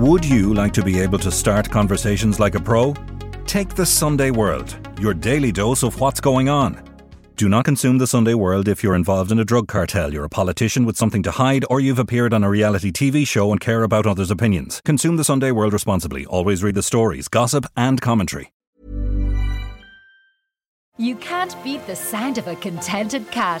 Would 0.00 0.24
you 0.24 0.54
like 0.54 0.72
to 0.72 0.82
be 0.82 0.98
able 0.98 1.18
to 1.18 1.30
start 1.30 1.68
conversations 1.68 2.40
like 2.40 2.54
a 2.54 2.58
pro? 2.58 2.94
Take 3.44 3.74
the 3.74 3.84
Sunday 3.84 4.30
World, 4.30 4.74
your 4.98 5.12
daily 5.12 5.52
dose 5.52 5.82
of 5.82 6.00
what's 6.00 6.20
going 6.20 6.48
on. 6.48 6.82
Do 7.36 7.50
not 7.50 7.66
consume 7.66 7.98
the 7.98 8.06
Sunday 8.06 8.32
World 8.32 8.66
if 8.66 8.82
you're 8.82 8.94
involved 8.94 9.30
in 9.30 9.38
a 9.38 9.44
drug 9.44 9.68
cartel, 9.68 10.10
you're 10.10 10.24
a 10.24 10.30
politician 10.30 10.86
with 10.86 10.96
something 10.96 11.22
to 11.24 11.30
hide, 11.30 11.66
or 11.68 11.80
you've 11.80 11.98
appeared 11.98 12.32
on 12.32 12.42
a 12.42 12.48
reality 12.48 12.90
TV 12.90 13.28
show 13.28 13.52
and 13.52 13.60
care 13.60 13.82
about 13.82 14.06
others' 14.06 14.30
opinions. 14.30 14.80
Consume 14.86 15.18
the 15.18 15.22
Sunday 15.22 15.50
World 15.50 15.74
responsibly. 15.74 16.24
Always 16.24 16.62
read 16.62 16.76
the 16.76 16.82
stories, 16.82 17.28
gossip, 17.28 17.66
and 17.76 18.00
commentary. 18.00 18.54
You 20.96 21.14
can't 21.16 21.62
beat 21.62 21.86
the 21.86 21.94
sound 21.94 22.38
of 22.38 22.48
a 22.48 22.56
contented 22.56 23.30
cat. 23.30 23.60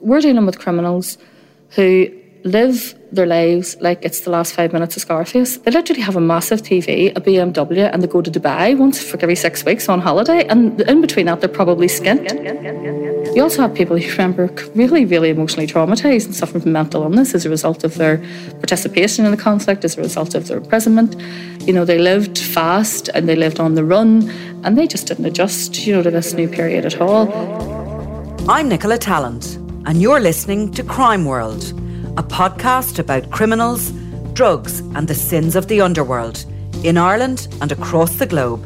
We're 0.00 0.20
dealing 0.20 0.46
with 0.46 0.58
criminals 0.58 1.18
who 1.70 2.10
live 2.42 2.94
their 3.12 3.26
lives 3.26 3.76
like 3.82 4.02
it's 4.02 4.20
the 4.20 4.30
last 4.30 4.54
five 4.54 4.72
minutes 4.72 4.96
of 4.96 5.02
Scarface. 5.02 5.58
They 5.58 5.70
literally 5.70 6.00
have 6.00 6.16
a 6.16 6.22
massive 6.22 6.62
TV, 6.62 7.14
a 7.14 7.20
BMW, 7.20 7.92
and 7.92 8.02
they 8.02 8.06
go 8.06 8.22
to 8.22 8.30
Dubai 8.30 8.78
once 8.78 9.02
for 9.02 9.18
every 9.20 9.36
six 9.36 9.62
weeks 9.62 9.90
on 9.90 10.00
holiday. 10.00 10.46
And 10.46 10.80
in 10.80 11.02
between 11.02 11.26
that, 11.26 11.40
they're 11.40 11.50
probably 11.50 11.86
skint. 11.86 12.24
You 13.36 13.42
also 13.42 13.60
have 13.60 13.74
people 13.74 13.98
who 13.98 14.10
remember 14.10 14.46
really, 14.74 15.04
really 15.04 15.28
emotionally 15.28 15.66
traumatized 15.66 16.24
and 16.24 16.34
suffering 16.34 16.62
from 16.62 16.72
mental 16.72 17.02
illness 17.02 17.34
as 17.34 17.44
a 17.44 17.50
result 17.50 17.84
of 17.84 17.96
their 17.96 18.24
participation 18.54 19.26
in 19.26 19.32
the 19.32 19.36
conflict, 19.36 19.84
as 19.84 19.98
a 19.98 20.00
result 20.00 20.34
of 20.34 20.48
their 20.48 20.56
imprisonment. 20.56 21.14
You 21.66 21.74
know, 21.74 21.84
they 21.84 21.98
lived 21.98 22.38
fast 22.38 23.10
and 23.12 23.28
they 23.28 23.36
lived 23.36 23.60
on 23.60 23.74
the 23.74 23.84
run, 23.84 24.30
and 24.64 24.78
they 24.78 24.86
just 24.86 25.08
didn't 25.08 25.26
adjust, 25.26 25.86
you 25.86 25.94
know, 25.94 26.02
to 26.02 26.10
this 26.10 26.32
new 26.32 26.48
period 26.48 26.86
at 26.86 27.02
all. 27.02 27.30
I'm 28.48 28.70
Nicola 28.70 28.98
Tallant, 28.98 29.59
and 29.86 30.02
you're 30.02 30.20
listening 30.20 30.70
to 30.72 30.82
Crime 30.82 31.24
World 31.24 31.72
a 32.16 32.22
podcast 32.22 32.98
about 32.98 33.30
criminals, 33.30 33.92
drugs, 34.32 34.80
and 34.94 35.06
the 35.06 35.14
sins 35.14 35.56
of 35.56 35.68
the 35.68 35.80
underworld 35.80 36.44
in 36.84 36.98
Ireland 36.98 37.48
and 37.62 37.72
across 37.72 38.16
the 38.16 38.26
globe. 38.26 38.62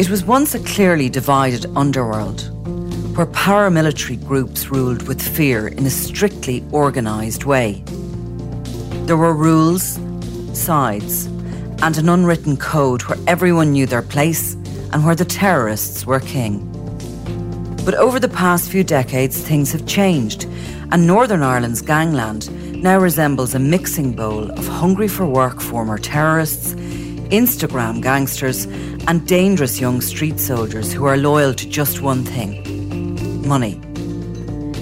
It 0.00 0.08
was 0.08 0.24
once 0.24 0.54
a 0.54 0.58
clearly 0.60 1.08
divided 1.08 1.66
underworld 1.76 2.50
where 3.16 3.26
paramilitary 3.26 4.22
groups 4.26 4.70
ruled 4.70 5.06
with 5.06 5.22
fear 5.22 5.68
in 5.68 5.86
a 5.86 5.90
strictly 5.90 6.64
organised 6.72 7.46
way. 7.46 7.84
There 9.06 9.16
were 9.16 9.34
rules, 9.34 9.98
sides, 10.54 11.26
and 11.82 11.96
an 11.96 12.08
unwritten 12.08 12.56
code 12.56 13.02
where 13.02 13.18
everyone 13.26 13.72
knew 13.72 13.86
their 13.86 14.02
place 14.02 14.54
and 14.92 15.04
where 15.04 15.14
the 15.14 15.24
terrorists 15.24 16.04
were 16.04 16.20
king. 16.20 16.72
But 17.86 17.94
over 17.94 18.18
the 18.18 18.28
past 18.28 18.68
few 18.68 18.82
decades, 18.82 19.40
things 19.40 19.70
have 19.70 19.86
changed 19.86 20.48
and 20.90 21.06
Northern 21.06 21.42
Ireland's 21.42 21.82
gangland 21.82 22.50
now 22.82 22.98
resembles 22.98 23.54
a 23.54 23.60
mixing 23.60 24.12
bowl 24.12 24.50
of 24.50 24.66
hungry 24.66 25.06
for 25.06 25.24
work 25.24 25.60
former 25.60 25.96
terrorists, 25.96 26.74
Instagram 27.30 28.02
gangsters, 28.02 28.64
and 29.06 29.24
dangerous 29.28 29.80
young 29.80 30.00
street 30.00 30.40
soldiers 30.40 30.92
who 30.92 31.04
are 31.04 31.16
loyal 31.16 31.54
to 31.54 31.68
just 31.68 32.02
one 32.02 32.24
thing 32.24 33.46
money. 33.46 33.80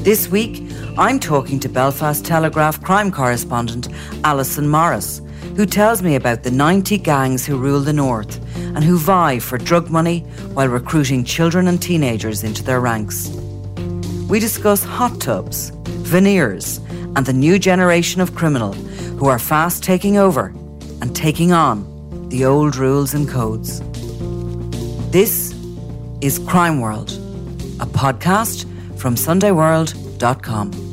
This 0.03 0.29
week, 0.29 0.63
I'm 0.97 1.21
talking 1.21 1.61
to 1.61 1.69
Belfast 1.69 2.25
Telegraph 2.25 2.83
crime 2.83 3.13
correspondent 3.13 3.89
Allison 4.25 4.67
Morris, 4.67 5.21
who 5.57 5.67
tells 5.67 6.03
me 6.03 6.15
about 6.17 6.43
the 6.43 6.51
90 6.51 6.97
gangs 6.99 7.45
who 7.45 7.59
rule 7.59 7.81
the 7.81 7.93
North 7.93 8.41
and 8.75 8.85
who 8.85 8.99
vie 8.99 9.39
for 9.39 9.59
drug 9.59 9.91
money 9.91 10.21
while 10.55 10.69
recruiting 10.69 11.25
children 11.25 11.69
and 11.69 11.81
teenagers 11.81 12.45
into 12.45 12.63
their 12.63 12.81
ranks. 12.81 13.29
We 14.29 14.41
discuss 14.41 14.83
hot 14.83 15.21
tubs, 15.21 15.71
veneers, 16.03 16.79
and 17.17 17.25
the 17.25 17.33
new 17.33 17.59
generation 17.59 18.21
of 18.21 18.35
criminal 18.35 18.73
who 19.19 19.27
are 19.27 19.39
fast 19.39 19.83
taking 19.83 20.17
over 20.17 20.53
and 21.01 21.15
taking 21.15 21.53
on 21.53 22.29
the 22.29 22.45
old 22.45 22.77
rules 22.77 23.15
and 23.15 23.29
codes. 23.29 23.81
This 25.11 25.55
is 26.21 26.39
Crime 26.41 26.81
World, 26.81 27.13
a 27.81 27.87
podcast 27.87 28.65
from 28.99 29.15
SundayWorld.com. 29.15 30.84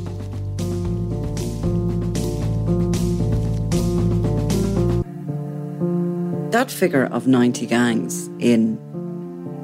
That 6.62 6.70
figure 6.70 7.06
of 7.06 7.26
90 7.26 7.66
gangs 7.66 8.28
in 8.38 8.78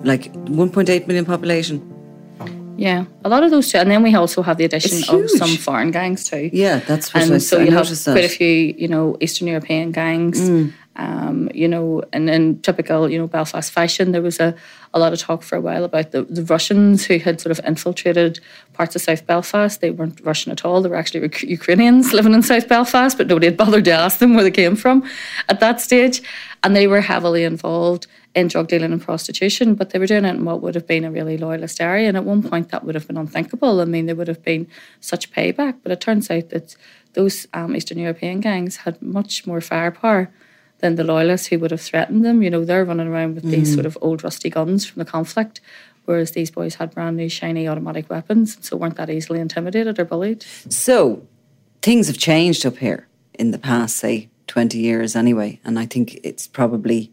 like 0.03 0.33
1.8 0.33 1.07
million 1.07 1.25
population 1.25 1.79
yeah, 2.77 3.07
a 3.25 3.29
lot 3.29 3.43
of 3.43 3.51
those 3.51 3.73
too, 3.73 3.79
and 3.79 3.91
then 3.91 4.05
we 4.05 4.15
also 4.15 4.41
have 4.41 4.57
the 4.57 4.65
addition 4.65 4.99
of 5.13 5.29
some 5.31 5.57
foreign 5.57 5.91
gangs 5.91 6.31
too. 6.31 6.49
Yeah, 6.53 6.79
that's 6.79 7.13
what 7.13 7.25
and 7.25 7.35
I, 7.35 7.39
so 7.39 7.59
I 7.59 7.65
you 7.65 7.73
have 7.73 7.89
that. 7.89 8.13
quite 8.13 8.25
a 8.25 8.29
few, 8.29 8.47
you 8.79 8.87
know, 8.87 9.17
Eastern 9.21 9.49
European 9.49 9.91
gangs. 9.91 10.41
Mm. 10.41 10.73
Um, 10.95 11.49
you 11.53 11.67
know, 11.67 12.03
and 12.13 12.31
in 12.31 12.61
typical, 12.63 13.11
you 13.11 13.19
know, 13.19 13.27
Belfast 13.27 13.73
fashion, 13.73 14.13
there 14.13 14.23
was 14.23 14.39
a, 14.39 14.55
a 14.95 14.99
lot 14.99 15.13
of 15.13 15.19
talk 15.19 15.43
for 15.43 15.57
a 15.57 15.61
while 15.61 15.85
about 15.85 16.13
the, 16.13 16.23
the 16.25 16.45
Russians 16.45 17.05
who 17.05 17.19
had 17.19 17.41
sort 17.41 17.57
of 17.57 17.65
infiltrated 17.65 18.41
parts 18.73 18.97
of 18.97 19.03
South 19.03 19.27
Belfast. 19.27 19.81
They 19.81 19.91
weren't 19.91 20.21
Russian 20.23 20.53
at 20.53 20.65
all. 20.65 20.81
They 20.81 20.89
were 20.89 20.97
actually 20.97 21.31
Ukrainians 21.43 22.13
living 22.13 22.35
in 22.35 22.43
South 22.43 22.69
Belfast, 22.69 23.17
but 23.17 23.27
nobody 23.27 23.47
had 23.47 23.57
bothered 23.57 23.85
to 23.85 23.93
ask 23.93 24.19
them 24.19 24.35
where 24.35 24.45
they 24.45 24.51
came 24.51 24.77
from 24.77 25.09
at 25.49 25.61
that 25.61 25.81
stage. 25.81 26.23
And 26.63 26.75
they 26.75 26.87
were 26.87 27.01
heavily 27.01 27.45
involved 27.45 28.07
in 28.35 28.49
drug 28.49 28.69
dealing 28.69 28.93
and 28.93 29.03
prostitution, 29.03 29.75
but 29.75 29.91
they 29.91 29.99
were 29.99 30.07
doing 30.07 30.25
it 30.25 30.35
in 30.35 30.45
what 30.45 30.61
would 30.63 30.75
have 30.75 30.87
been 30.87 31.05
a 31.05 31.11
really 31.11 31.37
loyalist 31.37 31.81
area. 31.81 32.09
And 32.09 32.17
at 32.17 32.25
one 32.25 32.43
point, 32.43 32.71
that 32.71 32.85
would 32.85 32.95
have 32.95 33.07
been 33.07 33.17
unthinkable. 33.17 33.81
I 33.81 33.85
mean, 33.85 34.07
there 34.07 34.17
would 34.17 34.29
have 34.29 34.43
been 34.43 34.67
such 35.01 35.31
payback. 35.33 35.77
But 35.83 35.93
it 35.93 36.01
turns 36.01 36.31
out 36.31 36.51
that 36.51 36.77
those 37.13 37.47
um, 37.53 37.77
Eastern 37.77 37.99
European 37.99 38.41
gangs 38.41 38.79
had 38.79 39.01
much 39.03 39.47
more 39.47 39.61
firepower 39.61 40.31
than 40.79 40.95
the 40.95 41.05
loyalists 41.05 41.49
who 41.49 41.59
would 41.59 41.71
have 41.71 41.81
threatened 41.81 42.25
them. 42.25 42.43
You 42.43 42.51
know, 42.51 42.65
they're 42.65 42.85
running 42.85 43.09
around 43.09 43.35
with 43.35 43.45
mm. 43.45 43.51
these 43.51 43.73
sort 43.73 43.87
of 43.87 43.99
old 44.01 44.25
rusty 44.25 44.51
guns 44.51 44.87
from 44.87 45.01
the 45.01 45.11
conflict, 45.11 45.61
whereas 46.05 46.33
these 46.33 46.51
boys 46.51 46.77
had 46.77 46.95
brand 46.95 47.17
new 47.17 47.29
shiny 47.29 47.69
automatic 47.69 48.09
weapons, 48.09 48.57
so 48.61 48.77
weren't 48.77 48.97
that 48.97 49.11
easily 49.11 49.41
intimidated 49.41 49.99
or 49.99 50.05
bullied. 50.05 50.43
So 50.69 51.27
things 51.83 52.07
have 52.07 52.19
changed 52.19 52.65
up 52.65 52.79
here 52.79 53.07
in 53.35 53.51
the 53.51 53.59
past, 53.59 53.97
say, 53.97 54.29
20 54.47 54.79
years 54.79 55.15
anyway. 55.15 55.61
And 55.65 55.79
I 55.79 55.87
think 55.87 56.19
it's 56.25 56.47
probably, 56.47 57.13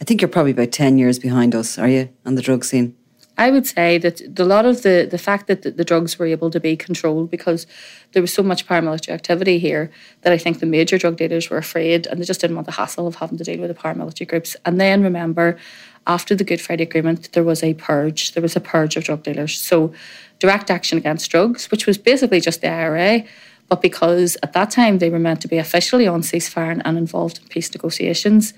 I 0.00 0.04
think 0.04 0.20
you're 0.20 0.28
probably 0.28 0.52
about 0.52 0.72
10 0.72 0.98
years 0.98 1.18
behind 1.18 1.54
us, 1.54 1.78
are 1.78 1.88
you, 1.88 2.08
on 2.24 2.34
the 2.34 2.42
drug 2.42 2.64
scene? 2.64 2.96
I 3.38 3.50
would 3.50 3.66
say 3.66 3.98
that 3.98 4.38
a 4.38 4.44
lot 4.44 4.64
of 4.64 4.82
the, 4.82 5.06
the 5.10 5.18
fact 5.18 5.46
that 5.46 5.62
the, 5.62 5.70
the, 5.70 5.84
drugs 5.84 6.18
were 6.18 6.24
able 6.26 6.50
to 6.50 6.58
be 6.58 6.74
controlled 6.74 7.30
because 7.30 7.66
there 8.12 8.22
was 8.22 8.32
so 8.32 8.42
much 8.42 8.66
paramilitary 8.66 9.12
activity 9.12 9.58
here 9.58 9.90
that 10.22 10.32
I 10.32 10.38
think 10.38 10.60
the 10.60 10.66
major 10.66 10.96
drug 10.96 11.18
dealers 11.18 11.50
were 11.50 11.58
afraid 11.58 12.06
and 12.06 12.18
they 12.18 12.24
just 12.24 12.40
didn't 12.40 12.56
want 12.56 12.66
the 12.66 12.72
hassle 12.72 13.06
of 13.06 13.16
having 13.16 13.36
to 13.36 13.44
deal 13.44 13.60
with 13.60 13.68
the 13.68 13.74
paramilitary 13.74 14.26
groups. 14.26 14.56
And 14.64 14.80
then 14.80 15.02
remember, 15.02 15.58
after 16.06 16.34
the 16.34 16.44
Good 16.44 16.62
Friday 16.62 16.84
Agreement, 16.84 17.30
there 17.32 17.44
was 17.44 17.62
a 17.62 17.74
purge. 17.74 18.32
There 18.32 18.42
was 18.42 18.56
a 18.56 18.60
purge 18.60 18.96
of 18.96 19.04
drug 19.04 19.22
dealers. 19.22 19.60
So 19.60 19.92
direct 20.38 20.70
action 20.70 20.96
against 20.96 21.30
drugs, 21.30 21.70
which 21.70 21.86
was 21.86 21.98
basically 21.98 22.40
just 22.40 22.62
the 22.62 22.68
IRA, 22.68 23.24
but 23.68 23.82
because 23.82 24.38
at 24.42 24.54
that 24.54 24.70
time 24.70 24.98
they 24.98 25.10
were 25.10 25.18
meant 25.18 25.42
to 25.42 25.48
be 25.48 25.58
officially 25.58 26.06
on 26.06 26.22
ceasefire 26.22 26.80
and 26.82 26.98
involved 26.98 27.38
in 27.38 27.48
peace 27.48 27.72
negotiations, 27.74 28.54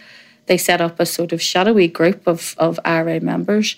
they 0.46 0.56
set 0.56 0.80
up 0.80 1.00
a 1.00 1.06
sort 1.06 1.32
of 1.32 1.42
shadowy 1.42 1.88
group 1.88 2.26
of, 2.26 2.54
of 2.58 2.78
IRA 2.84 3.20
members 3.20 3.76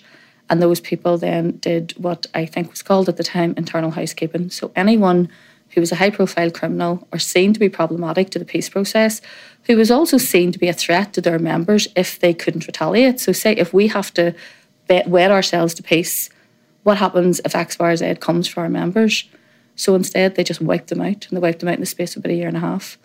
and 0.51 0.61
those 0.61 0.81
people 0.81 1.17
then 1.17 1.57
did 1.57 1.93
what 1.97 2.25
I 2.33 2.45
think 2.45 2.69
was 2.69 2.83
called 2.83 3.07
at 3.07 3.15
the 3.15 3.23
time 3.23 3.53
internal 3.55 3.91
housekeeping. 3.91 4.49
So 4.49 4.71
anyone 4.75 5.29
who 5.69 5.79
was 5.79 5.93
a 5.93 5.95
high 5.95 6.09
profile 6.09 6.51
criminal 6.51 7.07
or 7.13 7.19
seen 7.19 7.53
to 7.53 7.59
be 7.59 7.69
problematic 7.69 8.29
to 8.31 8.39
the 8.39 8.43
peace 8.43 8.67
process, 8.67 9.21
who 9.63 9.77
was 9.77 9.89
also 9.89 10.17
seen 10.17 10.51
to 10.51 10.59
be 10.59 10.67
a 10.67 10.73
threat 10.73 11.13
to 11.13 11.21
their 11.21 11.39
members 11.39 11.87
if 11.95 12.19
they 12.19 12.33
couldn't 12.33 12.67
retaliate. 12.67 13.21
So, 13.21 13.31
say 13.31 13.53
if 13.53 13.73
we 13.73 13.87
have 13.87 14.13
to 14.15 14.35
wed 15.07 15.31
ourselves 15.31 15.73
to 15.75 15.83
peace, 15.83 16.29
what 16.83 16.97
happens 16.97 17.39
if 17.45 17.55
X, 17.55 17.79
Y, 17.79 17.89
or 17.89 17.95
Z 17.95 18.15
comes 18.15 18.49
for 18.49 18.59
our 18.59 18.69
members? 18.69 19.23
So 19.77 19.95
instead, 19.95 20.35
they 20.35 20.43
just 20.43 20.59
wiped 20.59 20.89
them 20.89 20.99
out, 20.99 21.27
and 21.27 21.37
they 21.37 21.39
wiped 21.39 21.61
them 21.61 21.69
out 21.69 21.75
in 21.75 21.79
the 21.79 21.85
space 21.85 22.17
of 22.17 22.25
about 22.25 22.33
a 22.33 22.35
year 22.35 22.49
and 22.49 22.57
a 22.57 22.59
half. 22.59 22.97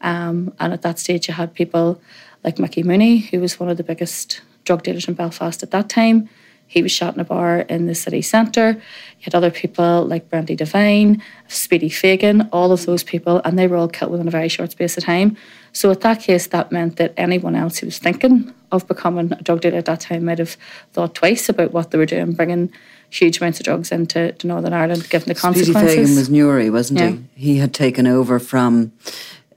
Um, 0.00 0.52
and 0.58 0.72
at 0.72 0.82
that 0.82 0.98
stage, 0.98 1.28
you 1.28 1.34
had 1.34 1.54
people 1.54 2.00
like 2.42 2.58
Mickey 2.58 2.82
Mooney, 2.82 3.18
who 3.18 3.38
was 3.38 3.60
one 3.60 3.68
of 3.68 3.76
the 3.76 3.84
biggest 3.84 4.40
drug 4.64 4.82
dealers 4.82 5.06
in 5.06 5.14
Belfast 5.14 5.62
at 5.62 5.70
that 5.70 5.88
time. 5.88 6.28
He 6.68 6.82
was 6.82 6.92
shot 6.92 7.14
in 7.14 7.20
a 7.20 7.24
bar 7.24 7.60
in 7.60 7.86
the 7.86 7.94
city 7.94 8.20
centre. 8.20 8.72
You 8.72 9.22
had 9.22 9.34
other 9.34 9.50
people 9.50 10.04
like 10.04 10.28
Brandy 10.28 10.54
Devine, 10.54 11.22
Speedy 11.48 11.88
Fagan, 11.88 12.48
all 12.52 12.72
of 12.72 12.84
those 12.84 13.02
people, 13.02 13.40
and 13.42 13.58
they 13.58 13.66
were 13.66 13.76
all 13.76 13.88
killed 13.88 14.12
within 14.12 14.28
a 14.28 14.30
very 14.30 14.48
short 14.48 14.72
space 14.72 14.98
of 14.98 15.04
time. 15.04 15.36
So, 15.72 15.90
at 15.90 16.02
that 16.02 16.20
case, 16.20 16.46
that 16.48 16.70
meant 16.70 16.96
that 16.96 17.14
anyone 17.16 17.56
else 17.56 17.78
who 17.78 17.86
was 17.86 17.98
thinking 17.98 18.52
of 18.70 18.86
becoming 18.86 19.32
a 19.32 19.42
drug 19.42 19.62
dealer 19.62 19.78
at 19.78 19.86
that 19.86 20.00
time 20.00 20.26
might 20.26 20.38
have 20.38 20.58
thought 20.92 21.14
twice 21.14 21.48
about 21.48 21.72
what 21.72 21.90
they 21.90 21.98
were 21.98 22.06
doing, 22.06 22.32
bringing 22.32 22.70
huge 23.08 23.38
amounts 23.38 23.60
of 23.60 23.64
drugs 23.64 23.90
into 23.90 24.34
Northern 24.44 24.74
Ireland, 24.74 25.08
given 25.08 25.28
the 25.28 25.34
consequences. 25.34 25.74
Speedy 25.74 26.02
Fagan 26.02 26.16
was 26.16 26.28
Newry, 26.28 26.68
wasn't 26.68 27.00
yeah. 27.00 27.10
he? 27.34 27.52
He 27.52 27.56
had 27.58 27.72
taken 27.72 28.06
over 28.06 28.38
from 28.38 28.92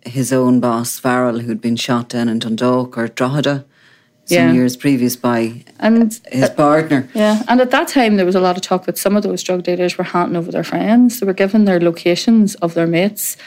his 0.05 0.31
own 0.31 0.61
boss, 0.61 0.97
Farrell, 0.97 1.39
who'd 1.39 1.61
been 1.61 1.75
shot 1.75 2.07
down 2.07 2.29
in 2.29 2.39
Dundalk 2.39 2.97
or 2.97 3.09
Drogheda 3.09 3.65
some 4.25 4.37
yeah. 4.37 4.53
years 4.53 4.77
previous 4.77 5.15
by 5.15 5.63
and 5.79 6.19
his 6.31 6.49
uh, 6.49 6.53
partner. 6.55 7.09
Yeah, 7.13 7.43
and 7.47 7.59
at 7.59 7.71
that 7.71 7.87
time 7.87 8.15
there 8.15 8.25
was 8.25 8.35
a 8.35 8.39
lot 8.39 8.55
of 8.55 8.61
talk 8.61 8.85
that 8.85 8.97
some 8.97 9.15
of 9.15 9.23
those 9.23 9.43
drug 9.43 9.63
dealers 9.63 9.97
were 9.97 10.03
handing 10.03 10.37
over 10.37 10.51
their 10.51 10.63
friends. 10.63 11.19
They 11.19 11.25
were 11.25 11.33
giving 11.33 11.65
their 11.65 11.79
locations 11.79 12.55
of 12.55 12.73
their 12.73 12.87
mates 12.87 13.37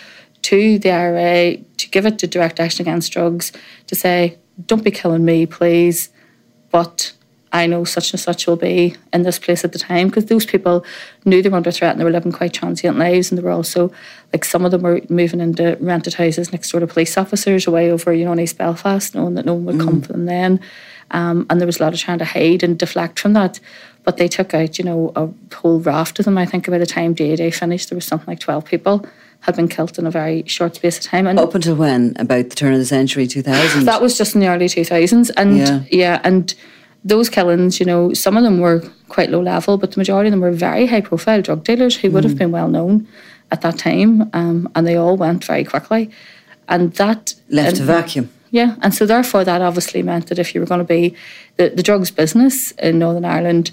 to 0.42 0.78
the 0.78 0.90
IRA 0.90 1.56
to 1.56 1.90
give 1.90 2.04
it 2.06 2.18
to 2.18 2.26
Direct 2.26 2.60
Action 2.60 2.82
Against 2.82 3.12
Drugs 3.12 3.52
to 3.86 3.94
say, 3.94 4.36
"Don't 4.66 4.84
be 4.84 4.90
killing 4.90 5.24
me, 5.24 5.46
please," 5.46 6.10
but 6.70 7.12
I 7.54 7.68
know 7.68 7.84
such 7.84 8.12
and 8.12 8.18
such 8.18 8.48
will 8.48 8.56
be 8.56 8.96
in 9.12 9.22
this 9.22 9.38
place 9.38 9.64
at 9.64 9.72
the 9.72 9.78
time 9.78 10.08
because 10.08 10.26
those 10.26 10.44
people 10.44 10.84
knew 11.24 11.40
they 11.40 11.48
were 11.48 11.56
under 11.56 11.70
threat 11.70 11.92
and 11.92 12.00
they 12.00 12.04
were 12.04 12.10
living 12.10 12.32
quite 12.32 12.52
transient 12.52 12.98
lives 12.98 13.30
and 13.30 13.38
they 13.38 13.44
were 13.44 13.52
also 13.52 13.92
like 14.32 14.44
some 14.44 14.64
of 14.64 14.72
them 14.72 14.82
were 14.82 15.00
moving 15.08 15.40
into 15.40 15.78
rented 15.80 16.14
houses 16.14 16.50
next 16.50 16.72
door 16.72 16.80
to 16.80 16.86
police 16.88 17.16
officers 17.16 17.68
away 17.68 17.92
over 17.92 18.12
you 18.12 18.24
know 18.24 18.32
in 18.32 18.40
East 18.40 18.58
Belfast 18.58 19.14
knowing 19.14 19.34
that 19.34 19.46
no 19.46 19.54
one 19.54 19.66
would 19.66 19.76
mm. 19.76 19.84
come 19.84 20.02
for 20.02 20.12
them 20.12 20.26
then 20.26 20.58
um, 21.12 21.46
and 21.48 21.60
there 21.60 21.66
was 21.66 21.78
a 21.78 21.84
lot 21.84 21.94
of 21.94 22.00
trying 22.00 22.18
to 22.18 22.24
hide 22.24 22.64
and 22.64 22.76
deflect 22.76 23.20
from 23.20 23.34
that 23.34 23.60
but 24.02 24.16
they 24.16 24.26
took 24.26 24.52
out 24.52 24.76
you 24.76 24.84
know 24.84 25.12
a 25.14 25.28
whole 25.54 25.78
raft 25.78 26.18
of 26.18 26.24
them 26.24 26.36
I 26.36 26.46
think 26.46 26.68
by 26.68 26.78
the 26.78 26.86
time 26.86 27.14
day 27.14 27.36
day 27.36 27.52
finished 27.52 27.88
there 27.88 27.96
was 27.96 28.04
something 28.04 28.26
like 28.26 28.40
12 28.40 28.64
people 28.64 29.06
had 29.42 29.54
been 29.54 29.68
killed 29.68 29.96
in 29.98 30.06
a 30.06 30.10
very 30.10 30.42
short 30.46 30.74
space 30.74 30.96
of 30.96 31.04
time. 31.04 31.26
And 31.26 31.38
Up 31.38 31.54
until 31.54 31.74
when? 31.74 32.16
About 32.18 32.48
the 32.48 32.56
turn 32.56 32.72
of 32.72 32.78
the 32.78 32.86
century, 32.86 33.26
2000? 33.26 33.84
That 33.84 34.00
was 34.00 34.16
just 34.16 34.34
in 34.34 34.40
the 34.40 34.48
early 34.48 34.64
2000s. 34.64 35.30
And 35.36 35.58
yeah, 35.58 35.82
yeah 35.90 36.20
and 36.24 36.54
those 37.04 37.28
killings, 37.28 37.78
you 37.78 37.86
know, 37.86 38.14
some 38.14 38.36
of 38.36 38.42
them 38.42 38.58
were 38.58 38.82
quite 39.08 39.30
low 39.30 39.40
level, 39.40 39.76
but 39.76 39.92
the 39.92 40.00
majority 40.00 40.28
of 40.28 40.32
them 40.32 40.40
were 40.40 40.50
very 40.50 40.86
high 40.86 41.02
profile 41.02 41.42
drug 41.42 41.62
dealers 41.62 41.96
who 41.96 42.10
would 42.10 42.24
have 42.24 42.34
mm. 42.34 42.38
been 42.38 42.50
well 42.50 42.68
known 42.68 43.06
at 43.52 43.60
that 43.60 43.78
time. 43.78 44.30
Um, 44.32 44.70
and 44.74 44.86
they 44.86 44.96
all 44.96 45.16
went 45.16 45.44
very 45.44 45.64
quickly. 45.64 46.10
And 46.68 46.94
that 46.94 47.34
left 47.50 47.78
a 47.78 47.82
vacuum. 47.82 48.30
Yeah. 48.50 48.76
And 48.80 48.94
so 48.94 49.04
therefore 49.04 49.44
that 49.44 49.60
obviously 49.60 50.02
meant 50.02 50.28
that 50.28 50.38
if 50.38 50.54
you 50.54 50.60
were 50.60 50.66
going 50.66 50.78
to 50.78 50.84
be 50.84 51.14
the, 51.56 51.68
the 51.68 51.82
drugs 51.82 52.10
business 52.10 52.70
in 52.72 52.98
Northern 52.98 53.24
Ireland, 53.24 53.70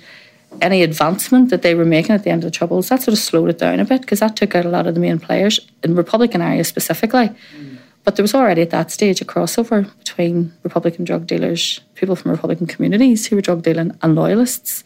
any 0.62 0.84
advancement 0.84 1.50
that 1.52 1.62
they 1.62 1.76
were 1.76 1.86
making 1.86 2.14
at 2.14 2.24
the 2.24 2.30
end 2.32 2.44
of 2.44 2.52
the 2.52 2.58
Troubles, 2.58 2.90
that 2.90 3.02
sort 3.02 3.14
of 3.14 3.20
slowed 3.20 3.50
it 3.50 3.60
down 3.60 3.80
a 3.80 3.86
bit 3.86 4.02
because 4.02 4.20
that 4.20 4.36
took 4.36 4.56
out 4.56 4.66
a 4.66 4.70
lot 4.70 4.88
of 4.88 4.96
the 4.96 5.00
main 5.00 5.20
players 5.20 5.60
in 5.84 5.96
Republican 5.96 6.42
areas 6.42 6.68
specifically. 6.68 7.30
Mm. 7.56 7.78
But 8.04 8.16
there 8.16 8.24
was 8.24 8.34
already 8.34 8.62
at 8.62 8.72
that 8.72 8.92
stage 8.92 9.22
a 9.22 9.26
crossover 9.26 9.88
between 10.00 10.54
Republican 10.64 11.06
drug 11.06 11.28
dealers, 11.28 11.82
people 11.96 12.16
from 12.16 12.32
Republican 12.32 12.68
communities 12.68 13.28
who 13.28 13.36
were 13.36 13.42
drug 13.42 13.62
dealing, 13.62 13.96
and 14.02 14.16
loyalists, 14.16 14.84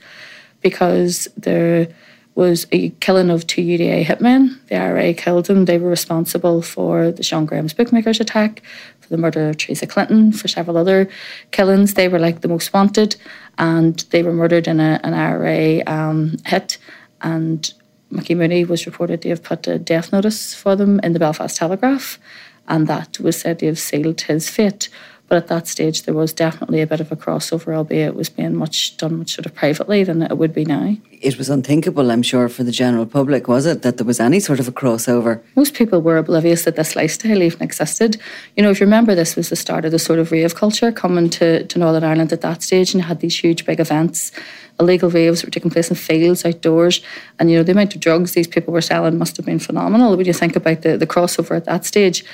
because 0.61 1.27
there 1.37 1.87
was 2.35 2.67
a 2.73 2.89
killing 2.99 3.29
of 3.29 3.47
two 3.47 3.61
UDA 3.61 4.03
hitmen. 4.03 4.59
The 4.67 4.75
IRA 4.75 5.13
killed 5.13 5.45
them. 5.45 5.65
They 5.65 5.77
were 5.77 5.89
responsible 5.89 6.61
for 6.61 7.11
the 7.11 7.23
Sean 7.23 7.45
Graham's 7.45 7.73
bookmakers 7.73 8.19
attack, 8.19 8.61
for 8.99 9.07
the 9.07 9.17
murder 9.17 9.49
of 9.49 9.57
Teresa 9.57 9.87
Clinton, 9.87 10.33
for 10.33 10.49
several 10.49 10.77
other 10.77 11.07
killings. 11.51 11.93
They 11.93 12.09
were 12.09 12.19
like 12.19 12.41
the 12.41 12.49
most 12.49 12.73
wanted, 12.73 13.15
and 13.57 13.97
they 14.09 14.21
were 14.21 14.33
murdered 14.33 14.67
in 14.67 14.81
a, 14.81 14.99
an 15.05 15.13
IRA 15.13 15.83
um, 15.87 16.35
hit. 16.45 16.77
And 17.21 17.73
Mickey 18.11 18.35
Mooney 18.35 18.65
was 18.65 18.85
reported 18.85 19.21
to 19.21 19.29
have 19.29 19.41
put 19.41 19.65
a 19.67 19.79
death 19.79 20.11
notice 20.11 20.53
for 20.53 20.75
them 20.75 20.99
in 20.99 21.13
the 21.13 21.19
Belfast 21.19 21.55
Telegraph 21.55 22.19
and 22.67 22.87
that 22.87 23.19
was 23.19 23.39
said 23.39 23.59
to 23.59 23.67
have 23.67 23.79
sealed 23.79 24.21
his 24.21 24.49
fate. 24.49 24.89
But 25.27 25.37
at 25.37 25.47
that 25.47 25.67
stage, 25.67 26.03
there 26.03 26.13
was 26.13 26.33
definitely 26.33 26.81
a 26.81 26.87
bit 26.87 26.99
of 26.99 27.11
a 27.11 27.15
crossover, 27.15 27.75
albeit 27.75 28.09
it 28.09 28.15
was 28.15 28.29
being 28.29 28.55
much 28.55 28.95
done 28.97 29.17
much 29.17 29.33
sort 29.33 29.47
of 29.47 29.55
privately 29.55 30.03
than 30.03 30.21
it 30.21 30.37
would 30.37 30.53
be 30.53 30.65
now. 30.65 30.95
It 31.19 31.39
was 31.39 31.49
unthinkable, 31.49 32.11
I'm 32.11 32.21
sure, 32.21 32.47
for 32.47 32.63
the 32.63 32.71
general 32.71 33.07
public, 33.07 33.47
was 33.47 33.65
it, 33.65 33.81
that 33.81 33.97
there 33.97 34.05
was 34.05 34.19
any 34.19 34.39
sort 34.39 34.59
of 34.59 34.67
a 34.67 34.71
crossover? 34.71 35.41
Most 35.55 35.73
people 35.73 35.99
were 36.03 36.17
oblivious 36.17 36.65
that 36.65 36.75
this 36.75 36.95
lifestyle 36.95 37.41
even 37.41 37.63
existed. 37.63 38.17
You 38.55 38.61
know, 38.61 38.69
if 38.69 38.79
you 38.79 38.85
remember, 38.85 39.15
this 39.15 39.35
was 39.35 39.49
the 39.49 39.55
start 39.55 39.83
of 39.83 39.91
the 39.91 39.97
sort 39.97 40.19
of 40.19 40.31
rave 40.31 40.53
culture 40.53 40.91
coming 40.91 41.31
to, 41.31 41.65
to 41.65 41.79
Northern 41.79 42.03
Ireland 42.03 42.31
at 42.31 42.41
that 42.41 42.61
stage, 42.61 42.93
and 42.93 43.03
had 43.03 43.21
these 43.21 43.39
huge 43.39 43.65
big 43.65 43.79
events. 43.79 44.31
Illegal 44.79 45.09
raves 45.09 45.43
were 45.43 45.49
taking 45.49 45.71
place 45.71 45.89
in 45.89 45.95
fields, 45.95 46.45
outdoors, 46.45 47.01
and 47.39 47.49
you 47.49 47.57
know 47.57 47.63
the 47.63 47.71
amount 47.71 47.95
of 47.95 48.01
drugs 48.01 48.33
these 48.33 48.47
people 48.47 48.73
were 48.73 48.81
selling 48.81 49.17
must 49.17 49.37
have 49.37 49.45
been 49.45 49.57
phenomenal. 49.57 50.15
When 50.15 50.25
you 50.25 50.33
think 50.33 50.55
about 50.55 50.81
the, 50.81 50.97
the 50.97 51.07
crossover 51.07 51.55
at 51.55 51.65
that 51.65 51.85
stage, 51.85 52.25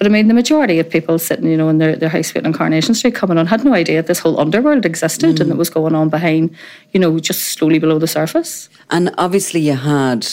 but 0.00 0.06
I 0.06 0.10
mean, 0.10 0.28
the 0.28 0.34
majority 0.34 0.78
of 0.78 0.88
people 0.88 1.18
sitting, 1.18 1.50
you 1.50 1.58
know, 1.58 1.68
in 1.68 1.76
their, 1.76 1.94
their 1.94 2.08
house 2.08 2.34
on 2.34 2.54
Coronation 2.54 2.94
Street 2.94 3.14
coming 3.14 3.36
on 3.36 3.46
had 3.46 3.66
no 3.66 3.74
idea 3.74 4.02
this 4.02 4.20
whole 4.20 4.40
underworld 4.40 4.86
existed 4.86 5.36
mm. 5.36 5.40
and 5.40 5.50
that 5.50 5.56
was 5.56 5.68
going 5.68 5.94
on 5.94 6.08
behind, 6.08 6.56
you 6.92 6.98
know, 6.98 7.18
just 7.18 7.48
slowly 7.48 7.78
below 7.78 7.98
the 7.98 8.06
surface. 8.06 8.70
And 8.88 9.14
obviously, 9.18 9.60
you 9.60 9.74
had, 9.74 10.26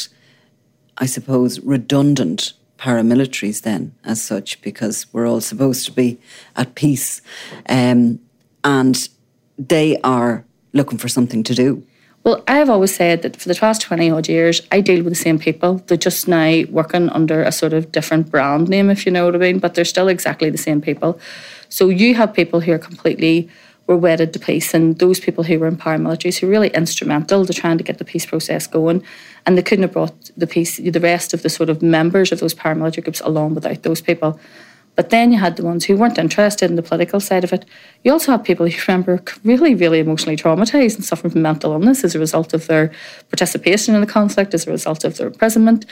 I 0.99 1.05
suppose, 1.05 1.59
redundant 1.59 2.53
paramilitaries 2.79 3.63
then, 3.63 3.93
as 4.05 4.23
such, 4.23 4.61
because 4.61 5.05
we're 5.11 5.27
all 5.27 5.41
supposed 5.41 5.83
to 5.87 5.91
be 5.91 6.17
at 6.55 6.75
peace. 6.75 7.21
Um, 7.67 8.21
and 8.63 9.09
they 9.57 9.99
are 9.99 10.45
looking 10.71 10.97
for 10.97 11.09
something 11.09 11.43
to 11.43 11.53
do. 11.53 11.85
Well, 12.27 12.43
I've 12.45 12.69
always 12.69 12.93
said 12.93 13.21
that 13.21 13.37
for 13.37 13.47
the 13.47 13.55
past 13.55 13.79
20 13.83 14.11
odd 14.11 14.27
years, 14.27 14.61
I 14.69 14.81
deal 14.81 15.01
with 15.01 15.13
the 15.13 15.15
same 15.15 15.39
people. 15.39 15.75
They're 15.87 15.95
just 15.95 16.27
now 16.27 16.63
working 16.69 17.07
under 17.07 17.41
a 17.41 17.53
sort 17.53 17.71
of 17.71 17.89
different 17.93 18.29
brand 18.29 18.67
name, 18.67 18.89
if 18.89 19.05
you 19.05 19.13
know 19.13 19.23
what 19.23 19.35
I 19.35 19.37
mean, 19.37 19.59
but 19.59 19.75
they're 19.75 19.85
still 19.85 20.09
exactly 20.09 20.49
the 20.49 20.57
same 20.57 20.81
people. 20.81 21.21
So 21.69 21.87
you 21.87 22.15
have 22.15 22.33
people 22.33 22.59
who 22.59 22.73
are 22.73 22.79
completely 22.79 23.49
were 23.87 23.95
wedded 23.95 24.33
to 24.33 24.39
peace 24.39 24.73
and 24.73 24.99
those 24.99 25.21
people 25.21 25.45
who 25.45 25.57
were 25.57 25.67
in 25.67 25.77
paramilitaries 25.77 26.39
who 26.39 26.47
were 26.47 26.51
really 26.51 26.67
instrumental 26.71 27.45
to 27.45 27.53
trying 27.53 27.77
to 27.77 27.83
get 27.85 27.97
the 27.97 28.03
peace 28.03 28.25
process 28.25 28.67
going 28.67 29.01
and 29.45 29.57
they 29.57 29.61
couldn't 29.61 29.83
have 29.83 29.93
brought 29.93 30.29
the 30.35 30.45
peace 30.45 30.75
the 30.75 30.99
rest 30.99 31.33
of 31.33 31.41
the 31.43 31.49
sort 31.49 31.69
of 31.69 31.81
members 31.81 32.33
of 32.33 32.41
those 32.41 32.53
paramilitary 32.53 33.05
groups 33.05 33.21
along 33.21 33.55
without 33.55 33.83
those 33.83 34.01
people 34.01 34.37
but 34.97 35.11
then 35.11 35.31
you 35.31 35.37
had 35.37 35.55
the 35.55 35.63
ones 35.63 35.85
who 35.85 35.95
weren't 35.95 36.17
interested 36.17 36.69
in 36.69 36.75
the 36.75 36.81
political 36.81 37.19
side 37.19 37.43
of 37.43 37.53
it. 37.53 37.65
You 38.03 38.11
also 38.11 38.31
have 38.31 38.43
people 38.43 38.67
who 38.67 38.75
remember 38.87 39.21
really, 39.43 39.75
really 39.75 39.99
emotionally 39.99 40.35
traumatized 40.35 40.95
and 40.95 41.05
suffering 41.05 41.31
from 41.31 41.43
mental 41.43 41.71
illness 41.71 42.03
as 42.03 42.15
a 42.15 42.19
result 42.19 42.51
of 42.55 42.65
their 42.65 42.91
participation 43.29 43.93
in 43.93 44.01
the 44.01 44.07
conflict, 44.07 44.55
as 44.55 44.65
a 44.65 44.71
result 44.71 45.03
of 45.03 45.15
their 45.15 45.27
imprisonment, 45.27 45.85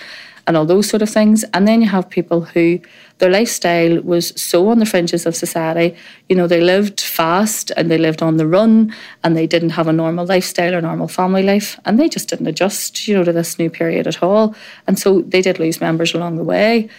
and 0.48 0.58
all 0.58 0.66
those 0.66 0.90
sort 0.90 1.04
of 1.04 1.10
things. 1.10 1.44
And 1.54 1.68
then 1.68 1.82
you 1.82 1.88
have 1.88 2.10
people 2.10 2.42
who 2.42 2.80
their 3.20 3.30
lifestyle 3.30 4.02
was 4.02 4.30
so 4.42 4.70
on 4.70 4.80
the 4.80 4.88
fringes 4.88 5.28
of 5.28 5.36
society. 5.36 5.96
You 6.28 6.36
know, 6.36 6.48
they 6.48 6.60
lived 6.60 7.00
fast 7.00 7.72
and 7.78 7.92
they 7.92 8.00
lived 8.00 8.24
on 8.24 8.38
the 8.38 8.48
run 8.48 8.92
and 9.24 9.38
they 9.38 9.46
didn't 9.46 9.70
have 9.72 9.88
a 9.88 9.94
normal 9.94 10.26
lifestyle 10.26 10.74
or 10.74 10.82
normal 10.82 11.08
family 11.08 11.44
life. 11.44 11.80
And 11.86 12.00
they 12.00 12.10
just 12.10 12.28
didn't 12.28 12.48
adjust, 12.48 13.08
you 13.08 13.16
know, 13.16 13.24
to 13.24 13.32
this 13.32 13.60
new 13.60 13.70
period 13.70 14.08
at 14.08 14.24
all. 14.24 14.56
And 14.88 14.98
so 14.98 15.22
they 15.22 15.44
did 15.44 15.60
lose 15.60 15.80
members 15.80 16.16
along 16.16 16.38
the 16.38 16.44
way. 16.44 16.90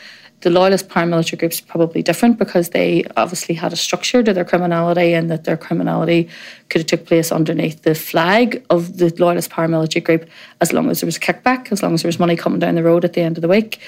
The 0.43 0.51
loyalist 0.51 0.89
paramilitary 0.89 1.39
groups 1.39 1.61
are 1.61 1.65
probably 1.65 2.03
different 2.03 2.39
because 2.39 2.71
they 2.71 3.05
obviously 3.17 3.55
had 3.55 3.73
a 3.73 3.77
structure 3.77 4.23
to 4.23 4.33
their 4.35 4.45
criminality 4.45 5.15
and 5.15 5.31
that 5.31 5.45
their 5.45 5.57
criminality 5.57 6.29
could 6.69 6.81
have 6.83 6.87
took 6.87 7.07
place 7.07 7.33
underneath 7.33 7.83
the 7.83 7.95
flag 7.95 8.65
of 8.69 8.99
the 8.99 9.15
loyalist 9.19 9.51
paramilitary 9.51 10.05
group 10.05 10.29
as 10.61 10.73
long 10.73 10.91
as 10.91 11.01
there 11.01 11.07
was 11.07 11.17
a 11.17 11.21
kickback, 11.21 11.73
as 11.73 11.83
long 11.83 11.95
as 11.95 12.03
there 12.03 12.09
was 12.09 12.19
money 12.19 12.37
coming 12.37 12.59
down 12.59 12.75
the 12.75 12.83
road 12.83 13.05
at 13.05 13.15
the 13.15 13.23
end 13.23 13.39
of 13.39 13.43
the 13.43 13.49
week. 13.49 13.81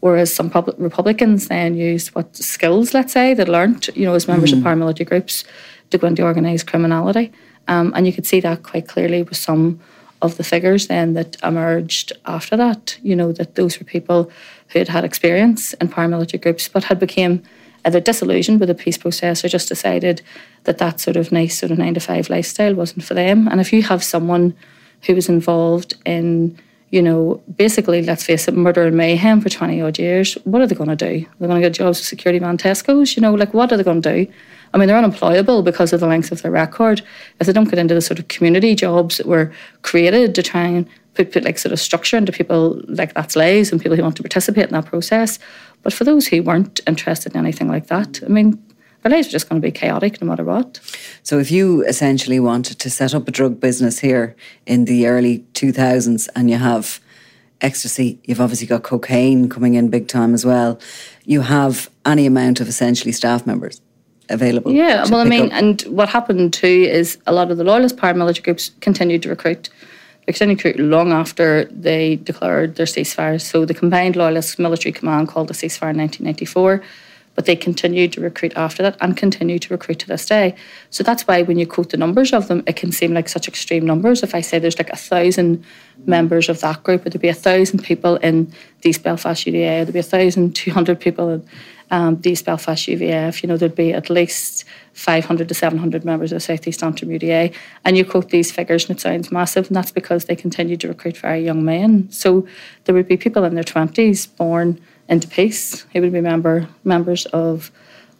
Whereas 0.00 0.32
some 0.32 0.52
Republicans 0.78 1.48
then 1.48 1.74
used 1.74 2.14
what 2.14 2.36
skills, 2.36 2.94
let's 2.94 3.12
say, 3.12 3.34
they 3.34 3.44
learned, 3.44 3.88
you 3.96 4.04
know, 4.04 4.14
as 4.14 4.28
members 4.28 4.52
mm. 4.52 4.58
of 4.58 4.64
paramilitary 4.64 5.06
groups 5.06 5.44
to 5.90 5.98
go 5.98 6.06
into 6.06 6.22
organised 6.22 6.66
criminality. 6.66 7.32
Um, 7.68 7.92
and 7.96 8.06
you 8.06 8.12
could 8.12 8.26
see 8.26 8.40
that 8.40 8.62
quite 8.62 8.86
clearly 8.86 9.22
with 9.22 9.38
some 9.38 9.80
of 10.22 10.36
the 10.36 10.44
figures 10.44 10.86
then 10.86 11.14
that 11.14 11.36
emerged 11.42 12.12
after 12.24 12.56
that, 12.56 12.98
you 13.02 13.16
know, 13.16 13.32
that 13.32 13.54
those 13.54 13.78
were 13.78 13.84
people 13.84 14.30
who 14.68 14.78
had 14.78 14.88
had 14.88 15.04
experience 15.04 15.74
in 15.74 15.88
paramilitary 15.88 16.42
groups 16.42 16.68
but 16.68 16.84
had 16.84 16.98
become 16.98 17.42
either 17.84 18.00
disillusioned 18.00 18.58
with 18.58 18.68
the 18.68 18.74
peace 18.74 18.98
process 18.98 19.44
or 19.44 19.48
just 19.48 19.68
decided 19.68 20.20
that 20.64 20.78
that 20.78 21.00
sort 21.00 21.16
of 21.16 21.30
nice 21.30 21.58
sort 21.58 21.70
of 21.70 21.78
nine 21.78 21.94
to 21.94 22.00
five 22.00 22.28
lifestyle 22.28 22.74
wasn't 22.74 23.04
for 23.04 23.14
them. 23.14 23.46
And 23.48 23.60
if 23.60 23.72
you 23.72 23.82
have 23.82 24.02
someone 24.02 24.54
who 25.02 25.14
was 25.14 25.28
involved 25.28 25.94
in 26.04 26.58
you 26.90 27.02
know, 27.02 27.42
basically, 27.56 28.02
let's 28.02 28.24
face 28.24 28.46
it, 28.46 28.54
murder 28.54 28.84
and 28.84 28.96
mayhem 28.96 29.40
for 29.40 29.48
20 29.48 29.82
odd 29.82 29.98
years. 29.98 30.34
What 30.44 30.62
are 30.62 30.66
they 30.66 30.74
going 30.74 30.88
to 30.88 30.96
do? 30.96 31.26
They're 31.38 31.48
going 31.48 31.60
to 31.60 31.66
get 31.66 31.76
jobs 31.76 31.98
with 31.98 32.06
security 32.06 32.38
man 32.38 32.58
Tesco's? 32.58 33.16
You 33.16 33.22
know, 33.22 33.34
like, 33.34 33.52
what 33.52 33.72
are 33.72 33.76
they 33.76 33.82
going 33.82 34.02
to 34.02 34.24
do? 34.24 34.32
I 34.72 34.78
mean, 34.78 34.88
they're 34.88 34.96
unemployable 34.96 35.62
because 35.62 35.92
of 35.92 36.00
the 36.00 36.06
length 36.06 36.30
of 36.30 36.42
their 36.42 36.50
record. 36.52 37.02
If 37.40 37.46
they 37.46 37.52
don't 37.52 37.68
get 37.68 37.78
into 37.78 37.94
the 37.94 38.00
sort 38.00 38.18
of 38.18 38.28
community 38.28 38.74
jobs 38.74 39.16
that 39.16 39.26
were 39.26 39.52
created 39.82 40.34
to 40.36 40.42
try 40.42 40.62
and 40.62 40.88
put, 41.24 41.44
like 41.44 41.58
sort 41.58 41.72
of 41.72 41.80
structure 41.80 42.16
into 42.16 42.32
people 42.32 42.80
like 42.86 43.14
that's 43.14 43.36
lives 43.36 43.72
and 43.72 43.80
people 43.80 43.96
who 43.96 44.02
want 44.02 44.16
to 44.16 44.22
participate 44.22 44.66
in 44.66 44.72
that 44.72 44.86
process. 44.86 45.38
But 45.82 45.92
for 45.92 46.04
those 46.04 46.26
who 46.26 46.42
weren't 46.42 46.80
interested 46.86 47.34
in 47.34 47.38
anything 47.38 47.68
like 47.68 47.86
that, 47.88 48.20
I 48.24 48.28
mean, 48.28 48.62
their 49.02 49.12
lives 49.12 49.28
are 49.28 49.32
just 49.32 49.48
going 49.48 49.60
to 49.60 49.66
be 49.66 49.70
chaotic 49.70 50.20
no 50.20 50.26
matter 50.26 50.44
what. 50.44 50.80
So, 51.22 51.38
if 51.38 51.50
you 51.50 51.84
essentially 51.84 52.40
wanted 52.40 52.78
to 52.80 52.90
set 52.90 53.14
up 53.14 53.28
a 53.28 53.30
drug 53.30 53.60
business 53.60 54.00
here 54.00 54.34
in 54.66 54.84
the 54.84 55.06
early 55.06 55.44
2000s 55.54 56.28
and 56.34 56.50
you 56.50 56.56
have 56.56 57.00
ecstasy, 57.60 58.18
you've 58.24 58.40
obviously 58.40 58.66
got 58.66 58.82
cocaine 58.82 59.48
coming 59.48 59.74
in 59.74 59.88
big 59.88 60.08
time 60.08 60.34
as 60.34 60.44
well, 60.44 60.80
you 61.24 61.42
have 61.42 61.88
any 62.04 62.26
amount 62.26 62.60
of 62.60 62.68
essentially 62.68 63.12
staff 63.12 63.46
members 63.46 63.80
available. 64.28 64.72
Yeah, 64.72 65.04
well, 65.08 65.20
I 65.20 65.24
mean, 65.24 65.46
up. 65.46 65.52
and 65.52 65.82
what 65.82 66.08
happened 66.08 66.52
too 66.52 66.66
is 66.66 67.18
a 67.26 67.32
lot 67.32 67.50
of 67.50 67.58
the 67.58 67.64
loyalist 67.64 67.96
paramilitary 67.96 68.42
groups 68.42 68.70
continued 68.80 69.22
to 69.22 69.28
recruit. 69.28 69.70
To 70.32 70.46
recruit 70.46 70.78
long 70.78 71.12
after 71.12 71.66
they 71.66 72.16
declared 72.16 72.74
their 72.74 72.86
ceasefire. 72.86 73.40
So 73.40 73.64
the 73.64 73.74
combined 73.74 74.16
loyalist 74.16 74.58
military 74.58 74.92
command 74.92 75.28
called 75.28 75.48
the 75.48 75.54
ceasefire 75.54 75.90
in 75.90 75.98
1994 75.98 76.82
but 77.36 77.44
they 77.44 77.54
continued 77.54 78.12
to 78.14 78.20
recruit 78.20 78.52
after 78.56 78.82
that 78.82 78.96
and 79.00 79.16
continue 79.16 79.58
to 79.60 79.72
recruit 79.72 80.00
to 80.00 80.08
this 80.08 80.26
day. 80.26 80.56
So 80.90 81.04
that's 81.04 81.26
why 81.28 81.42
when 81.42 81.58
you 81.58 81.66
quote 81.66 81.90
the 81.90 81.96
numbers 81.96 82.32
of 82.32 82.48
them, 82.48 82.64
it 82.66 82.74
can 82.74 82.90
seem 82.90 83.14
like 83.14 83.28
such 83.28 83.46
extreme 83.46 83.86
numbers. 83.86 84.22
If 84.22 84.34
I 84.34 84.40
say 84.40 84.58
there's 84.58 84.78
like 84.78 84.90
a 84.90 84.96
thousand 84.96 85.64
members 86.04 86.48
of 86.48 86.60
that 86.62 86.82
group, 86.82 87.04
there'd 87.04 87.20
be 87.20 87.28
a 87.28 87.34
thousand 87.34 87.84
people 87.84 88.16
in 88.16 88.52
these 88.80 88.98
Belfast 88.98 89.46
UDA, 89.46 89.84
there'd 89.84 89.92
be 89.92 89.98
a 90.00 90.02
thousand 90.02 90.56
two 90.56 90.72
hundred 90.72 90.98
people 90.98 91.28
in 91.30 91.48
um, 91.90 92.20
these 92.20 92.42
Belfast 92.42 92.88
UVF, 92.88 93.42
you 93.42 93.48
know, 93.48 93.56
there'd 93.56 93.74
be 93.74 93.92
at 93.92 94.10
least 94.10 94.64
500 94.94 95.48
to 95.48 95.54
700 95.54 96.04
members 96.04 96.32
of 96.32 96.42
South 96.42 96.66
East 96.66 96.82
Antrim 96.82 97.10
UDA. 97.10 97.54
And 97.84 97.96
you 97.96 98.04
quote 98.04 98.30
these 98.30 98.50
figures 98.50 98.88
and 98.88 98.98
it 98.98 99.00
sounds 99.00 99.30
massive, 99.30 99.68
and 99.68 99.76
that's 99.76 99.92
because 99.92 100.24
they 100.24 100.36
continue 100.36 100.76
to 100.78 100.88
recruit 100.88 101.16
very 101.16 101.44
young 101.44 101.64
men. 101.64 102.10
So 102.10 102.46
there 102.84 102.94
would 102.94 103.08
be 103.08 103.16
people 103.16 103.44
in 103.44 103.54
their 103.54 103.64
20s 103.64 104.34
born 104.36 104.80
into 105.08 105.28
peace 105.28 105.86
who 105.92 106.00
would 106.00 106.12
be 106.12 106.20
member, 106.20 106.68
members 106.84 107.26
of 107.26 107.70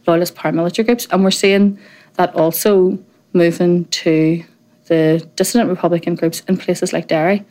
loyalist 0.07 0.35
paramilitary 0.35 0.87
groups. 0.87 1.07
And 1.11 1.25
we're 1.25 1.31
seeing 1.31 1.79
that 2.15 2.35
also 2.35 2.99
moving 3.33 3.85
to 3.87 4.45
the 4.87 5.29
dissident 5.35 5.69
Republican 5.69 6.15
groups 6.15 6.41
in 6.49 6.57
places 6.57 6.93
like 6.93 7.09
Derry, 7.09 7.45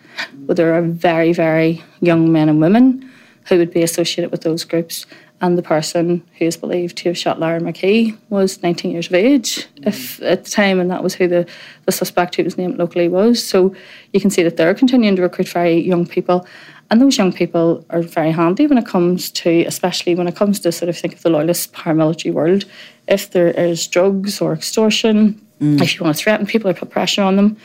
where 0.45 0.55
there 0.55 0.73
are 0.73 0.81
very, 0.81 1.33
very 1.33 1.83
young 1.99 2.31
men 2.31 2.49
and 2.49 2.61
women 2.61 3.11
who 3.47 3.57
would 3.57 3.71
be 3.71 3.83
associated 3.83 4.31
with 4.31 4.41
those 4.41 4.63
groups 4.63 5.05
and 5.41 5.57
the 5.57 5.63
person 5.63 6.23
who 6.37 6.45
is 6.45 6.55
believed 6.55 6.97
to 6.97 7.09
have 7.09 7.17
shot 7.17 7.39
Lyra 7.39 7.59
McKee 7.59 8.17
was 8.29 8.63
19 8.63 8.91
years 8.91 9.07
of 9.07 9.13
age 9.13 9.67
if 9.77 10.21
at 10.21 10.45
the 10.45 10.49
time, 10.49 10.79
and 10.79 10.89
that 10.89 11.03
was 11.03 11.13
who 11.13 11.27
the, 11.27 11.47
the 11.85 11.91
suspect 11.91 12.35
who 12.35 12.43
was 12.43 12.57
named 12.57 12.77
locally 12.77 13.09
was. 13.09 13.43
So 13.43 13.75
you 14.13 14.21
can 14.21 14.29
see 14.29 14.43
that 14.43 14.55
they're 14.55 14.73
continuing 14.73 15.15
to 15.17 15.21
recruit 15.21 15.49
very 15.49 15.79
young 15.79 16.05
people. 16.05 16.47
And 16.91 17.01
those 17.01 17.17
young 17.17 17.33
people 17.33 17.83
are 17.89 18.01
very 18.01 18.31
handy 18.31 18.67
when 18.67 18.77
it 18.77 18.85
comes 18.85 19.31
to, 19.31 19.63
especially 19.65 20.13
when 20.15 20.27
it 20.27 20.35
comes 20.35 20.59
to 20.61 20.71
sort 20.71 20.89
of 20.89 20.97
think 20.97 21.13
of 21.13 21.23
the 21.23 21.29
loyalist 21.29 21.73
paramilitary 21.73 22.31
world. 22.31 22.65
If 23.07 23.31
there 23.31 23.49
is 23.49 23.87
drugs 23.87 24.39
or 24.39 24.53
extortion, 24.53 25.41
mm. 25.59 25.81
if 25.81 25.95
you 25.95 26.03
want 26.03 26.15
to 26.15 26.21
threaten 26.21 26.45
people 26.45 26.69
or 26.69 26.73
put 26.73 26.91
pressure 26.91 27.23
on 27.23 27.37
them, 27.37 27.57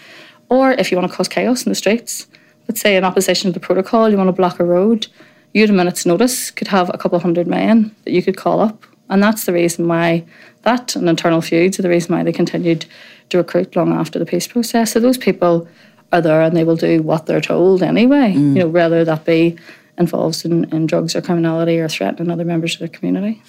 or 0.49 0.73
if 0.73 0.91
you 0.91 0.97
want 0.97 1.11
to 1.11 1.17
cause 1.17 1.29
chaos 1.29 1.65
in 1.65 1.71
the 1.71 1.75
streets, 1.75 2.27
let's 2.67 2.81
say 2.81 2.97
in 2.97 3.05
opposition 3.05 3.53
to 3.53 3.59
the 3.59 3.65
protocol, 3.65 4.09
you 4.09 4.17
want 4.17 4.29
to 4.29 4.33
block 4.33 4.59
a 4.59 4.65
road, 4.65 5.07
you 5.53 5.65
at 5.65 5.71
a 5.71 5.73
minute's 5.73 6.07
notice 6.07 6.51
could 6.51 6.69
have 6.69 6.91
a 6.95 6.99
couple 6.99 7.17
of 7.17 7.23
hundred 7.23 7.47
men 7.47 7.95
that 8.05 8.13
you 8.13 8.23
could 8.23 8.37
call 8.37 8.61
up. 8.61 8.85
And 9.09 9.23
that's 9.23 9.45
the 9.45 9.53
reason 9.53 9.89
why 9.89 10.25
that 10.63 10.95
and 10.95 11.09
internal 11.09 11.41
feuds 11.41 11.79
are 11.79 11.83
the 11.83 11.89
reason 11.89 12.15
why 12.15 12.23
they 12.23 12.33
continued 12.33 12.87
to 13.31 13.39
recruit 13.39 13.75
long 13.75 13.93
after 13.93 14.19
the 14.19 14.27
peace 14.27 14.47
process. 14.47 14.93
So 14.93 15.01
those 15.01 15.19
people 15.19 15.67
are 16.13 16.21
there 16.21 16.43
and 16.43 16.57
they 16.57 16.65
will 16.65 16.77
do 16.77 17.03
what 17.03 17.27
they're 17.27 17.41
told 17.41 17.83
anyway, 17.83 18.33
mm. 18.35 18.55
you 18.55 18.61
know, 18.61 18.69
whether 18.69 19.05
that 19.05 19.25
be 19.25 19.57
involved 19.99 20.45
in, 20.45 20.65
in 20.73 20.87
drugs 20.87 21.15
or 21.15 21.23
criminality 21.23 21.79
or 21.79 21.89
threatening 21.89 22.31
other 22.31 22.45
members 22.45 22.75
of 22.75 22.81
the 22.81 22.89
community. 22.89 23.43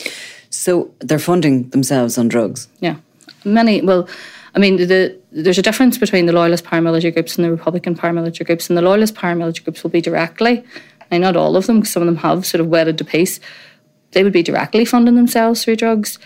So 0.49 0.91
they're 0.99 1.17
funding 1.19 1.69
themselves 1.69 2.17
on 2.17 2.27
drugs? 2.27 2.67
Yeah. 2.79 2.97
Many, 3.45 3.81
well, 3.81 4.07
I 4.53 4.59
mean, 4.59 4.75
the, 4.75 5.17
there's 5.31 5.57
a 5.57 5.61
difference 5.63 5.97
between 5.97 6.25
the 6.25 6.33
loyalist 6.33 6.65
paramilitary 6.65 7.13
groups 7.13 7.37
and 7.37 7.45
the 7.45 7.51
Republican 7.51 7.95
paramilitary 7.95 8.45
groups, 8.45 8.69
and 8.69 8.77
the 8.77 8.81
loyalist 8.81 9.15
paramilitary 9.15 9.63
groups 9.63 9.81
will 9.81 9.89
be 9.89 10.01
directly 10.01 10.63
and 11.09 11.21
not 11.21 11.35
all 11.35 11.55
of 11.55 11.67
them, 11.67 11.79
because 11.79 11.91
some 11.91 12.03
of 12.03 12.07
them 12.07 12.17
have 12.17 12.45
sort 12.45 12.61
of 12.61 12.67
wedded 12.67 12.97
to 12.97 13.05
peace. 13.05 13.39
They 14.11 14.23
would 14.23 14.33
be 14.33 14.43
directly 14.43 14.85
funding 14.85 15.15
themselves 15.15 15.63
through 15.63 15.77
drugs. 15.77 16.19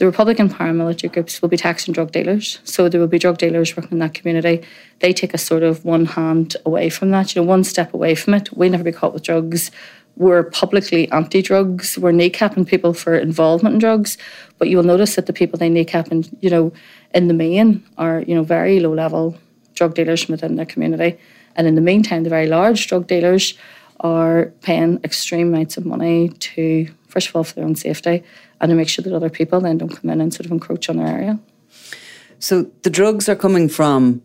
The 0.00 0.06
Republican 0.06 0.48
paramilitary 0.48 1.12
groups 1.12 1.42
will 1.42 1.50
be 1.50 1.58
taxing 1.58 1.92
drug 1.92 2.10
dealers. 2.10 2.58
So 2.64 2.88
there 2.88 2.98
will 2.98 3.06
be 3.06 3.18
drug 3.18 3.36
dealers 3.36 3.76
working 3.76 3.92
in 3.92 3.98
that 3.98 4.14
community. 4.14 4.66
They 5.00 5.12
take 5.12 5.34
a 5.34 5.38
sort 5.38 5.62
of 5.62 5.84
one 5.84 6.06
hand 6.06 6.56
away 6.64 6.88
from 6.88 7.10
that, 7.10 7.34
you 7.34 7.42
know, 7.42 7.46
one 7.46 7.64
step 7.64 7.92
away 7.92 8.14
from 8.14 8.32
it. 8.32 8.50
We 8.56 8.70
never 8.70 8.82
be 8.82 8.92
caught 8.92 9.12
with 9.12 9.24
drugs. 9.24 9.70
We're 10.16 10.44
publicly 10.44 11.10
anti 11.12 11.42
drugs. 11.42 11.98
We're 11.98 12.12
kneecapping 12.12 12.66
people 12.66 12.94
for 12.94 13.14
involvement 13.14 13.74
in 13.74 13.78
drugs. 13.78 14.16
But 14.56 14.70
you 14.70 14.78
will 14.78 14.84
notice 14.84 15.16
that 15.16 15.26
the 15.26 15.34
people 15.34 15.58
they 15.58 15.68
kneecap, 15.68 16.10
and, 16.10 16.34
you 16.40 16.48
know, 16.48 16.72
in 17.12 17.28
the 17.28 17.34
main 17.34 17.86
are, 17.98 18.24
you 18.26 18.34
know, 18.34 18.42
very 18.42 18.80
low 18.80 18.94
level 18.94 19.36
drug 19.74 19.94
dealers 19.94 20.24
from 20.24 20.32
within 20.32 20.56
their 20.56 20.64
community. 20.64 21.18
And 21.56 21.66
in 21.66 21.74
the 21.74 21.82
meantime, 21.82 22.24
the 22.24 22.30
very 22.30 22.46
large 22.46 22.86
drug 22.86 23.06
dealers 23.06 23.52
are 24.00 24.46
paying 24.62 24.98
extreme 25.04 25.52
amounts 25.52 25.76
of 25.76 25.84
money 25.84 26.30
to, 26.30 26.88
first 27.08 27.28
of 27.28 27.36
all, 27.36 27.44
for 27.44 27.56
their 27.56 27.66
own 27.66 27.76
safety 27.76 28.24
and 28.60 28.70
to 28.70 28.74
make 28.74 28.88
sure 28.88 29.02
that 29.02 29.14
other 29.14 29.30
people 29.30 29.60
then 29.60 29.78
don't 29.78 29.94
come 29.94 30.10
in 30.10 30.20
and 30.20 30.32
sort 30.32 30.46
of 30.46 30.52
encroach 30.52 30.88
on 30.88 30.96
their 30.96 31.06
area. 31.06 31.38
So 32.38 32.70
the 32.82 32.90
drugs 32.90 33.28
are 33.28 33.36
coming 33.36 33.68
from 33.68 34.22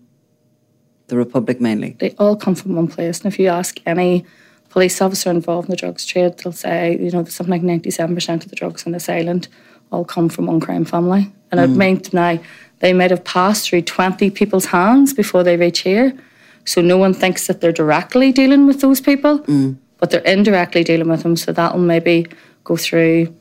the 1.07 1.17
Republic 1.17 1.61
mainly? 1.61 1.95
They 1.99 2.11
all 2.11 2.35
come 2.35 2.55
from 2.55 2.75
one 2.75 2.87
place. 2.87 3.19
And 3.19 3.31
if 3.31 3.39
you 3.39 3.47
ask 3.47 3.79
any 3.85 4.25
police 4.69 5.01
officer 5.01 5.29
involved 5.29 5.67
in 5.67 5.71
the 5.71 5.77
drugs 5.77 6.05
trade, 6.05 6.37
they'll 6.37 6.53
say, 6.53 6.97
you 6.99 7.11
know, 7.11 7.23
something 7.25 7.51
like 7.51 7.61
97% 7.61 8.43
of 8.43 8.49
the 8.49 8.55
drugs 8.55 8.85
on 8.85 8.91
this 8.91 9.09
island 9.09 9.47
all 9.91 10.05
come 10.05 10.29
from 10.29 10.47
one 10.47 10.59
crime 10.59 10.85
family. 10.85 11.31
And 11.51 11.59
mm. 11.59 11.63
it 11.63 11.77
meant 11.77 12.13
now 12.13 12.39
they 12.79 12.93
might 12.93 13.11
have 13.11 13.23
passed 13.23 13.69
through 13.69 13.83
20 13.83 14.29
people's 14.31 14.65
hands 14.65 15.13
before 15.13 15.43
they 15.43 15.57
reach 15.57 15.79
here. 15.79 16.17
So 16.65 16.81
no 16.81 16.97
one 16.97 17.13
thinks 17.13 17.47
that 17.47 17.61
they're 17.61 17.71
directly 17.71 18.31
dealing 18.31 18.65
with 18.65 18.81
those 18.81 18.99
people, 18.99 19.39
mm. 19.39 19.77
but 19.99 20.09
they're 20.09 20.21
indirectly 20.21 20.83
dealing 20.83 21.07
with 21.07 21.21
them. 21.21 21.35
So 21.35 21.51
that'll 21.51 21.79
maybe 21.79 22.25
go 22.63 22.75
through 22.75 23.33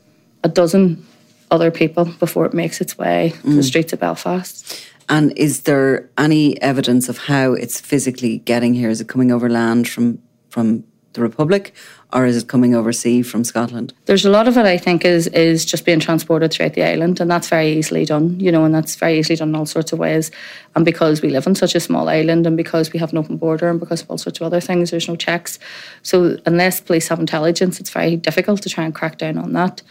a 0.45 0.47
dozen 0.47 1.03
other 1.49 1.71
people 1.71 2.05
before 2.19 2.45
it 2.45 2.53
makes 2.53 2.79
its 2.79 2.97
way 2.97 3.33
mm. 3.35 3.41
to 3.41 3.49
the 3.49 3.61
mm. 3.61 3.63
streets 3.63 3.93
of 3.93 3.99
Belfast. 3.99 4.87
And 5.09 5.37
is 5.37 5.61
there 5.61 6.09
any 6.17 6.59
evidence 6.61 7.09
of 7.09 7.17
how 7.17 7.53
it's 7.53 7.79
physically 7.79 8.39
getting 8.39 8.73
here? 8.73 8.89
Is 8.89 9.01
it 9.01 9.07
coming 9.07 9.31
over 9.31 9.49
land 9.49 9.89
from 9.89 10.19
from 10.49 10.83
the 11.13 11.21
Republic, 11.21 11.73
or 12.13 12.25
is 12.25 12.37
it 12.37 12.47
coming 12.47 12.75
overseas 12.75 13.29
from 13.29 13.43
Scotland? 13.43 13.93
There's 14.05 14.25
a 14.25 14.29
lot 14.29 14.47
of 14.47 14.57
it, 14.57 14.65
I 14.65 14.77
think, 14.77 15.03
is 15.05 15.27
is 15.27 15.65
just 15.65 15.85
being 15.85 15.99
transported 15.99 16.51
throughout 16.51 16.73
the 16.73 16.83
island, 16.83 17.19
and 17.19 17.29
that's 17.29 17.49
very 17.49 17.71
easily 17.73 18.05
done, 18.05 18.39
you 18.39 18.51
know, 18.51 18.63
and 18.65 18.73
that's 18.73 18.95
very 18.95 19.19
easily 19.19 19.35
done 19.35 19.49
in 19.49 19.55
all 19.55 19.65
sorts 19.65 19.93
of 19.93 19.99
ways. 19.99 20.31
And 20.75 20.85
because 20.85 21.21
we 21.21 21.29
live 21.29 21.47
on 21.47 21.55
such 21.55 21.75
a 21.75 21.79
small 21.79 22.09
island, 22.09 22.47
and 22.47 22.57
because 22.57 22.93
we 22.93 22.99
have 22.99 23.11
an 23.11 23.17
open 23.17 23.37
border, 23.37 23.69
and 23.69 23.79
because 23.79 24.01
of 24.01 24.09
all 24.09 24.17
sorts 24.17 24.39
of 24.39 24.45
other 24.45 24.61
things, 24.61 24.91
there's 24.91 25.07
no 25.07 25.15
checks. 25.15 25.59
So 26.03 26.37
unless 26.45 26.81
police 26.81 27.07
have 27.07 27.19
intelligence, 27.19 27.79
it's 27.79 27.89
very 27.89 28.15
difficult 28.15 28.61
to 28.63 28.69
try 28.69 28.83
and 28.83 28.93
crack 28.93 29.17
down 29.17 29.37
on 29.37 29.53
that. 29.53 29.81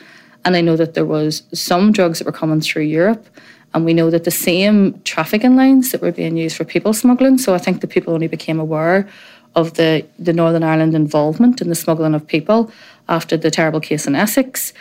And 0.45 0.57
I 0.57 0.61
know 0.61 0.77
that 0.77 0.95
there 0.95 1.05
was 1.05 1.43
some 1.53 1.93
drugs 1.93 2.19
that 2.19 2.27
were 2.27 2.33
coming 2.33 2.61
through 2.61 2.83
Europe. 2.83 3.27
And 3.73 3.85
we 3.85 3.95
know 3.95 4.11
that 4.11 4.25
the 4.25 4.31
same 4.31 5.01
trafficking 5.03 5.57
lines 5.57 5.91
that 5.91 6.01
were 6.01 6.13
being 6.13 6.37
used 6.37 6.57
for 6.57 6.65
people 6.65 6.93
smuggling. 6.93 7.39
So 7.39 7.55
I 7.55 7.59
think 7.59 7.81
the 7.81 7.89
people 7.89 8.15
only 8.15 8.29
became 8.29 8.61
aware 8.61 9.09
of 9.57 9.75
the, 9.75 10.07
the 10.19 10.33
Northern 10.33 10.63
Ireland 10.63 10.95
involvement 10.95 11.61
in 11.61 11.69
the 11.69 11.75
smuggling 11.75 12.15
of 12.15 12.27
people 12.27 12.71
after 13.09 13.37
the 13.37 13.51
terrible 13.51 13.81
case 13.81 14.07
in 14.07 14.15
Essex 14.15 14.73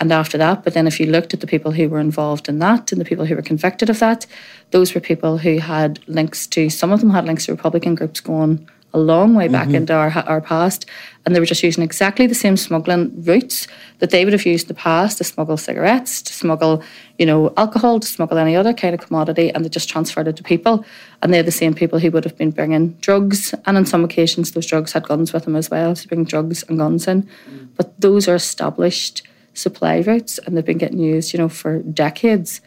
and 0.00 0.12
after 0.12 0.36
that. 0.38 0.64
But 0.64 0.74
then 0.74 0.86
if 0.86 0.98
you 1.00 1.06
looked 1.06 1.32
at 1.32 1.40
the 1.40 1.46
people 1.46 1.72
who 1.72 1.88
were 1.88 2.00
involved 2.00 2.48
in 2.48 2.58
that 2.58 2.92
and 2.92 3.00
the 3.00 3.04
people 3.04 3.24
who 3.24 3.36
were 3.36 3.42
convicted 3.42 3.88
of 3.88 4.00
that, 4.00 4.26
those 4.70 4.94
were 4.94 5.00
people 5.00 5.38
who 5.38 5.58
had 5.58 6.00
links 6.08 6.46
to, 6.48 6.68
some 6.70 6.92
of 6.92 7.00
them 7.00 7.10
had 7.10 7.24
links 7.24 7.46
to 7.46 7.52
Republican 7.52 7.94
groups 7.94 8.20
going 8.20 8.68
a 8.94 8.98
long 8.98 9.34
way 9.34 9.48
back 9.48 9.68
mm-hmm. 9.68 9.76
into 9.76 9.94
our, 9.94 10.10
our 10.26 10.40
past. 10.40 10.86
And 11.24 11.34
they 11.34 11.40
were 11.40 11.46
just 11.46 11.62
using 11.62 11.82
exactly 11.82 12.26
the 12.26 12.34
same 12.34 12.56
smuggling 12.56 13.24
routes 13.24 13.68
that 14.00 14.10
they 14.10 14.24
would 14.24 14.32
have 14.32 14.44
used 14.44 14.64
in 14.64 14.68
the 14.68 14.74
past 14.74 15.18
to 15.18 15.24
smuggle 15.24 15.56
cigarettes, 15.56 16.20
to 16.22 16.32
smuggle, 16.32 16.82
you 17.18 17.24
know, 17.24 17.52
alcohol, 17.56 18.00
to 18.00 18.06
smuggle 18.06 18.38
any 18.38 18.56
other 18.56 18.74
kind 18.74 18.94
of 18.94 19.00
commodity, 19.00 19.50
and 19.50 19.64
they 19.64 19.68
just 19.68 19.88
transferred 19.88 20.28
it 20.28 20.36
to 20.36 20.42
people. 20.42 20.84
And 21.22 21.32
they're 21.32 21.42
the 21.42 21.52
same 21.52 21.74
people 21.74 22.00
who 22.00 22.10
would 22.10 22.24
have 22.24 22.36
been 22.36 22.50
bringing 22.50 22.92
drugs. 22.94 23.54
And 23.66 23.76
on 23.76 23.86
some 23.86 24.04
occasions, 24.04 24.52
those 24.52 24.66
drugs 24.66 24.92
had 24.92 25.06
guns 25.06 25.32
with 25.32 25.44
them 25.44 25.56
as 25.56 25.70
well, 25.70 25.94
to 25.94 26.08
bring 26.08 26.24
drugs 26.24 26.64
and 26.64 26.78
guns 26.78 27.06
in. 27.06 27.22
Mm. 27.22 27.68
But 27.76 28.00
those 28.00 28.28
are 28.28 28.34
established 28.34 29.22
supply 29.54 30.00
routes 30.00 30.38
and 30.38 30.56
they've 30.56 30.64
been 30.64 30.78
getting 30.78 30.98
used, 30.98 31.32
you 31.32 31.38
know, 31.38 31.48
for 31.48 31.78
decades. 31.80 32.60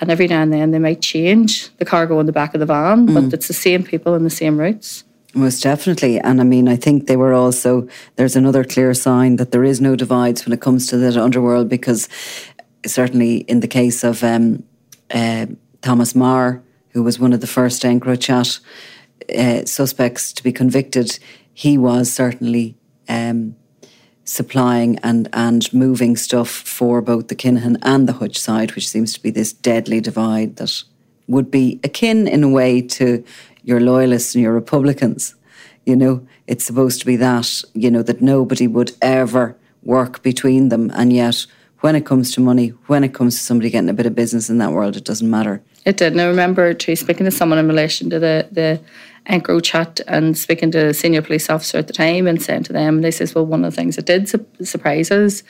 And 0.00 0.10
every 0.10 0.26
now 0.26 0.42
and 0.42 0.52
then 0.52 0.72
they 0.72 0.78
might 0.78 1.00
change 1.00 1.74
the 1.76 1.84
cargo 1.84 2.18
on 2.18 2.26
the 2.26 2.32
back 2.32 2.54
of 2.54 2.60
the 2.60 2.66
van, 2.66 3.06
mm. 3.06 3.14
but 3.14 3.32
it's 3.32 3.48
the 3.48 3.54
same 3.54 3.84
people 3.84 4.14
and 4.14 4.26
the 4.26 4.30
same 4.30 4.58
routes. 4.58 5.04
Most 5.34 5.62
definitely. 5.62 6.18
And 6.18 6.40
I 6.40 6.44
mean, 6.44 6.68
I 6.68 6.76
think 6.76 7.06
they 7.06 7.16
were 7.16 7.32
also, 7.32 7.88
there's 8.16 8.36
another 8.36 8.64
clear 8.64 8.92
sign 8.92 9.36
that 9.36 9.50
there 9.50 9.64
is 9.64 9.80
no 9.80 9.96
divides 9.96 10.44
when 10.44 10.52
it 10.52 10.60
comes 10.60 10.86
to 10.88 10.98
the 10.98 11.22
underworld 11.22 11.68
because 11.68 12.08
certainly 12.84 13.38
in 13.38 13.60
the 13.60 13.68
case 13.68 14.04
of 14.04 14.22
um, 14.22 14.62
uh, 15.10 15.46
Thomas 15.80 16.14
Marr, 16.14 16.62
who 16.90 17.02
was 17.02 17.18
one 17.18 17.32
of 17.32 17.40
the 17.40 17.46
first 17.46 17.82
EncroChat 17.82 18.60
uh, 19.38 19.64
suspects 19.64 20.32
to 20.34 20.42
be 20.42 20.52
convicted, 20.52 21.18
he 21.54 21.78
was 21.78 22.12
certainly 22.12 22.76
um, 23.08 23.56
supplying 24.24 24.98
and, 24.98 25.28
and 25.32 25.72
moving 25.72 26.16
stuff 26.16 26.50
for 26.50 27.00
both 27.00 27.28
the 27.28 27.34
Kinahan 27.36 27.78
and 27.82 28.06
the 28.06 28.14
Hutch 28.14 28.38
side, 28.38 28.74
which 28.74 28.88
seems 28.88 29.14
to 29.14 29.22
be 29.22 29.30
this 29.30 29.52
deadly 29.52 30.00
divide 30.00 30.56
that 30.56 30.82
would 31.26 31.50
be 31.50 31.80
akin 31.82 32.28
in 32.28 32.44
a 32.44 32.48
way 32.48 32.82
to 32.82 33.24
your 33.64 33.80
loyalists 33.80 34.34
and 34.34 34.42
your 34.42 34.52
Republicans. 34.52 35.34
You 35.84 35.96
know, 35.96 36.26
it's 36.46 36.64
supposed 36.64 37.00
to 37.00 37.06
be 37.06 37.16
that, 37.16 37.62
you 37.74 37.90
know, 37.90 38.02
that 38.02 38.20
nobody 38.20 38.66
would 38.66 38.92
ever 39.02 39.56
work 39.82 40.22
between 40.22 40.68
them. 40.68 40.90
And 40.94 41.12
yet, 41.12 41.46
when 41.80 41.96
it 41.96 42.06
comes 42.06 42.30
to 42.32 42.40
money, 42.40 42.68
when 42.86 43.02
it 43.02 43.14
comes 43.14 43.36
to 43.36 43.42
somebody 43.42 43.68
getting 43.70 43.90
a 43.90 43.94
bit 43.94 44.06
of 44.06 44.14
business 44.14 44.48
in 44.48 44.58
that 44.58 44.70
world, 44.70 44.96
it 44.96 45.04
doesn't 45.04 45.28
matter. 45.28 45.60
It 45.84 45.96
did. 45.96 46.12
And 46.12 46.20
I 46.20 46.26
remember 46.26 46.72
too 46.74 46.94
speaking 46.94 47.24
to 47.24 47.32
someone 47.32 47.58
in 47.58 47.66
relation 47.66 48.08
to 48.10 48.18
the 48.18 48.48
the 48.52 48.80
EncroChat 49.28 50.00
and 50.06 50.36
speaking 50.36 50.70
to 50.72 50.86
a 50.86 50.94
senior 50.94 51.22
police 51.22 51.48
officer 51.48 51.78
at 51.78 51.86
the 51.86 51.92
time 51.92 52.26
and 52.26 52.42
saying 52.42 52.64
to 52.64 52.72
them, 52.72 53.02
they 53.02 53.10
says, 53.10 53.34
well, 53.34 53.46
one 53.46 53.64
of 53.64 53.72
the 53.72 53.76
things 53.76 53.96
that 53.96 54.06
did 54.06 54.28
su- 54.28 54.46
surprise 54.62 55.10
us 55.10 55.42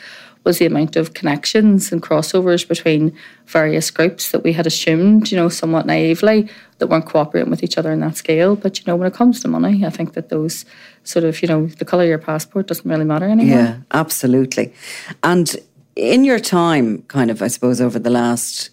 was 0.45 0.59
the 0.59 0.67
amount 0.67 0.97
of 0.97 1.15
connections 1.15 1.93
and 1.93 2.03
crossovers 2.03 2.67
between 2.67 3.17
various 3.47 3.91
groups 3.91 4.33
that 4.33 4.43
we 4.43 4.53
had 4.53 4.67
assumed, 4.67 5.31
you 5.31 5.37
know, 5.37 5.49
somewhat 5.49 5.87
naively 5.87 6.49
that 6.79 6.89
weren't 6.89 7.07
cooperating 7.07 7.51
with 7.51 7.63
each 7.63 7.79
other 7.79 7.93
in 7.93 8.01
that 8.01 8.17
scale. 8.17 8.57
But 8.57 8.79
you 8.79 8.85
know, 8.87 8.97
when 8.97 9.07
it 9.07 9.15
comes 9.15 9.41
to 9.41 9.49
money, 9.49 9.85
I 9.85 9.91
think 9.91 10.15
that 10.15 10.31
those 10.31 10.65
sort 11.05 11.25
of, 11.25 11.41
you 11.43 11.49
know, 11.49 11.67
the 11.67 11.85
colour 11.85 12.03
of 12.03 12.09
your 12.09 12.19
passport 12.19 12.67
doesn't 12.67 12.89
really 12.89 13.05
matter 13.05 13.29
anymore. 13.29 13.59
Yeah, 13.59 13.77
absolutely. 13.93 14.75
And 15.23 15.55
in 15.95 16.25
your 16.25 16.41
time, 16.41 17.03
kind 17.03 17.31
of, 17.31 17.43
I 17.43 17.49
suppose, 17.49 17.81
over 17.81 17.99
the 17.99 18.11
last 18.11 18.71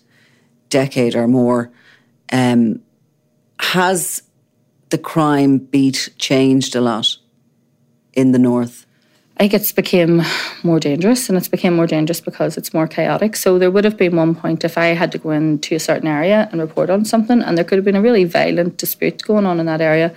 decade 0.69 1.15
or 1.15 1.27
more, 1.27 1.71
um, 2.31 2.81
has 3.59 4.23
the 4.89 4.97
crime 4.97 5.57
beat 5.57 6.09
changed 6.17 6.75
a 6.75 6.81
lot 6.81 7.17
in 8.13 8.31
the 8.31 8.39
north? 8.39 8.85
I 9.39 9.43
think 9.43 9.53
it's 9.53 9.71
became 9.71 10.21
more 10.63 10.81
dangerous 10.81 11.29
and 11.29 11.37
it's 11.37 11.47
became 11.47 11.73
more 11.73 11.87
dangerous 11.87 12.19
because 12.19 12.57
it's 12.57 12.73
more 12.73 12.87
chaotic. 12.87 13.37
So 13.37 13.57
there 13.57 13.71
would 13.71 13.85
have 13.85 13.95
been 13.95 14.17
one 14.17 14.35
point 14.35 14.65
if 14.65 14.77
I 14.77 14.87
had 14.87 15.13
to 15.13 15.17
go 15.17 15.29
into 15.29 15.75
a 15.75 15.79
certain 15.79 16.09
area 16.09 16.49
and 16.51 16.59
report 16.59 16.89
on 16.89 17.05
something 17.05 17.41
and 17.41 17.57
there 17.57 17.63
could 17.63 17.77
have 17.77 17.85
been 17.85 17.95
a 17.95 18.01
really 18.01 18.25
violent 18.25 18.75
dispute 18.75 19.23
going 19.23 19.45
on 19.45 19.61
in 19.61 19.65
that 19.65 19.79
area, 19.79 20.13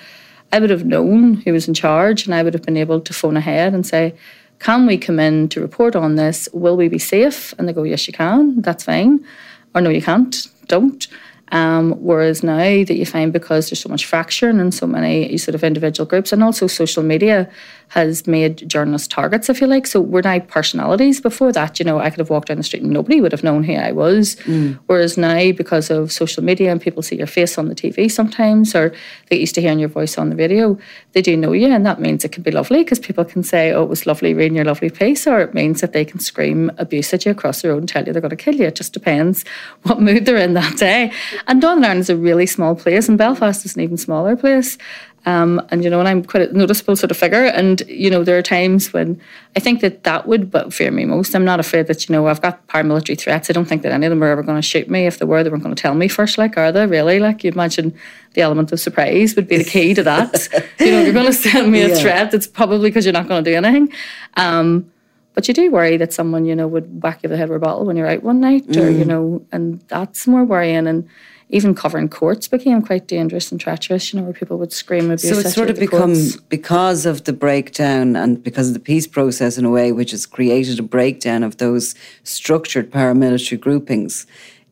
I 0.52 0.58
would 0.58 0.70
have 0.70 0.84
known 0.84 1.34
who 1.34 1.52
was 1.52 1.68
in 1.68 1.74
charge 1.74 2.26
and 2.26 2.34
I 2.34 2.42
would 2.42 2.52
have 2.52 2.64
been 2.64 2.76
able 2.76 3.00
to 3.00 3.14
phone 3.14 3.36
ahead 3.36 3.74
and 3.74 3.86
say, 3.86 4.16
Can 4.58 4.86
we 4.86 4.98
come 4.98 5.20
in 5.20 5.48
to 5.50 5.60
report 5.60 5.94
on 5.94 6.16
this? 6.16 6.48
Will 6.52 6.76
we 6.76 6.88
be 6.88 6.98
safe? 6.98 7.54
And 7.58 7.68
they 7.68 7.72
go, 7.72 7.84
Yes, 7.84 8.08
you 8.08 8.12
can, 8.12 8.60
that's 8.60 8.82
fine. 8.82 9.24
Or 9.72 9.80
no, 9.80 9.90
you 9.90 10.02
can't, 10.02 10.48
don't. 10.66 11.06
Um, 11.52 11.92
whereas 12.02 12.42
now 12.42 12.56
that 12.56 12.96
you 12.96 13.04
find 13.04 13.30
because 13.30 13.68
there's 13.68 13.80
so 13.80 13.90
much 13.90 14.06
fracturing 14.06 14.58
and 14.58 14.74
so 14.74 14.86
many 14.86 15.36
sort 15.36 15.54
of 15.54 15.62
individual 15.62 16.06
groups, 16.08 16.32
and 16.32 16.42
also 16.42 16.66
social 16.66 17.02
media 17.02 17.48
has 17.92 18.26
made 18.26 18.66
journalists 18.66 19.06
targets, 19.06 19.50
if 19.50 19.60
you 19.60 19.66
like. 19.66 19.86
So 19.86 20.00
we're 20.00 20.22
now 20.22 20.38
personalities. 20.38 21.20
Before 21.20 21.52
that, 21.52 21.78
you 21.78 21.84
know, 21.84 21.98
I 21.98 22.08
could 22.08 22.20
have 22.20 22.30
walked 22.30 22.48
down 22.48 22.56
the 22.56 22.62
street 22.62 22.82
and 22.82 22.90
nobody 22.90 23.20
would 23.20 23.32
have 23.32 23.44
known 23.44 23.64
who 23.64 23.74
I 23.74 23.92
was. 23.92 24.36
Mm. 24.46 24.78
Whereas 24.86 25.18
now, 25.18 25.52
because 25.52 25.90
of 25.90 26.10
social 26.10 26.42
media 26.42 26.72
and 26.72 26.80
people 26.80 27.02
see 27.02 27.16
your 27.16 27.26
face 27.26 27.58
on 27.58 27.68
the 27.68 27.74
TV 27.74 28.10
sometimes, 28.10 28.74
or 28.74 28.94
they 29.28 29.38
used 29.38 29.54
to 29.56 29.60
hearing 29.60 29.78
your 29.78 29.90
voice 29.90 30.16
on 30.16 30.30
the 30.30 30.36
radio, 30.36 30.78
they 31.12 31.20
do 31.20 31.36
know 31.36 31.52
you, 31.52 31.66
and 31.66 31.84
that 31.84 32.00
means 32.00 32.24
it 32.24 32.32
can 32.32 32.42
be 32.42 32.50
lovely 32.50 32.82
because 32.82 32.98
people 32.98 33.26
can 33.26 33.42
say, 33.42 33.72
"Oh, 33.72 33.82
it 33.82 33.90
was 33.90 34.06
lovely 34.06 34.32
reading 34.32 34.56
your 34.56 34.64
lovely 34.64 34.88
piece," 34.88 35.26
or 35.26 35.40
it 35.40 35.52
means 35.52 35.82
that 35.82 35.92
they 35.92 36.06
can 36.06 36.18
scream 36.18 36.72
abuse 36.78 37.12
at 37.12 37.26
you 37.26 37.30
across 37.30 37.60
the 37.60 37.68
road 37.68 37.78
and 37.80 37.88
tell 37.90 38.06
you 38.06 38.14
they're 38.14 38.22
going 38.22 38.30
to 38.30 38.36
kill 38.36 38.54
you. 38.54 38.68
It 38.68 38.74
just 38.74 38.94
depends 38.94 39.44
what 39.82 40.00
mood 40.00 40.24
they're 40.24 40.38
in 40.38 40.54
that 40.54 40.78
day. 40.78 41.12
And 41.46 41.60
Northern 41.60 41.84
Ireland 41.84 42.00
is 42.00 42.08
a 42.08 42.16
really 42.16 42.46
small 42.46 42.74
place, 42.74 43.06
and 43.06 43.18
Belfast 43.18 43.66
is 43.66 43.76
an 43.76 43.82
even 43.82 43.98
smaller 43.98 44.34
place. 44.34 44.78
Um, 45.24 45.64
and 45.70 45.84
you 45.84 45.90
know, 45.90 46.00
and 46.00 46.08
I'm 46.08 46.24
quite 46.24 46.50
a 46.50 46.52
noticeable 46.52 46.96
sort 46.96 47.10
of 47.10 47.16
figure. 47.16 47.44
And 47.44 47.80
you 47.82 48.10
know, 48.10 48.24
there 48.24 48.36
are 48.36 48.42
times 48.42 48.92
when 48.92 49.20
I 49.56 49.60
think 49.60 49.80
that 49.80 50.02
that 50.04 50.26
would 50.26 50.50
but 50.50 50.74
fear 50.74 50.90
me 50.90 51.04
most. 51.04 51.34
I'm 51.34 51.44
not 51.44 51.60
afraid 51.60 51.86
that 51.86 52.08
you 52.08 52.12
know 52.12 52.26
I've 52.26 52.42
got 52.42 52.66
paramilitary 52.66 53.18
threats. 53.18 53.48
I 53.48 53.52
don't 53.52 53.66
think 53.66 53.82
that 53.82 53.92
any 53.92 54.06
of 54.06 54.10
them 54.10 54.22
are 54.22 54.28
ever 54.28 54.42
going 54.42 54.58
to 54.58 54.66
shoot 54.66 54.90
me. 54.90 55.06
If 55.06 55.18
they 55.18 55.24
were, 55.24 55.44
they 55.44 55.50
weren't 55.50 55.62
going 55.62 55.74
to 55.74 55.80
tell 55.80 55.94
me 55.94 56.08
first. 56.08 56.38
Like, 56.38 56.56
are 56.56 56.72
they 56.72 56.86
really? 56.86 57.20
Like, 57.20 57.44
you 57.44 57.52
imagine 57.52 57.94
the 58.34 58.40
element 58.40 58.72
of 58.72 58.80
surprise 58.80 59.36
would 59.36 59.46
be 59.46 59.58
the 59.58 59.64
key 59.64 59.94
to 59.94 60.02
that. 60.02 60.48
you 60.80 60.90
know, 60.90 61.02
you're 61.02 61.12
going 61.12 61.26
to 61.26 61.32
send 61.32 61.70
me 61.70 61.82
a 61.82 61.88
yeah. 61.88 61.94
threat. 61.94 62.34
It's 62.34 62.46
probably 62.46 62.90
because 62.90 63.06
you're 63.06 63.12
not 63.12 63.28
going 63.28 63.44
to 63.44 63.50
do 63.50 63.56
anything. 63.56 63.92
Um, 64.36 64.90
but 65.34 65.48
you 65.48 65.54
do 65.54 65.70
worry 65.70 65.96
that 65.96 66.12
someone 66.12 66.44
you 66.44 66.54
know 66.54 66.66
would 66.66 67.02
whack 67.02 67.22
you 67.22 67.28
the 67.28 67.36
head 67.36 67.48
with 67.48 67.56
a 67.56 67.60
bottle 67.60 67.86
when 67.86 67.96
you're 67.96 68.08
out 68.08 68.22
one 68.22 68.40
night, 68.40 68.66
mm. 68.66 68.82
or 68.82 68.90
you 68.90 69.04
know, 69.04 69.46
and 69.52 69.80
that's 69.88 70.26
more 70.26 70.44
worrying 70.44 70.86
and 70.86 71.08
even 71.52 71.74
covering 71.74 72.08
courts 72.08 72.48
became 72.48 72.80
quite 72.80 73.06
dangerous 73.06 73.52
and 73.52 73.60
treacherous, 73.60 74.12
you 74.12 74.18
know, 74.18 74.24
where 74.24 74.32
people 74.32 74.56
would 74.56 74.72
scream 74.72 75.10
abuse. 75.10 75.28
So 75.28 75.38
it's 75.38 75.54
sort 75.54 75.68
of 75.68 75.78
become, 75.78 76.14
courts. 76.14 76.36
because 76.36 77.04
of 77.04 77.24
the 77.24 77.34
breakdown 77.34 78.16
and 78.16 78.42
because 78.42 78.68
of 78.68 78.74
the 78.74 78.80
peace 78.80 79.06
process 79.06 79.58
in 79.58 79.66
a 79.66 79.70
way, 79.70 79.92
which 79.92 80.12
has 80.12 80.24
created 80.24 80.78
a 80.78 80.82
breakdown 80.82 81.42
of 81.42 81.58
those 81.58 81.94
structured 82.24 82.90
paramilitary 82.90 83.60
groupings, 83.60 84.26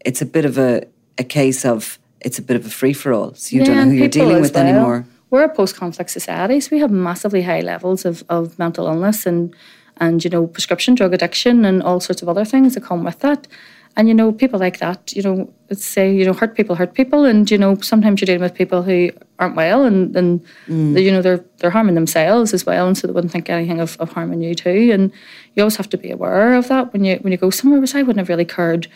it's 0.07 0.23
a 0.23 0.27
bit 0.27 0.47
of 0.47 0.57
a, 0.57 0.83
a 1.19 1.25
case 1.25 1.66
of, 1.66 1.99
it's 2.23 2.38
a 2.38 2.43
bit 2.43 2.57
of 2.57 2.64
a 2.64 2.71
free 2.71 2.95
for 2.95 3.12
all. 3.12 3.35
So 3.35 3.57
you 3.57 3.61
yeah, 3.61 3.66
don't 3.66 3.77
know 3.77 3.90
who 3.93 3.99
you're 3.99 4.09
dealing 4.09 4.40
with 4.40 4.55
well. 4.55 4.66
anymore. 4.66 5.05
We're 5.29 5.45
a 5.45 5.55
post 5.55 5.77
conflict 5.77 6.11
society, 6.11 6.61
so 6.61 6.71
we 6.73 6.81
have 6.81 6.90
massively 6.90 7.43
high 7.43 7.61
levels 7.61 8.07
of, 8.07 8.25
of 8.31 8.59
mental 8.59 8.87
illness 8.87 9.27
and, 9.27 9.55
and, 9.99 10.25
you 10.25 10.31
know, 10.31 10.47
prescription 10.47 10.95
drug 10.95 11.12
addiction 11.12 11.66
and 11.66 11.83
all 11.83 12.01
sorts 12.01 12.23
of 12.23 12.29
other 12.31 12.47
things 12.47 12.75
that 12.75 12.85
come 12.85 13.05
with 13.05 13.19
that. 13.19 13.47
And 13.96 14.09
you 14.09 14.14
know, 14.14 14.33
people 14.33 14.59
like 14.59 14.79
that, 14.79 15.12
you 15.14 15.22
know, 15.22 15.53
say, 15.72 16.14
you 16.14 16.24
know, 16.24 16.33
hurt 16.33 16.55
people 16.55 16.76
hurt 16.76 16.94
people, 16.94 17.24
and 17.24 17.50
you 17.50 17.59
know, 17.59 17.76
sometimes 17.76 18.20
you're 18.20 18.26
dealing 18.26 18.42
with 18.42 18.55
people 18.55 18.83
who 18.83 19.11
aren't 19.38 19.57
well, 19.57 19.85
and 19.85 20.14
and 20.16 20.44
mm. 20.68 21.03
you 21.03 21.11
know 21.11 21.22
they're 21.22 21.44
they're 21.59 21.70
harming 21.70 21.96
themselves 21.96 22.55
as 22.55 22.64
well, 22.64 22.87
and 22.87 22.96
so 22.96 23.07
they 23.07 23.12
wouldn't 23.12 23.33
think 23.33 23.50
anything 23.50 23.81
of, 23.81 23.96
of 23.98 24.12
harming 24.12 24.42
you 24.42 24.55
too. 24.55 24.90
And 24.92 25.12
you 25.55 25.62
always 25.62 25.76
have 25.76 25.88
to 25.90 25.98
be 25.98 26.11
aware 26.11 26.55
of 26.55 26.68
that 26.68 26.92
when 26.92 27.05
you 27.05 27.16
when 27.16 27.33
you 27.33 27.38
go 27.38 27.50
somewhere. 27.50 27.81
Which 27.81 27.94
I 27.94 28.03
wouldn't 28.03 28.18
have 28.18 28.29
really 28.29 28.44
cared 28.44 28.87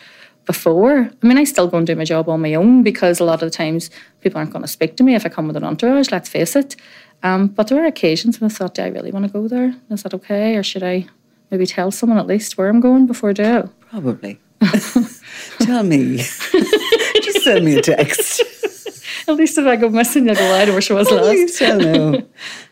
before. 0.45 1.09
I 1.21 1.27
mean, 1.27 1.37
I 1.37 1.43
still 1.43 1.67
go 1.67 1.77
and 1.77 1.87
do 1.87 1.95
my 1.95 2.05
job 2.05 2.29
on 2.29 2.41
my 2.41 2.53
own 2.53 2.83
because 2.83 3.19
a 3.19 3.25
lot 3.25 3.41
of 3.41 3.51
the 3.51 3.55
times 3.55 3.89
people 4.21 4.37
aren't 4.37 4.51
going 4.51 4.61
to 4.61 4.67
speak 4.67 4.95
to 4.97 5.03
me 5.03 5.15
if 5.15 5.25
I 5.25 5.29
come 5.29 5.47
with 5.47 5.57
an 5.57 5.63
entourage. 5.63 6.11
Let's 6.11 6.29
face 6.29 6.55
it. 6.55 6.75
Um, 7.23 7.47
but 7.47 7.67
there 7.67 7.81
are 7.83 7.87
occasions 7.87 8.39
when 8.39 8.49
I 8.49 8.53
thought, 8.53 8.75
do 8.75 8.83
I 8.83 8.87
really 8.87 9.11
want 9.11 9.25
to 9.25 9.31
go 9.31 9.47
there? 9.47 9.75
Is 9.89 10.03
that 10.03 10.13
okay, 10.13 10.55
or 10.55 10.63
should 10.63 10.83
I 10.83 11.07
maybe 11.49 11.65
tell 11.65 11.91
someone 11.91 12.19
at 12.19 12.27
least 12.27 12.57
where 12.57 12.69
I'm 12.69 12.79
going 12.79 13.07
before 13.07 13.31
I 13.31 13.33
do? 13.33 13.69
Probably. 13.89 14.39
Tell 15.59 15.83
me. 15.83 16.17
Just 17.21 17.43
send 17.43 17.65
me 17.65 17.75
a 17.77 17.81
text. 17.81 18.41
At 19.27 19.35
least 19.35 19.57
if 19.57 19.65
I 19.65 19.75
go 19.75 19.89
missing, 19.89 20.25
you'll 20.25 20.35
go, 20.35 20.55
I 20.55 20.65
know 20.65 20.73
where 20.73 20.81
she 20.81 20.93
was 20.93 21.07
At 21.11 21.15
last. 21.15 21.25
At 21.25 21.31
least 21.31 21.61
I'll 21.61 21.79
know. 21.79 22.27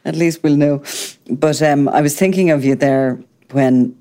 At 0.05 0.15
least 0.15 0.43
we'll 0.43 0.55
know. 0.55 0.83
But 1.29 1.61
um, 1.61 1.89
I 1.89 2.01
was 2.01 2.17
thinking 2.17 2.51
of 2.51 2.63
you 2.63 2.75
there 2.75 3.19
when 3.51 3.97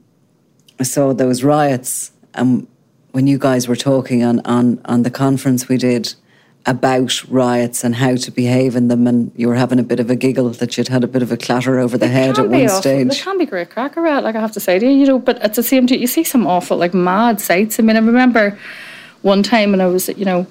I 0.79 0.83
saw 0.83 1.15
those 1.15 1.43
riots 1.43 2.13
and 2.35 2.67
when 3.13 3.27
you 3.27 3.39
guys 3.39 3.69
were 3.69 3.77
talking 3.77 4.23
on, 4.23 4.41
on, 4.41 4.81
on 4.85 5.03
the 5.03 5.11
conference 5.11 5.69
we 5.69 5.77
did 5.77 6.15
about 6.65 7.29
riots 7.29 7.83
and 7.83 7.97
how 7.97 8.15
to 8.15 8.31
behave 8.31 8.77
in 8.77 8.89
them, 8.89 9.07
and 9.07 9.33
you 9.35 9.49
were 9.49 9.57
having 9.57 9.79
a 9.79 9.83
bit 9.83 10.01
of 10.01 10.11
a 10.11 10.17
giggle 10.17 10.51
that 10.51 10.77
you'd 10.77 10.89
had 10.89 11.03
a 11.03 11.09
bit 11.09 11.23
of 11.23 11.33
a 11.33 11.37
clatter 11.37 11.79
over 11.79 11.99
the 11.99 12.07
it 12.07 12.13
head 12.13 12.39
at 12.39 12.49
one 12.49 12.65
awful. 12.65 12.81
stage. 12.81 13.09
It 13.09 13.23
can 13.23 13.39
be 13.39 13.47
great 13.47 13.71
crack 13.71 13.97
around, 13.97 14.25
like 14.25 14.37
I 14.37 14.41
have 14.41 14.53
to 14.53 14.61
say 14.61 14.79
to 14.79 14.87
you, 14.87 14.93
you 14.93 15.07
know, 15.07 15.19
but 15.19 15.39
at 15.39 15.55
the 15.55 15.63
same 15.63 15.87
time, 15.87 15.99
you 15.99 16.07
see 16.07 16.25
some 16.25 16.47
awful, 16.47 16.77
like 16.77 16.95
mad 16.95 17.41
sights. 17.41 17.81
I 17.81 17.83
mean, 17.83 17.97
I 17.97 18.01
remember 18.01 18.59
one 19.23 19.43
time 19.43 19.73
when 19.73 19.81
I 19.81 19.87
was, 19.87 20.09
you 20.09 20.25
know, 20.25 20.47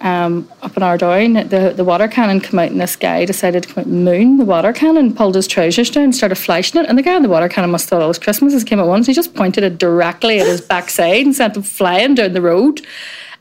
um, 0.00 0.48
up 0.62 0.76
in 0.76 0.82
Ardoyne, 0.82 1.34
the, 1.48 1.72
the 1.74 1.84
water 1.84 2.06
cannon 2.06 2.40
came 2.40 2.58
out 2.60 2.70
and 2.70 2.80
this 2.80 2.94
guy 2.94 3.24
decided 3.24 3.64
to 3.64 3.68
come 3.74 3.80
out 3.80 3.86
and 3.86 4.04
moon 4.04 4.36
the 4.36 4.44
water 4.44 4.72
cannon, 4.72 5.14
pulled 5.14 5.34
his 5.34 5.48
trousers 5.48 5.90
down, 5.90 6.12
started 6.12 6.36
flashing 6.36 6.80
it. 6.80 6.88
And 6.88 6.96
the 6.96 7.02
guy 7.02 7.16
in 7.16 7.22
the 7.22 7.28
water 7.28 7.48
cannon 7.48 7.70
must 7.70 7.86
have 7.86 7.90
thought 7.90 8.02
all 8.02 8.08
his 8.08 8.18
Christmases 8.18 8.64
came 8.64 8.78
at 8.78 8.86
once. 8.86 9.06
He 9.06 9.12
just 9.12 9.34
pointed 9.34 9.64
it 9.64 9.78
directly 9.78 10.38
at 10.38 10.46
his 10.46 10.60
backside 10.60 11.26
and 11.26 11.34
sent 11.34 11.56
him 11.56 11.62
flying 11.62 12.14
down 12.14 12.32
the 12.32 12.42
road, 12.42 12.86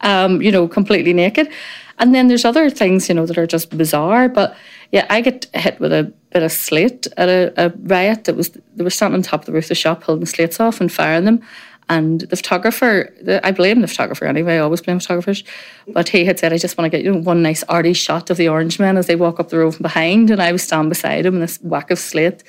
um, 0.02 0.42
you 0.42 0.52
know, 0.52 0.68
completely 0.68 1.14
naked. 1.14 1.50
And 2.00 2.14
then 2.14 2.28
there's 2.28 2.46
other 2.46 2.70
things, 2.70 3.10
you 3.10 3.16
know, 3.16 3.26
that 3.26 3.38
are 3.38 3.48
just 3.48 3.76
bizarre. 3.76 4.30
But 4.30 4.56
yeah, 4.92 5.06
I 5.10 5.22
get 5.22 5.48
hit 5.54 5.80
with 5.80 5.92
a 5.92 6.12
bit 6.32 6.44
of 6.44 6.52
slate 6.52 7.08
at 7.18 7.30
a, 7.30 7.54
a 7.58 7.70
riot 7.84 8.26
that 8.26 8.36
was, 8.36 8.50
they 8.76 8.84
were 8.84 8.90
standing 8.90 9.18
on 9.18 9.24
top 9.24 9.42
of 9.42 9.46
the 9.48 9.52
roof 9.52 9.66
of 9.66 9.70
the 9.70 9.76
shop, 9.76 10.04
holding 10.04 10.26
slates 10.26 10.60
off 10.60 10.80
and 10.80 10.92
firing 10.92 11.26
them. 11.26 11.42
And 11.90 12.22
the 12.22 12.36
photographer, 12.36 13.14
the, 13.22 13.46
I 13.48 13.52
blame 13.52 13.80
the 13.82 13.88
photographer 13.88 14.26
anyway, 14.26 14.56
I 14.56 14.60
always 14.60 14.82
blame 14.82 15.00
photographers. 15.00 15.44
But 15.88 16.10
he 16.10 16.26
had 16.26 16.38
said, 16.38 16.52
I 16.52 16.58
just 16.58 16.78
want 16.78 16.92
to 16.92 16.96
get 16.96 17.04
you 17.04 17.14
know, 17.14 17.20
one 17.20 17.42
nice 17.42 17.64
arty 17.64 17.94
shot 17.94 18.30
of 18.30 18.38
the 18.38 18.50
orange 18.50 18.78
men 18.78 18.98
as 18.98 19.08
they 19.08 19.16
walk 19.16 19.40
up 19.40 19.50
the 19.50 19.58
road 19.58 19.76
from 19.76 19.84
behind. 19.84 20.30
And 20.30 20.42
I 20.42 20.52
was 20.52 20.64
standing 20.64 20.90
beside 20.90 21.26
him, 21.26 21.36
and 21.36 21.44
this 21.44 21.60
whack 21.62 21.90
of 21.90 21.98
slate 21.98 22.44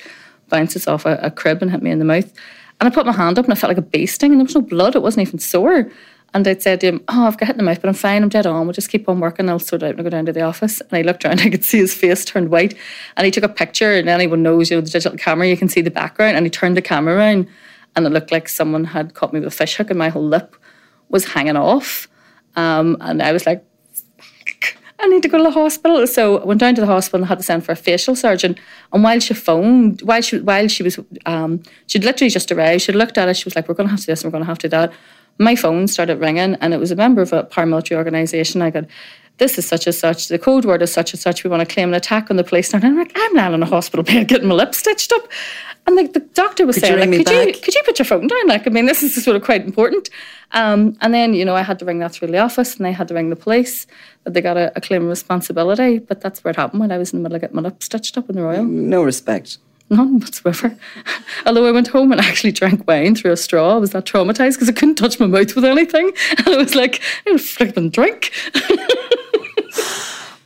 bounces 0.49 0.87
off 0.87 1.05
a, 1.05 1.15
a 1.21 1.31
crib 1.31 1.61
and 1.61 1.71
hit 1.71 1.81
me 1.81 1.91
in 1.91 1.99
the 1.99 2.05
mouth. 2.05 2.31
And 2.81 2.87
I 2.87 2.93
put 2.93 3.05
my 3.05 3.13
hand 3.13 3.37
up 3.39 3.45
and 3.45 3.53
I 3.53 3.55
felt 3.55 3.69
like 3.69 3.77
a 3.77 3.81
bee 3.81 4.05
sting, 4.05 4.31
and 4.31 4.39
there 4.39 4.45
was 4.45 4.55
no 4.55 4.61
blood, 4.61 4.95
it 4.95 5.01
wasn't 5.01 5.27
even 5.27 5.39
sore. 5.39 5.89
And 6.33 6.47
I'd 6.47 6.61
said 6.61 6.81
to 6.81 6.87
him, 6.87 7.03
Oh, 7.07 7.25
I've 7.25 7.37
got 7.37 7.47
hit 7.47 7.53
in 7.53 7.57
the 7.57 7.63
mouth, 7.63 7.81
but 7.81 7.87
I'm 7.87 7.93
fine, 7.95 8.21
I'm 8.23 8.29
dead 8.29 8.45
on. 8.45 8.65
We'll 8.65 8.73
just 8.73 8.89
keep 8.89 9.09
on 9.09 9.19
working. 9.19 9.49
I'll 9.49 9.59
sort 9.59 9.81
it 9.81 9.85
out 9.85 9.89
and 9.91 9.99
I'll 9.99 10.03
go 10.03 10.09
down 10.09 10.25
to 10.27 10.33
the 10.33 10.41
office. 10.41 10.79
And 10.81 10.93
I 10.93 11.01
looked 11.01 11.25
around, 11.25 11.39
I 11.41 11.49
could 11.49 11.65
see 11.65 11.79
his 11.79 11.93
face 11.93 12.23
turned 12.25 12.49
white. 12.49 12.75
And 13.17 13.25
he 13.25 13.31
took 13.31 13.43
a 13.43 13.49
picture, 13.49 13.93
and 13.93 14.07
anyone 14.07 14.43
knows, 14.43 14.69
you 14.69 14.77
know, 14.77 14.81
the 14.81 14.89
digital 14.89 15.17
camera, 15.17 15.47
you 15.47 15.57
can 15.57 15.69
see 15.69 15.81
the 15.81 15.91
background. 15.91 16.37
And 16.37 16.45
he 16.45 16.49
turned 16.49 16.77
the 16.77 16.81
camera 16.81 17.15
around, 17.15 17.47
and 17.95 18.05
it 18.05 18.09
looked 18.11 18.31
like 18.31 18.47
someone 18.49 18.85
had 18.85 19.13
caught 19.13 19.33
me 19.33 19.39
with 19.39 19.47
a 19.47 19.51
fish 19.51 19.75
hook, 19.77 19.89
and 19.89 19.97
my 19.99 20.09
whole 20.09 20.25
lip 20.25 20.55
was 21.09 21.25
hanging 21.25 21.57
off. 21.57 22.07
Um, 22.55 22.97
and 23.01 23.21
I 23.21 23.31
was 23.31 23.45
like, 23.45 23.65
I 25.01 25.07
need 25.07 25.23
to 25.23 25.29
go 25.29 25.37
to 25.37 25.43
the 25.43 25.51
hospital. 25.51 26.05
So 26.07 26.39
I 26.39 26.45
went 26.45 26.59
down 26.59 26.75
to 26.75 26.81
the 26.81 26.87
hospital 26.87 27.19
and 27.21 27.27
had 27.27 27.37
to 27.37 27.43
send 27.43 27.63
for 27.63 27.71
a 27.71 27.75
facial 27.75 28.15
surgeon. 28.15 28.57
And 28.91 29.01
while 29.03 29.19
she 29.19 29.33
phoned, 29.33 30.01
while 30.01 30.21
she 30.21 30.39
while 30.39 30.67
she 30.67 30.83
was, 30.83 30.99
um, 31.25 31.63
she'd 31.87 32.03
literally 32.03 32.29
just 32.29 32.51
arrived. 32.51 32.81
She'd 32.81 32.95
looked 32.95 33.17
at 33.17 33.29
us, 33.29 33.37
She 33.37 33.45
was 33.45 33.55
like, 33.55 33.69
"We're 33.69 33.75
going 33.75 33.87
to 33.87 33.91
have 33.91 34.01
to 34.01 34.05
do 34.07 34.11
this. 34.11 34.23
and 34.23 34.31
We're 34.31 34.37
going 34.37 34.43
to 34.43 34.47
have 34.47 34.57
to 34.59 34.67
do 34.67 34.71
that." 34.71 34.91
My 35.39 35.55
phone 35.55 35.87
started 35.87 36.19
ringing, 36.19 36.55
and 36.55 36.73
it 36.73 36.79
was 36.79 36.91
a 36.91 36.95
member 36.95 37.21
of 37.21 37.33
a 37.33 37.43
paramilitary 37.43 37.95
organisation. 37.95 38.61
I 38.61 38.69
got, 38.69 38.85
"This 39.37 39.57
is 39.57 39.65
such 39.65 39.87
and 39.87 39.95
such. 39.95 40.27
The 40.27 40.37
code 40.37 40.65
word 40.65 40.81
is 40.81 40.93
such 40.93 41.13
and 41.13 41.19
such. 41.19 41.43
We 41.43 41.49
want 41.49 41.67
to 41.67 41.73
claim 41.73 41.89
an 41.89 41.95
attack 41.95 42.29
on 42.29 42.37
the 42.37 42.43
police." 42.43 42.73
And 42.73 42.83
I'm 42.83 42.97
like, 42.97 43.13
"I'm 43.15 43.33
lying 43.33 43.53
in 43.53 43.63
a 43.63 43.65
hospital 43.65 44.03
bed 44.03 44.27
getting 44.27 44.49
my 44.49 44.55
lip 44.55 44.75
stitched 44.75 45.11
up." 45.13 45.27
And 45.87 45.95
like 45.95 46.13
the 46.13 46.19
doctor 46.19 46.67
was 46.67 46.75
Could 46.75 46.83
saying, 46.83 46.99
like, 46.99 47.25
could 47.25 47.29
you 47.29 47.53
could 47.61 47.73
you 47.73 47.81
put 47.83 47.97
your 47.97 48.05
phone 48.05 48.27
down? 48.27 48.47
Like, 48.47 48.67
I 48.67 48.69
mean, 48.69 48.85
this 48.85 49.01
is 49.01 49.23
sort 49.23 49.35
of 49.35 49.43
quite 49.43 49.65
important. 49.65 50.09
Um, 50.51 50.97
and 51.01 51.13
then, 51.13 51.33
you 51.33 51.45
know, 51.45 51.55
I 51.55 51.61
had 51.61 51.79
to 51.79 51.85
ring 51.85 51.99
that 51.99 52.11
through 52.11 52.27
the 52.27 52.37
office 52.37 52.75
and 52.75 52.85
they 52.85 52.91
had 52.91 53.07
to 53.07 53.13
ring 53.13 53.29
the 53.29 53.35
police 53.35 53.87
that 54.23 54.33
they 54.33 54.41
got 54.41 54.57
a, 54.57 54.71
a 54.75 54.81
claim 54.81 55.03
of 55.03 55.09
responsibility. 55.09 55.99
But 55.99 56.21
that's 56.21 56.43
where 56.43 56.51
it 56.51 56.57
happened 56.57 56.81
when 56.81 56.91
I 56.91 56.97
was 56.97 57.13
in 57.13 57.19
the 57.19 57.23
middle 57.23 57.37
of 57.37 57.41
getting 57.41 57.55
my 57.55 57.61
lip 57.61 57.81
stitched 57.81 58.17
up 58.17 58.29
in 58.29 58.35
the 58.35 58.43
Royal. 58.43 58.63
No 58.63 59.03
respect. 59.03 59.57
None 59.89 60.19
whatsoever. 60.19 60.77
Although 61.45 61.65
I 61.67 61.71
went 61.71 61.87
home 61.87 62.11
and 62.11 62.21
actually 62.21 62.51
drank 62.51 62.87
wine 62.87 63.15
through 63.15 63.31
a 63.31 63.37
straw. 63.37 63.75
I 63.75 63.77
was 63.77 63.91
that 63.91 64.05
traumatized 64.05 64.53
because 64.53 64.69
I 64.69 64.73
couldn't 64.73 64.95
touch 64.95 65.19
my 65.19 65.25
mouth 65.25 65.55
with 65.55 65.65
anything. 65.65 66.11
And 66.37 66.47
I 66.47 66.57
was 66.57 66.75
like, 66.75 67.01
I 67.27 67.31
would 67.31 67.41
flipping 67.41 67.89
drink. 67.89 68.31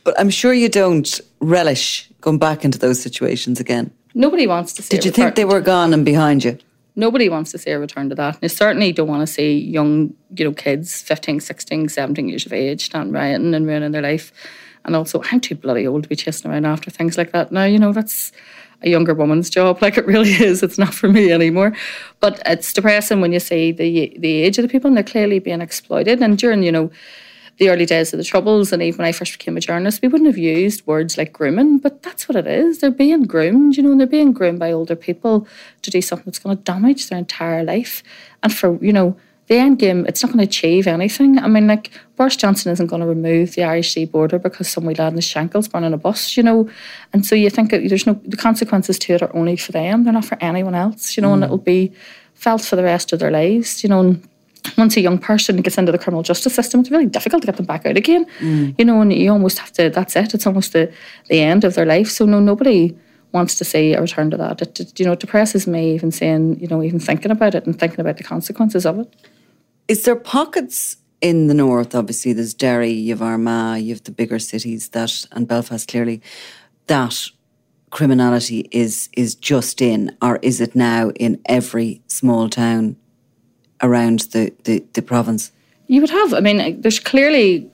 But 0.04 0.20
I'm 0.20 0.28
sure 0.28 0.52
you 0.52 0.68
don't 0.68 1.18
relish 1.40 2.10
going 2.20 2.36
back 2.36 2.62
into 2.62 2.78
those 2.78 3.00
situations 3.00 3.58
again. 3.58 3.90
Nobody 4.14 4.46
wants 4.46 4.74
to 4.74 4.82
see 4.82 4.96
Did 4.96 5.04
a 5.04 5.06
you 5.06 5.12
think 5.12 5.34
they 5.34 5.46
were 5.46 5.62
gone 5.62 5.94
and 5.94 6.04
behind 6.04 6.44
you? 6.44 6.58
nobody 6.96 7.28
wants 7.28 7.50
to 7.52 7.58
see 7.58 7.70
a 7.70 7.78
return 7.78 8.08
to 8.08 8.14
that. 8.14 8.34
And 8.34 8.42
you 8.42 8.48
certainly 8.48 8.92
don't 8.92 9.08
want 9.08 9.26
to 9.26 9.32
see 9.32 9.58
young, 9.58 10.14
you 10.36 10.44
know, 10.44 10.52
kids, 10.52 11.02
15, 11.02 11.40
16, 11.40 11.88
17 11.88 12.28
years 12.28 12.46
of 12.46 12.52
age, 12.52 12.84
stand 12.84 13.12
rioting 13.12 13.54
and 13.54 13.66
ruining 13.66 13.92
their 13.92 14.02
life. 14.02 14.32
And 14.84 14.94
also, 14.94 15.22
I'm 15.32 15.40
too 15.40 15.54
bloody 15.54 15.86
old 15.86 16.02
to 16.02 16.08
be 16.08 16.16
chasing 16.16 16.50
around 16.50 16.66
after 16.66 16.90
things 16.90 17.16
like 17.16 17.32
that. 17.32 17.50
Now, 17.50 17.64
you 17.64 17.78
know, 17.78 17.92
that's 17.92 18.32
a 18.82 18.88
younger 18.88 19.14
woman's 19.14 19.50
job. 19.50 19.78
Like 19.82 19.98
it 19.98 20.06
really 20.06 20.32
is. 20.32 20.62
It's 20.62 20.78
not 20.78 20.94
for 20.94 21.08
me 21.08 21.32
anymore. 21.32 21.74
But 22.20 22.42
it's 22.46 22.72
depressing 22.72 23.20
when 23.20 23.32
you 23.32 23.40
see 23.40 23.72
the 23.72 24.16
the 24.18 24.42
age 24.42 24.58
of 24.58 24.62
the 24.62 24.68
people 24.68 24.88
and 24.88 24.96
they're 24.96 25.04
clearly 25.04 25.38
being 25.38 25.60
exploited. 25.60 26.22
And 26.22 26.38
during, 26.38 26.62
you 26.62 26.72
know, 26.72 26.90
the 27.58 27.70
early 27.70 27.86
days 27.86 28.12
of 28.12 28.18
the 28.18 28.24
Troubles, 28.24 28.72
and 28.72 28.82
even 28.82 28.98
when 28.98 29.06
I 29.06 29.12
first 29.12 29.38
became 29.38 29.56
a 29.56 29.60
journalist, 29.60 30.02
we 30.02 30.08
wouldn't 30.08 30.26
have 30.26 30.38
used 30.38 30.86
words 30.86 31.16
like 31.16 31.32
grooming, 31.32 31.78
but 31.78 32.02
that's 32.02 32.28
what 32.28 32.36
it 32.36 32.46
is. 32.46 32.78
They're 32.78 32.90
being 32.90 33.24
groomed, 33.24 33.76
you 33.76 33.82
know, 33.82 33.92
and 33.92 34.00
they're 34.00 34.06
being 34.06 34.32
groomed 34.32 34.58
by 34.58 34.72
older 34.72 34.96
people 34.96 35.46
to 35.82 35.90
do 35.90 36.02
something 36.02 36.24
that's 36.26 36.40
going 36.40 36.56
to 36.56 36.62
damage 36.62 37.08
their 37.08 37.18
entire 37.18 37.62
life. 37.62 38.02
And 38.42 38.52
for, 38.52 38.82
you 38.84 38.92
know, 38.92 39.16
the 39.46 39.56
end 39.56 39.78
game, 39.78 40.06
it's 40.06 40.22
not 40.22 40.32
going 40.32 40.38
to 40.38 40.48
achieve 40.48 40.86
anything. 40.86 41.38
I 41.38 41.48
mean, 41.48 41.66
like, 41.66 41.90
Boris 42.16 42.36
Johnson 42.36 42.72
isn't 42.72 42.86
going 42.86 43.02
to 43.02 43.06
remove 43.06 43.54
the 43.54 43.64
Irish 43.64 43.92
Sea 43.92 44.06
border 44.06 44.38
because 44.38 44.68
some 44.68 44.86
wee 44.86 44.94
lad 44.94 45.08
in 45.08 45.16
the 45.16 45.22
Shankill's 45.22 45.68
burning 45.68 45.92
a 45.92 45.98
bus, 45.98 46.36
you 46.36 46.42
know. 46.42 46.68
And 47.12 47.26
so 47.26 47.34
you 47.34 47.50
think 47.50 47.70
there's 47.70 48.06
no, 48.06 48.18
the 48.24 48.36
consequences 48.36 48.98
to 49.00 49.14
it 49.14 49.22
are 49.22 49.36
only 49.36 49.56
for 49.56 49.72
them, 49.72 50.04
they're 50.04 50.12
not 50.12 50.24
for 50.24 50.38
anyone 50.40 50.74
else, 50.74 51.16
you 51.16 51.20
know, 51.20 51.34
and 51.34 51.42
mm. 51.42 51.46
it'll 51.46 51.58
be 51.58 51.92
felt 52.34 52.62
for 52.62 52.76
the 52.76 52.82
rest 52.82 53.12
of 53.12 53.18
their 53.18 53.30
lives, 53.30 53.82
you 53.82 53.88
know. 53.88 54.00
And 54.00 54.28
once 54.78 54.96
a 54.96 55.02
young 55.02 55.18
person 55.18 55.60
gets 55.60 55.76
into 55.76 55.92
the 55.92 55.98
criminal 55.98 56.22
justice 56.22 56.54
system, 56.54 56.80
it's 56.80 56.90
really 56.90 57.06
difficult 57.06 57.42
to 57.42 57.46
get 57.46 57.56
them 57.56 57.66
back 57.66 57.84
out 57.84 57.98
again. 57.98 58.24
Mm. 58.40 58.74
You 58.78 58.84
know, 58.86 59.00
and 59.02 59.12
you 59.12 59.30
almost 59.30 59.58
have 59.58 59.72
to. 59.72 59.90
That's 59.90 60.16
it. 60.16 60.32
It's 60.32 60.46
almost 60.46 60.72
the 60.72 60.90
the 61.28 61.40
end 61.40 61.64
of 61.64 61.74
their 61.74 61.84
life. 61.86 62.08
So 62.08 62.24
no, 62.24 62.40
nobody 62.40 62.96
wants 63.32 63.56
to 63.56 63.64
see 63.64 63.92
a 63.92 64.00
return 64.00 64.30
to 64.30 64.36
that. 64.38 64.62
It, 64.62 64.80
it, 64.80 64.98
you 64.98 65.04
know, 65.04 65.12
it 65.12 65.20
depresses 65.20 65.66
me 65.66 65.94
even 65.94 66.12
saying, 66.12 66.60
you 66.60 66.68
know, 66.68 66.82
even 66.82 67.00
thinking 67.00 67.32
about 67.32 67.54
it 67.54 67.66
and 67.66 67.78
thinking 67.78 68.00
about 68.00 68.16
the 68.16 68.24
consequences 68.24 68.86
of 68.86 69.00
it. 69.00 69.12
Is 69.86 70.04
there 70.04 70.16
pockets 70.16 70.96
in 71.20 71.46
the 71.46 71.54
north? 71.54 71.94
Obviously, 71.94 72.32
there's 72.32 72.54
Derry, 72.54 72.92
you've 72.92 73.22
Armagh, 73.22 73.82
you've 73.82 74.04
the 74.04 74.12
bigger 74.12 74.38
cities 74.38 74.88
that, 74.90 75.26
and 75.32 75.46
Belfast 75.46 75.88
clearly, 75.88 76.22
that 76.86 77.30
criminality 77.90 78.68
is 78.72 79.08
is 79.12 79.34
just 79.34 79.80
in, 79.80 80.16
or 80.20 80.38
is 80.42 80.60
it 80.60 80.74
now 80.74 81.10
in 81.10 81.40
every 81.46 82.02
small 82.08 82.48
town 82.48 82.96
around 83.82 84.20
the, 84.32 84.52
the, 84.64 84.84
the 84.94 85.02
province? 85.02 85.52
You 85.86 86.00
would 86.00 86.10
have. 86.10 86.34
I 86.34 86.40
mean, 86.40 86.60
uh, 86.60 86.72
there's 86.76 86.98
clearly 86.98 87.70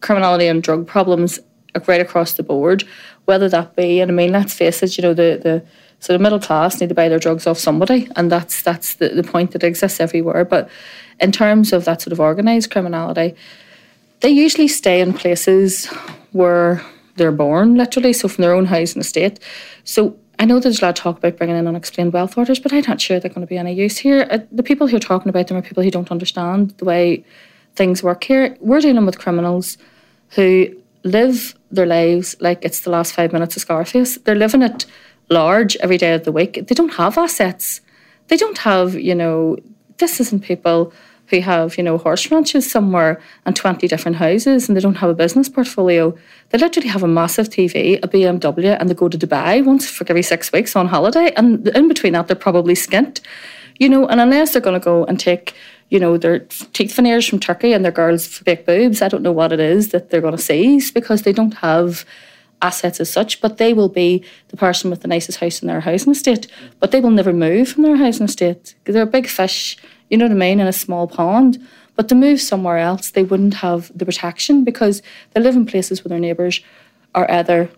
criminality 0.00 0.46
and 0.46 0.62
drug 0.62 0.86
problems 0.86 1.38
right 1.86 2.00
across 2.00 2.34
the 2.34 2.42
board. 2.42 2.84
Whether 3.26 3.48
that 3.50 3.76
be, 3.76 4.00
and 4.00 4.10
I 4.10 4.14
mean, 4.14 4.32
let's 4.32 4.54
face 4.54 4.82
it, 4.82 4.96
you 4.96 5.02
know, 5.02 5.14
the 5.14 5.38
the 5.42 5.62
so 6.00 6.12
the 6.12 6.18
middle 6.18 6.40
class 6.40 6.80
need 6.80 6.88
to 6.88 6.94
buy 6.94 7.08
their 7.08 7.20
drugs 7.20 7.46
off 7.46 7.58
somebody, 7.58 8.08
and 8.16 8.32
that's 8.32 8.62
that's 8.62 8.94
the, 8.94 9.10
the 9.10 9.22
point 9.22 9.52
that 9.52 9.62
exists 9.62 10.00
everywhere. 10.00 10.44
But 10.44 10.68
in 11.20 11.32
terms 11.32 11.72
of 11.72 11.84
that 11.84 12.02
sort 12.02 12.12
of 12.12 12.20
organised 12.20 12.70
criminality, 12.70 13.34
they 14.20 14.30
usually 14.30 14.68
stay 14.68 15.00
in 15.00 15.12
places 15.12 15.86
where 16.32 16.82
they're 17.16 17.32
born, 17.32 17.76
literally, 17.76 18.12
so 18.12 18.28
from 18.28 18.42
their 18.42 18.54
own 18.54 18.66
house 18.66 18.94
and 18.94 19.02
estate. 19.02 19.38
So 19.84 20.16
I 20.38 20.44
know 20.44 20.58
there's 20.58 20.80
a 20.80 20.84
lot 20.84 20.98
of 20.98 21.02
talk 21.02 21.18
about 21.18 21.36
bringing 21.36 21.56
in 21.56 21.66
unexplained 21.66 22.12
wealth 22.12 22.38
orders, 22.38 22.58
but 22.58 22.72
I'm 22.72 22.84
not 22.88 23.00
sure 23.00 23.20
they're 23.20 23.30
going 23.30 23.46
to 23.46 23.50
be 23.50 23.58
any 23.58 23.74
use 23.74 23.98
here. 23.98 24.26
Uh, 24.30 24.38
the 24.50 24.62
people 24.62 24.86
who 24.86 24.96
are 24.96 25.00
talking 25.00 25.28
about 25.28 25.46
them 25.46 25.56
are 25.56 25.62
people 25.62 25.82
who 25.82 25.90
don't 25.90 26.10
understand 26.10 26.70
the 26.78 26.84
way 26.84 27.24
things 27.74 28.02
work 28.02 28.24
here. 28.24 28.56
We're 28.60 28.80
dealing 28.80 29.06
with 29.06 29.18
criminals 29.18 29.78
who 30.30 30.74
live 31.04 31.54
their 31.70 31.86
lives 31.86 32.36
like 32.40 32.64
it's 32.64 32.80
the 32.80 32.90
last 32.90 33.14
five 33.14 33.32
minutes 33.32 33.56
of 33.56 33.62
Scarface. 33.62 34.16
They're 34.18 34.34
living 34.34 34.62
it 34.62 34.86
large 35.28 35.76
every 35.76 35.98
day 35.98 36.14
of 36.14 36.24
the 36.24 36.32
week. 36.32 36.54
They 36.66 36.74
don't 36.74 36.94
have 36.94 37.18
assets. 37.18 37.80
They 38.28 38.36
don't 38.36 38.58
have, 38.58 38.94
you 38.94 39.14
know, 39.14 39.58
this 39.98 40.20
isn't 40.20 40.40
people 40.40 40.92
who 41.26 41.40
have, 41.40 41.78
you 41.78 41.82
know, 41.82 41.98
horse 41.98 42.30
ranches 42.30 42.70
somewhere 42.70 43.20
and 43.46 43.56
20 43.56 43.88
different 43.88 44.16
houses 44.16 44.68
and 44.68 44.76
they 44.76 44.80
don't 44.80 44.96
have 44.96 45.10
a 45.10 45.14
business 45.14 45.48
portfolio. 45.48 46.16
They 46.50 46.58
literally 46.58 46.88
have 46.88 47.02
a 47.02 47.08
massive 47.08 47.48
TV, 47.48 47.98
a 48.02 48.08
BMW, 48.08 48.76
and 48.78 48.88
they 48.88 48.94
go 48.94 49.08
to 49.08 49.18
Dubai 49.18 49.64
once 49.64 49.88
for 49.88 50.04
every 50.08 50.22
six 50.22 50.52
weeks 50.52 50.76
on 50.76 50.88
holiday. 50.88 51.32
And 51.36 51.66
in 51.68 51.88
between 51.88 52.12
that, 52.12 52.26
they're 52.26 52.36
probably 52.36 52.74
skint. 52.74 53.20
You 53.78 53.88
know, 53.88 54.06
and 54.06 54.20
unless 54.20 54.52
they're 54.52 54.62
going 54.62 54.78
to 54.78 54.84
go 54.84 55.04
and 55.06 55.18
take, 55.18 55.54
you 55.88 55.98
know, 55.98 56.18
their 56.18 56.40
teeth 56.74 56.94
veneers 56.94 57.26
from 57.26 57.40
Turkey 57.40 57.72
and 57.72 57.84
their 57.84 57.92
girls' 57.92 58.26
fake 58.26 58.66
boobs, 58.66 59.00
I 59.00 59.08
don't 59.08 59.22
know 59.22 59.32
what 59.32 59.52
it 59.52 59.60
is 59.60 59.88
that 59.88 60.10
they're 60.10 60.20
going 60.20 60.36
to 60.36 60.42
seize 60.42 60.92
because 60.92 61.22
they 61.22 61.32
don't 61.32 61.54
have 61.54 62.04
assets 62.62 63.00
as 63.00 63.10
such, 63.10 63.40
but 63.40 63.58
they 63.58 63.74
will 63.74 63.88
be 63.88 64.24
the 64.48 64.56
person 64.56 64.90
with 64.90 65.02
the 65.02 65.08
nicest 65.08 65.38
house 65.38 65.60
in 65.60 65.68
their 65.68 65.80
housing 65.80 66.12
estate. 66.12 66.46
But 66.80 66.90
they 66.90 67.00
will 67.00 67.10
never 67.10 67.32
move 67.32 67.68
from 67.68 67.82
their 67.82 67.96
housing 67.96 68.26
estate. 68.26 68.74
Because 68.78 68.94
they're 68.94 69.02
a 69.02 69.06
big 69.06 69.26
fish, 69.26 69.76
you 70.08 70.16
know 70.16 70.24
what 70.24 70.32
I 70.32 70.36
mean, 70.36 70.60
in 70.60 70.66
a 70.66 70.72
small 70.72 71.06
pond. 71.06 71.66
But 71.94 72.08
to 72.08 72.14
move 72.14 72.40
somewhere 72.40 72.78
else, 72.78 73.10
they 73.10 73.22
wouldn't 73.24 73.54
have 73.54 73.90
the 73.96 74.06
protection 74.06 74.64
because 74.64 75.02
they 75.32 75.40
live 75.40 75.56
in 75.56 75.66
places 75.66 76.02
where 76.02 76.10
their 76.10 76.18
neighbours 76.18 76.62
are 77.14 77.30
either 77.30 77.70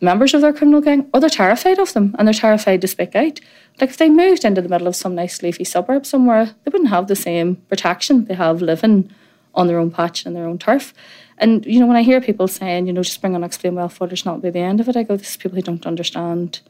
members 0.00 0.34
of 0.34 0.42
their 0.42 0.52
criminal 0.52 0.80
gang 0.80 1.08
or 1.14 1.20
they're 1.20 1.30
terrified 1.30 1.78
of 1.78 1.92
them 1.94 2.14
and 2.18 2.28
they're 2.28 2.34
terrified 2.34 2.80
to 2.82 2.88
speak 2.88 3.16
out. 3.16 3.40
Like 3.80 3.90
if 3.90 3.96
they 3.96 4.10
moved 4.10 4.44
into 4.44 4.60
the 4.60 4.68
middle 4.68 4.86
of 4.86 4.96
some 4.96 5.14
nice 5.14 5.42
leafy 5.42 5.64
suburb 5.64 6.04
somewhere, 6.04 6.46
they 6.46 6.70
wouldn't 6.70 6.90
have 6.90 7.06
the 7.06 7.16
same 7.16 7.56
protection 7.68 8.26
they 8.26 8.34
have 8.34 8.60
living 8.60 9.10
on 9.54 9.66
their 9.66 9.78
own 9.78 9.90
patch 9.90 10.26
and 10.26 10.36
their 10.36 10.46
own 10.46 10.58
turf. 10.58 10.92
And 11.38 11.64
you 11.66 11.80
know, 11.80 11.86
when 11.86 11.96
I 11.96 12.02
hear 12.02 12.20
people 12.20 12.48
saying, 12.48 12.86
you 12.86 12.92
know, 12.92 13.02
just 13.02 13.20
bring 13.20 13.34
unexplained 13.34 13.76
wealth 13.76 14.00
orders 14.00 14.24
not 14.24 14.42
be 14.42 14.50
the 14.50 14.60
end 14.60 14.80
of 14.80 14.88
it, 14.88 14.96
I 14.96 15.02
go, 15.02 15.16
this 15.16 15.30
is 15.30 15.36
people 15.36 15.56
who 15.56 15.62
don't 15.62 15.86
understand 15.86 16.60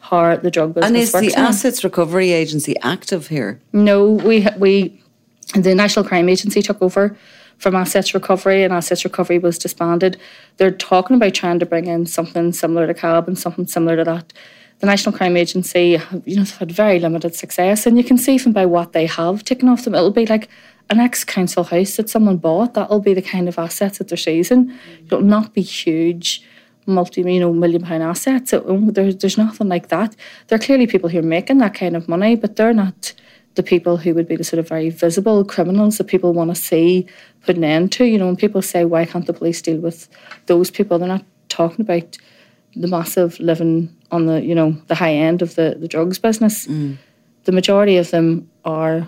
how 0.00 0.36
the 0.36 0.50
drug 0.50 0.74
business 0.74 0.88
And 0.88 0.96
is 0.96 1.12
works. 1.12 1.26
the 1.34 1.40
now. 1.40 1.48
Assets 1.48 1.84
Recovery 1.84 2.32
Agency 2.32 2.76
active 2.82 3.28
here? 3.28 3.60
No, 3.72 4.10
we 4.10 4.46
we 4.58 5.02
the 5.54 5.74
National 5.74 6.04
Crime 6.04 6.28
Agency 6.28 6.62
took 6.62 6.80
over 6.80 7.16
from 7.58 7.74
Assets 7.74 8.12
Recovery, 8.14 8.64
and 8.64 8.72
Assets 8.72 9.04
Recovery 9.04 9.38
was 9.38 9.58
disbanded. 9.58 10.18
They're 10.58 10.70
talking 10.70 11.16
about 11.16 11.34
trying 11.34 11.58
to 11.58 11.66
bring 11.66 11.86
in 11.86 12.06
something 12.06 12.52
similar 12.52 12.86
to 12.86 12.94
CAB 12.94 13.28
and 13.28 13.38
something 13.38 13.66
similar 13.66 13.96
to 13.96 14.04
that. 14.04 14.32
The 14.78 14.86
National 14.86 15.16
Crime 15.16 15.36
Agency, 15.36 15.98
you 16.24 16.36
know, 16.36 16.42
they've 16.42 16.56
had 16.58 16.72
very 16.72 16.98
limited 16.98 17.34
success, 17.34 17.86
and 17.86 17.96
you 17.96 18.04
can 18.04 18.18
see 18.18 18.34
even 18.34 18.52
by 18.52 18.66
what 18.66 18.92
they 18.92 19.06
have 19.06 19.42
taken 19.42 19.68
off 19.68 19.84
them, 19.84 19.94
it'll 19.94 20.10
be 20.10 20.26
like 20.26 20.48
an 20.90 21.00
ex-council 21.00 21.64
house 21.64 21.96
that 21.96 22.10
someone 22.10 22.36
bought. 22.36 22.74
That'll 22.74 23.00
be 23.00 23.14
the 23.14 23.22
kind 23.22 23.48
of 23.48 23.58
assets 23.58 23.98
that 23.98 24.08
they're 24.08 24.18
seizing. 24.18 24.66
Mm-hmm. 24.66 25.06
It'll 25.06 25.22
not 25.22 25.54
be 25.54 25.62
huge 25.62 26.42
multi 26.86 27.20
you 27.20 27.40
know 27.40 27.52
million 27.52 27.82
pound 27.82 28.02
assets. 28.02 28.52
It, 28.52 28.62
there's 28.94 29.16
there's 29.16 29.38
nothing 29.38 29.68
like 29.68 29.88
that. 29.88 30.14
There 30.46 30.56
are 30.56 30.62
clearly 30.62 30.86
people 30.86 31.08
who 31.08 31.18
are 31.18 31.22
making 31.22 31.58
that 31.58 31.74
kind 31.74 31.96
of 31.96 32.08
money, 32.08 32.36
but 32.36 32.56
they're 32.56 32.72
not 32.72 33.12
the 33.54 33.62
people 33.62 33.96
who 33.96 34.14
would 34.14 34.28
be 34.28 34.36
the 34.36 34.44
sort 34.44 34.60
of 34.60 34.68
very 34.68 34.90
visible 34.90 35.44
criminals 35.44 35.98
that 35.98 36.04
people 36.04 36.34
want 36.34 36.54
to 36.54 36.60
see 36.60 37.06
put 37.42 37.56
an 37.56 37.64
end 37.64 37.92
to. 37.92 38.04
You 38.04 38.18
know, 38.18 38.26
when 38.26 38.36
people 38.36 38.62
say 38.62 38.84
why 38.84 39.04
can't 39.04 39.26
the 39.26 39.32
police 39.32 39.60
deal 39.62 39.78
with 39.78 40.08
those 40.46 40.70
people, 40.70 40.98
they're 40.98 41.08
not 41.08 41.24
talking 41.48 41.80
about 41.80 42.18
the 42.76 42.88
massive 42.88 43.38
living 43.40 43.94
on 44.10 44.26
the 44.26 44.42
you 44.42 44.54
know 44.54 44.72
the 44.86 44.94
high 44.94 45.14
end 45.14 45.42
of 45.42 45.54
the 45.54 45.76
the 45.78 45.88
drugs 45.88 46.18
business. 46.18 46.66
Mm. 46.66 46.96
The 47.44 47.52
majority 47.52 47.96
of 47.96 48.10
them 48.10 48.50
are 48.64 49.06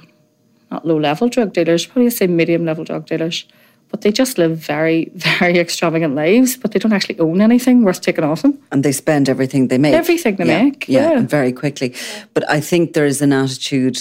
not 0.70 0.86
low 0.86 0.98
level 0.98 1.28
drug 1.28 1.52
dealers, 1.52 1.86
probably 1.86 2.10
say 2.10 2.26
medium 2.26 2.64
level 2.64 2.84
drug 2.84 3.06
dealers, 3.06 3.46
but 3.88 4.02
they 4.02 4.12
just 4.12 4.38
live 4.38 4.56
very, 4.58 5.10
very 5.14 5.58
extravagant 5.58 6.14
lives, 6.14 6.56
but 6.56 6.72
they 6.72 6.78
don't 6.78 6.92
actually 6.92 7.18
own 7.18 7.40
anything 7.40 7.84
worth 7.84 8.00
taking 8.00 8.24
off 8.24 8.42
them. 8.42 8.58
And 8.70 8.84
they 8.84 8.92
spend 8.92 9.28
everything 9.28 9.68
they 9.68 9.78
make. 9.78 9.94
Everything 9.94 10.36
they 10.36 10.46
yeah, 10.46 10.62
make, 10.62 10.88
Yeah, 10.88 11.12
yeah. 11.12 11.20
very 11.22 11.52
quickly. 11.52 11.94
But 12.34 12.48
I 12.50 12.60
think 12.60 12.92
there 12.92 13.06
is 13.06 13.22
an 13.22 13.32
attitude 13.32 13.98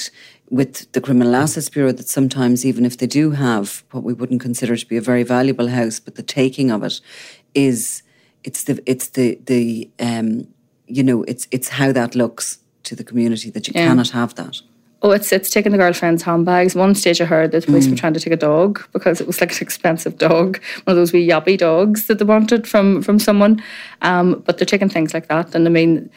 with 0.50 0.90
the 0.94 1.02
Criminal 1.02 1.36
Assets 1.36 1.70
Bureau 1.70 1.92
that 1.92 2.08
sometimes, 2.08 2.66
even 2.66 2.86
if 2.86 2.98
they 2.98 3.08
do 3.08 3.32
have 3.32 3.84
what 3.92 4.04
we 4.04 4.14
wouldn't 4.14 4.42
consider 4.42 4.78
to 4.78 4.86
be 4.86 4.98
a 4.98 5.02
very 5.02 5.24
valuable 5.24 5.68
house, 5.68 6.00
but 6.00 6.16
the 6.16 6.24
taking 6.24 6.72
of 6.72 6.84
it 6.84 7.02
is 7.54 8.02
it's 8.48 8.64
the 8.64 8.76
it's 8.92 9.08
the 9.18 9.28
the 9.46 9.90
um, 10.00 10.48
you 10.98 11.04
know 11.04 11.24
it's 11.32 11.48
it's 11.52 11.70
how 11.80 11.92
that 11.92 12.16
looks 12.16 12.60
to 12.84 12.96
the 12.96 13.04
community 13.04 13.50
that 13.52 13.68
you 13.68 13.74
Yeah. 13.76 13.88
cannot 13.90 14.10
have 14.12 14.34
that. 14.36 14.62
Oh, 15.04 15.12
it's 15.12 15.32
it's 15.32 15.50
taking 15.52 15.74
the 15.74 15.78
girlfriend's 15.78 16.24
handbags. 16.24 16.74
One 16.76 16.96
stage 16.96 17.22
I 17.22 17.26
heard 17.26 17.52
that 17.52 17.62
the 17.66 17.68
police 17.72 17.88
were 17.88 17.94
Mm. 17.96 18.00
trying 18.00 18.14
to 18.16 18.20
take 18.20 18.34
a 18.34 18.38
dog 18.52 18.72
because 18.94 19.22
it 19.22 19.28
was 19.28 19.40
like 19.42 19.52
an 19.52 19.62
expensive 19.68 20.18
dog, 20.18 20.50
one 20.86 20.92
of 20.94 20.96
those 20.96 21.14
wee 21.14 21.28
yappy 21.30 21.58
dogs 21.58 22.08
that 22.08 22.18
they 22.20 22.26
wanted 22.26 22.66
from 22.68 23.02
from 23.04 23.20
someone. 23.20 23.62
Um, 24.02 24.42
but 24.46 24.58
they're 24.58 24.74
taking 24.74 24.90
things 24.90 25.14
like 25.14 25.28
that, 25.28 25.54
and 25.56 25.68
I 25.68 25.72
mean, 25.72 26.10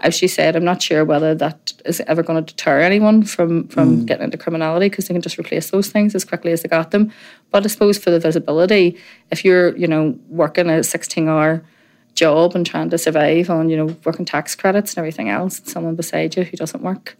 as 0.00 0.14
she 0.14 0.28
said, 0.28 0.54
I'm 0.56 0.64
not 0.72 0.82
sure 0.82 1.02
whether 1.06 1.34
that 1.36 1.72
is 1.86 2.02
ever 2.06 2.22
going 2.22 2.44
to 2.44 2.54
deter 2.54 2.80
anyone 2.90 3.22
from 3.34 3.68
from 3.68 3.88
Mm. 3.88 4.06
getting 4.08 4.24
into 4.24 4.36
criminality 4.44 4.88
because 4.90 5.06
they 5.06 5.14
can 5.14 5.22
just 5.22 5.38
replace 5.38 5.70
those 5.70 5.88
things 5.94 6.14
as 6.14 6.24
quickly 6.24 6.52
as 6.52 6.60
they 6.62 6.68
got 6.78 6.90
them. 6.90 7.04
But 7.52 7.64
I 7.64 7.68
suppose 7.68 7.96
for 8.04 8.10
the 8.10 8.20
visibility, 8.28 8.86
if 9.30 9.38
you're 9.44 9.68
you 9.82 9.88
know 9.92 10.04
working 10.42 10.68
a 10.68 10.82
16 10.82 11.28
hour 11.28 11.62
job 12.16 12.56
and 12.56 12.66
trying 12.66 12.90
to 12.90 12.98
survive 12.98 13.48
on 13.48 13.70
you 13.70 13.76
know 13.76 13.96
working 14.04 14.24
tax 14.24 14.56
credits 14.56 14.94
and 14.94 14.98
everything 14.98 15.28
else, 15.28 15.60
and 15.60 15.68
someone 15.68 15.94
beside 15.94 16.36
you 16.36 16.42
who 16.42 16.56
doesn't 16.56 16.82
work 16.82 17.16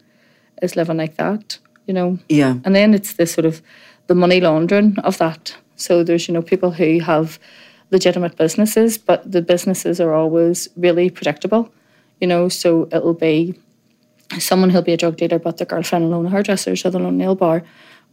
is 0.61 0.75
living 0.75 0.97
like 0.97 1.15
that, 1.15 1.57
you 1.85 1.93
know. 1.93 2.19
Yeah. 2.27 2.55
And 2.65 2.75
then 2.75 2.93
it's 2.93 3.13
the 3.13 3.25
sort 3.25 3.45
of 3.45 3.61
the 4.07 4.15
money 4.15 4.41
laundering 4.41 4.97
of 4.99 5.17
that. 5.19 5.55
So 5.75 6.03
there's, 6.03 6.27
you 6.27 6.33
know, 6.33 6.41
people 6.41 6.71
who 6.71 6.99
have 6.99 7.39
legitimate 7.91 8.35
businesses, 8.35 8.97
but 8.97 9.31
the 9.31 9.41
businesses 9.41 10.01
are 10.01 10.13
always 10.13 10.67
really 10.75 11.09
predictable, 11.09 11.71
you 12.19 12.27
know, 12.27 12.49
so 12.49 12.89
it'll 12.91 13.13
be 13.13 13.55
someone 14.39 14.69
who'll 14.69 14.81
be 14.81 14.93
a 14.93 14.97
drug 14.97 15.15
dealer, 15.17 15.39
but 15.39 15.57
their 15.57 15.67
girlfriend 15.67 16.05
will 16.05 16.15
own 16.15 16.25
a 16.25 16.29
hairdresser, 16.29 16.71
or 16.71 16.75
they'll 16.75 16.97
own 16.97 17.05
a 17.05 17.11
nail 17.11 17.35
bar. 17.35 17.63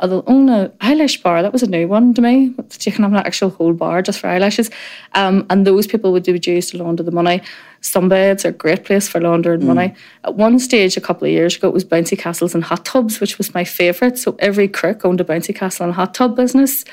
Or 0.00 0.08
they'll 0.08 0.24
own 0.26 0.48
a 0.48 0.72
eyelash 0.80 1.22
bar. 1.22 1.42
That 1.42 1.52
was 1.52 1.62
a 1.62 1.68
new 1.68 1.86
one 1.86 2.14
to 2.14 2.20
me. 2.20 2.54
You 2.80 2.92
can 2.92 3.04
have 3.04 3.12
an 3.12 3.18
actual 3.18 3.50
whole 3.50 3.72
bar 3.72 4.02
just 4.02 4.18
for 4.18 4.26
eyelashes. 4.26 4.70
Um, 5.14 5.46
and 5.50 5.64
those 5.64 5.86
people 5.86 6.10
would 6.12 6.24
be 6.24 6.40
used 6.44 6.70
to 6.70 6.78
launder 6.78 7.04
the 7.04 7.12
money. 7.12 7.42
Sunbeds 7.80 8.44
are 8.44 8.48
a 8.48 8.52
great 8.52 8.84
place 8.84 9.08
for 9.08 9.20
laundering 9.20 9.66
money. 9.66 9.94
At 10.24 10.34
one 10.34 10.58
stage, 10.58 10.96
a 10.96 11.00
couple 11.00 11.26
of 11.26 11.32
years 11.32 11.56
ago, 11.56 11.68
it 11.68 11.74
was 11.74 11.84
bouncy 11.84 12.18
castles 12.18 12.54
and 12.54 12.64
hot 12.64 12.84
tubs, 12.84 13.20
which 13.20 13.38
was 13.38 13.54
my 13.54 13.62
favourite. 13.62 14.18
So 14.18 14.34
every 14.38 14.68
crook 14.68 15.04
owned 15.04 15.20
a 15.20 15.24
bouncy 15.24 15.54
castle 15.54 15.84
and 15.86 15.94
hot 15.94 16.14
tub 16.14 16.34
business. 16.34 16.84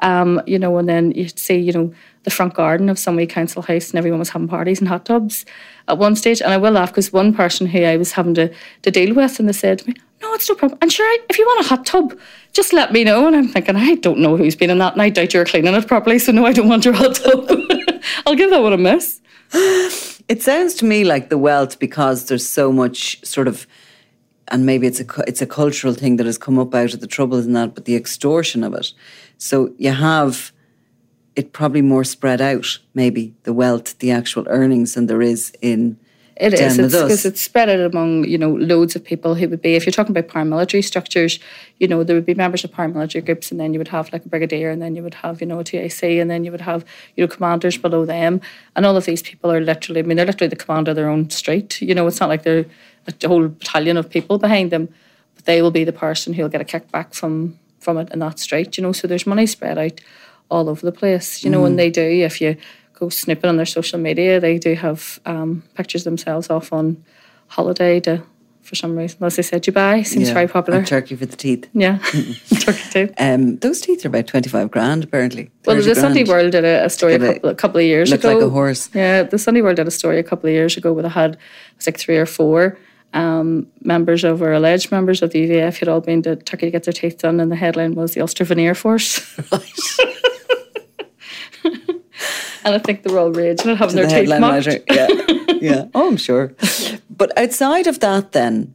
Um, 0.00 0.42
you 0.46 0.58
know, 0.58 0.76
and 0.78 0.88
then 0.88 1.12
you'd 1.12 1.38
see, 1.38 1.56
you 1.56 1.72
know, 1.72 1.94
the 2.24 2.30
front 2.30 2.54
garden 2.54 2.88
of 2.88 2.98
some 2.98 3.16
wee 3.16 3.26
council 3.26 3.62
house 3.62 3.90
and 3.90 3.98
everyone 3.98 4.18
was 4.18 4.30
having 4.30 4.48
parties 4.48 4.80
in 4.80 4.86
hot 4.86 5.04
tubs 5.06 5.46
at 5.88 5.98
one 5.98 6.16
stage. 6.16 6.42
And 6.42 6.52
I 6.52 6.56
will 6.56 6.72
laugh 6.72 6.90
because 6.90 7.12
one 7.12 7.32
person 7.32 7.66
who 7.66 7.84
I 7.84 7.96
was 7.96 8.12
having 8.12 8.34
to, 8.34 8.52
to 8.82 8.90
deal 8.90 9.14
with 9.14 9.38
and 9.38 9.48
they 9.48 9.52
said 9.52 9.78
to 9.80 9.88
me, 9.88 9.94
no, 10.22 10.34
it's 10.34 10.48
no 10.48 10.54
problem. 10.54 10.78
And 10.82 10.92
sure, 10.92 11.10
if 11.28 11.38
you 11.38 11.46
want 11.46 11.64
a 11.64 11.68
hot 11.68 11.86
tub, 11.86 12.18
just 12.52 12.72
let 12.72 12.92
me 12.92 13.04
know. 13.04 13.26
And 13.26 13.36
I'm 13.36 13.48
thinking, 13.48 13.76
I 13.76 13.94
don't 13.96 14.18
know 14.18 14.36
who's 14.36 14.56
been 14.56 14.70
in 14.70 14.78
that 14.78 14.92
and 14.92 15.02
I 15.02 15.08
doubt 15.08 15.32
you're 15.32 15.44
cleaning 15.44 15.74
it 15.74 15.88
properly. 15.88 16.18
So 16.18 16.32
no, 16.32 16.44
I 16.44 16.52
don't 16.52 16.68
want 16.68 16.84
your 16.84 16.94
hot 16.94 17.14
tub. 17.14 17.48
I'll 18.26 18.34
give 18.34 18.50
that 18.50 18.62
one 18.62 18.72
a 18.72 18.78
miss. 18.78 19.20
It 20.28 20.42
sounds 20.42 20.74
to 20.74 20.84
me 20.84 21.04
like 21.04 21.28
the 21.28 21.38
wealth 21.38 21.78
because 21.78 22.26
there's 22.26 22.48
so 22.48 22.72
much 22.72 23.24
sort 23.24 23.48
of, 23.48 23.66
and 24.48 24.64
maybe 24.66 24.86
it's 24.86 25.00
a 25.00 25.06
it's 25.26 25.42
a 25.42 25.46
cultural 25.46 25.94
thing 25.94 26.16
that 26.16 26.26
has 26.26 26.38
come 26.38 26.58
up 26.58 26.74
out 26.74 26.94
of 26.94 27.00
the 27.00 27.06
troubles 27.06 27.46
and 27.46 27.56
that, 27.56 27.74
but 27.74 27.84
the 27.84 27.96
extortion 27.96 28.62
of 28.62 28.74
it. 28.74 28.92
So 29.38 29.72
you 29.78 29.90
have 29.90 30.52
it 31.34 31.52
probably 31.52 31.82
more 31.82 32.04
spread 32.04 32.40
out, 32.40 32.78
maybe 32.94 33.34
the 33.44 33.52
wealth, 33.52 33.98
the 33.98 34.10
actual 34.10 34.46
earnings, 34.48 34.94
than 34.94 35.06
there 35.06 35.22
is 35.22 35.52
in 35.62 35.98
It 36.40 36.54
is. 36.54 36.78
because 36.78 37.26
it's 37.26 37.40
spread 37.40 37.68
out 37.68 37.80
among, 37.80 38.24
you 38.24 38.38
know, 38.38 38.50
loads 38.50 38.96
of 38.96 39.04
people 39.04 39.34
who 39.34 39.46
would 39.48 39.60
be, 39.60 39.74
if 39.74 39.84
you're 39.84 39.92
talking 39.92 40.16
about 40.16 40.28
paramilitary 40.28 40.82
structures, 40.82 41.38
you 41.78 41.86
know, 41.86 42.02
there 42.02 42.16
would 42.16 42.24
be 42.24 42.34
members 42.34 42.64
of 42.64 42.72
paramilitary 42.72 43.24
groups 43.24 43.50
and 43.50 43.60
then 43.60 43.74
you 43.74 43.78
would 43.78 43.88
have 43.88 44.10
like 44.10 44.24
a 44.24 44.28
brigadier 44.28 44.70
and 44.70 44.80
then 44.80 44.96
you 44.96 45.02
would 45.02 45.14
have, 45.14 45.42
you 45.42 45.46
know, 45.46 45.58
a 45.58 45.64
TAC 45.64 46.02
and 46.02 46.30
then 46.30 46.44
you 46.44 46.50
would 46.50 46.62
have, 46.62 46.84
you 47.14 47.22
know, 47.22 47.28
commanders 47.28 47.76
below 47.76 48.06
them. 48.06 48.40
And 48.74 48.86
all 48.86 48.96
of 48.96 49.04
these 49.04 49.22
people 49.22 49.52
are 49.52 49.60
literally, 49.60 50.00
I 50.00 50.02
mean, 50.02 50.16
they're 50.16 50.24
literally 50.24 50.48
the 50.48 50.56
commander 50.56 50.92
of 50.92 50.96
their 50.96 51.10
own 51.10 51.28
street. 51.28 51.80
You 51.82 51.94
know, 51.94 52.06
it's 52.06 52.20
not 52.20 52.30
like 52.30 52.42
they're 52.44 52.64
a 53.06 53.28
whole 53.28 53.48
battalion 53.48 53.98
of 53.98 54.08
people 54.08 54.38
behind 54.38 54.70
them, 54.70 54.88
but 55.34 55.44
they 55.44 55.60
will 55.60 55.70
be 55.70 55.84
the 55.84 55.92
person 55.92 56.32
who'll 56.32 56.48
get 56.48 56.62
a 56.62 56.64
kickback 56.64 57.14
from 57.14 57.58
from 57.80 57.96
it 57.96 58.10
in 58.12 58.18
that 58.20 58.38
street, 58.38 58.76
you 58.76 58.82
know. 58.82 58.92
So 58.92 59.08
there's 59.08 59.26
money 59.26 59.46
spread 59.46 59.78
out 59.78 60.00
all 60.50 60.68
over 60.68 60.84
the 60.84 60.92
place, 60.92 61.44
you 61.44 61.50
know, 61.50 61.64
and 61.64 61.78
they 61.78 61.90
do, 61.90 62.02
if 62.02 62.40
you 62.40 62.56
go 63.00 63.08
snooping 63.08 63.48
on 63.48 63.56
their 63.56 63.66
social 63.66 63.98
media, 63.98 64.38
they 64.40 64.58
do 64.58 64.74
have 64.74 65.18
um, 65.26 65.62
pictures 65.74 66.04
themselves 66.04 66.50
off 66.50 66.72
on 66.72 67.02
holiday 67.48 67.98
to, 68.00 68.22
for 68.62 68.74
some 68.76 68.94
reason, 68.96 69.18
as 69.24 69.34
they 69.36 69.42
said, 69.42 69.62
Dubai 69.64 70.06
seems 70.06 70.28
Yeah, 70.28 70.34
very 70.34 70.46
popular. 70.48 70.84
turkey 70.84 71.16
for 71.16 71.26
the 71.26 71.36
teeth. 71.36 71.64
yeah, 71.72 71.98
Turkey 72.60 72.86
too. 72.94 73.06
Um, 73.18 73.56
those 73.64 73.80
teeth 73.80 74.04
are 74.04 74.08
about 74.08 74.26
twenty 74.28 74.48
five 74.48 74.70
grand 74.70 75.02
apparently. 75.04 75.50
Well, 75.66 75.76
30 75.76 75.88
the 75.88 75.94
Sunday. 76.04 76.24
World 76.24 76.52
did 76.52 76.64
a, 76.64 76.84
a 76.84 76.90
story 76.90 77.14
a 77.14 77.18
couple, 77.18 77.50
a 77.50 77.54
couple 77.62 77.78
of 77.80 77.86
years 77.86 78.10
look 78.10 78.20
ago. 78.20 78.34
like 78.34 78.44
a 78.44 78.50
horse. 78.50 78.90
Yeah, 78.94 79.24
the 79.24 79.38
Sunday 79.38 79.62
World 79.62 79.76
did 79.76 79.88
a 79.88 79.90
story 79.90 80.18
a 80.18 80.22
couple 80.30 80.46
of 80.48 80.54
years 80.54 80.76
ago 80.76 80.92
where 80.92 81.02
they 81.02 81.08
had, 81.08 81.32
it 81.78 81.86
like 81.86 81.98
three 81.98 82.18
or 82.18 82.26
four 82.26 82.78
um, 83.12 83.66
members 83.82 84.22
of, 84.22 84.40
or 84.42 84.52
alleged 84.52 84.92
members 84.92 85.22
of 85.22 85.30
the 85.32 85.40
UVF 85.48 85.78
had 85.80 85.88
all 85.88 86.00
been 86.00 86.22
to 86.22 86.36
Turkey 86.36 86.66
to 86.66 86.70
get 86.70 86.84
their 86.84 86.92
teeth 86.92 87.18
done, 87.18 87.40
and 87.40 87.50
the 87.50 87.56
headline 87.56 87.94
was 87.96 88.14
the 88.14 88.20
Ulster 88.20 88.44
Veneer 88.44 88.74
Force. 88.76 89.18
and 92.64 92.74
I 92.74 92.78
think 92.78 93.02
they 93.02 93.12
were 93.12 93.18
all 93.18 93.32
raging 93.32 93.70
at 93.70 93.78
having 93.78 93.96
the 93.96 94.02
their 94.02 94.10
teeth 94.10 94.30
headline 94.30 94.40
mocked. 94.40 94.66
writer. 94.66 94.84
Yeah, 94.88 95.08
yeah. 95.60 95.84
Oh, 95.94 96.08
I'm 96.08 96.16
sure. 96.16 96.54
But 97.08 97.36
outside 97.38 97.86
of 97.86 98.00
that, 98.00 98.32
then, 98.32 98.74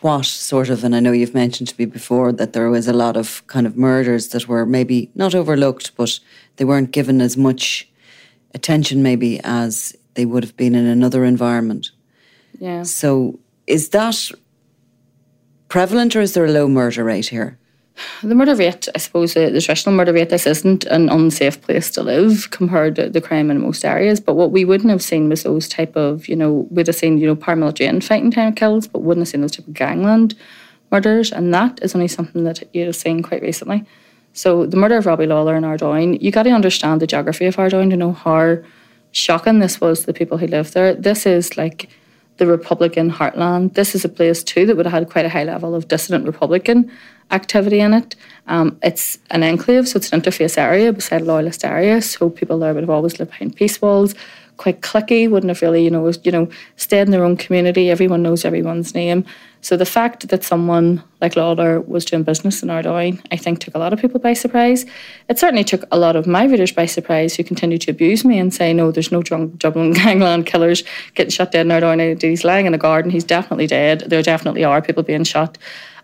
what 0.00 0.24
sort 0.26 0.70
of? 0.70 0.84
And 0.84 0.94
I 0.94 1.00
know 1.00 1.12
you've 1.12 1.34
mentioned 1.34 1.68
to 1.68 1.74
me 1.78 1.84
before 1.84 2.32
that 2.32 2.52
there 2.52 2.70
was 2.70 2.88
a 2.88 2.92
lot 2.92 3.16
of 3.16 3.46
kind 3.46 3.66
of 3.66 3.76
murders 3.76 4.28
that 4.28 4.48
were 4.48 4.66
maybe 4.66 5.10
not 5.14 5.34
overlooked, 5.34 5.96
but 5.96 6.18
they 6.56 6.64
weren't 6.64 6.90
given 6.92 7.20
as 7.20 7.36
much 7.36 7.88
attention, 8.54 9.02
maybe 9.02 9.40
as 9.44 9.96
they 10.14 10.24
would 10.24 10.42
have 10.42 10.56
been 10.56 10.74
in 10.74 10.86
another 10.86 11.24
environment. 11.24 11.90
Yeah. 12.58 12.82
So, 12.82 13.38
is 13.66 13.90
that 13.90 14.30
prevalent, 15.68 16.16
or 16.16 16.20
is 16.20 16.34
there 16.34 16.44
a 16.46 16.50
low 16.50 16.68
murder 16.68 17.04
rate 17.04 17.28
here? 17.28 17.58
The 18.22 18.34
murder 18.34 18.54
rate, 18.54 18.88
I 18.94 18.98
suppose, 18.98 19.36
uh, 19.36 19.50
the 19.50 19.60
traditional 19.60 19.94
murder 19.94 20.12
rate, 20.12 20.30
this 20.30 20.46
isn't 20.46 20.84
an 20.84 21.08
unsafe 21.08 21.60
place 21.62 21.90
to 21.92 22.02
live 22.02 22.50
compared 22.50 22.96
to 22.96 23.08
the 23.08 23.20
crime 23.20 23.50
in 23.50 23.60
most 23.60 23.84
areas. 23.84 24.20
But 24.20 24.34
what 24.34 24.50
we 24.50 24.64
wouldn't 24.64 24.90
have 24.90 25.02
seen 25.02 25.28
was 25.28 25.42
those 25.42 25.68
type 25.68 25.96
of, 25.96 26.28
you 26.28 26.36
know, 26.36 26.66
we'd 26.70 26.86
have 26.86 26.96
seen, 26.96 27.18
you 27.18 27.26
know, 27.26 27.36
paramilitary 27.36 27.88
infighting 27.88 28.30
type 28.30 28.56
kills, 28.56 28.86
but 28.86 29.02
wouldn't 29.02 29.26
have 29.26 29.30
seen 29.30 29.40
those 29.40 29.56
type 29.56 29.66
of 29.66 29.74
gangland 29.74 30.34
murders. 30.90 31.32
And 31.32 31.52
that 31.54 31.78
is 31.82 31.94
only 31.94 32.08
something 32.08 32.44
that 32.44 32.62
you'd 32.74 32.86
have 32.86 32.96
seen 32.96 33.22
quite 33.22 33.42
recently. 33.42 33.84
So 34.32 34.66
the 34.66 34.76
murder 34.76 34.98
of 34.98 35.06
Robbie 35.06 35.26
Lawlor 35.26 35.56
in 35.56 35.64
Ardoyne, 35.64 36.14
you 36.14 36.30
got 36.30 36.44
to 36.44 36.50
understand 36.50 37.00
the 37.00 37.06
geography 37.06 37.46
of 37.46 37.58
Ardoyne 37.58 37.90
to 37.90 37.96
know 37.96 38.12
how 38.12 38.58
shocking 39.12 39.58
this 39.58 39.80
was 39.80 40.00
to 40.00 40.06
the 40.06 40.12
people 40.12 40.38
who 40.38 40.46
lived 40.46 40.74
there. 40.74 40.94
This 40.94 41.26
is 41.26 41.56
like 41.56 41.88
the 42.40 42.46
Republican 42.46 43.10
heartland. 43.10 43.74
This 43.74 43.94
is 43.94 44.02
a 44.04 44.08
place 44.08 44.42
too 44.42 44.64
that 44.66 44.76
would 44.76 44.86
have 44.86 44.94
had 44.98 45.10
quite 45.10 45.26
a 45.26 45.28
high 45.28 45.44
level 45.44 45.74
of 45.74 45.88
dissident 45.88 46.24
Republican 46.24 46.90
activity 47.30 47.80
in 47.80 47.92
it. 47.92 48.16
Um, 48.46 48.78
it's 48.82 49.18
an 49.30 49.42
enclave, 49.42 49.86
so 49.86 49.98
it's 49.98 50.10
an 50.10 50.20
interface 50.20 50.56
area 50.56 50.90
beside 50.90 51.20
a 51.20 51.24
loyalist 51.24 51.66
area. 51.66 52.00
So 52.00 52.30
people 52.30 52.58
there 52.58 52.72
would 52.72 52.82
have 52.82 52.96
always 52.98 53.18
lived 53.18 53.30
behind 53.32 53.56
peace 53.56 53.80
walls, 53.82 54.14
quite 54.60 54.82
clicky, 54.82 55.28
wouldn't 55.28 55.48
have 55.48 55.62
really, 55.62 55.82
you 55.82 55.90
know, 55.90 56.12
you 56.22 56.30
know, 56.30 56.46
stayed 56.76 57.00
in 57.00 57.12
their 57.12 57.24
own 57.24 57.34
community. 57.34 57.88
Everyone 57.88 58.22
knows 58.22 58.44
everyone's 58.44 58.94
name. 58.94 59.24
So 59.62 59.78
the 59.78 59.86
fact 59.86 60.28
that 60.28 60.44
someone 60.44 61.02
like 61.22 61.32
Lawlor 61.34 61.80
was 61.88 62.04
doing 62.04 62.24
business 62.24 62.62
in 62.62 62.68
Ardoyne, 62.68 63.22
I 63.32 63.36
think 63.36 63.60
took 63.60 63.74
a 63.74 63.78
lot 63.78 63.94
of 63.94 64.00
people 64.00 64.20
by 64.20 64.34
surprise. 64.34 64.84
It 65.30 65.38
certainly 65.38 65.64
took 65.64 65.84
a 65.90 65.98
lot 65.98 66.14
of 66.14 66.26
my 66.26 66.44
readers 66.44 66.72
by 66.72 66.84
surprise 66.84 67.36
who 67.36 67.42
continued 67.42 67.80
to 67.82 67.90
abuse 67.90 68.22
me 68.22 68.38
and 68.38 68.52
say, 68.52 68.74
no, 68.74 68.90
there's 68.90 69.10
no 69.10 69.22
Dublin 69.22 69.92
gangland 70.02 70.44
killers 70.44 70.84
getting 71.14 71.30
shot 71.30 71.52
dead 71.52 71.64
in 71.64 71.72
Ardoyne. 71.72 72.18
He's 72.20 72.44
lying 72.44 72.66
in 72.66 72.74
a 72.74 72.78
garden. 72.78 73.10
He's 73.10 73.24
definitely 73.24 73.66
dead. 73.66 74.04
There 74.08 74.22
definitely 74.22 74.64
are 74.64 74.82
people 74.82 75.02
being 75.02 75.24
shot. 75.24 75.56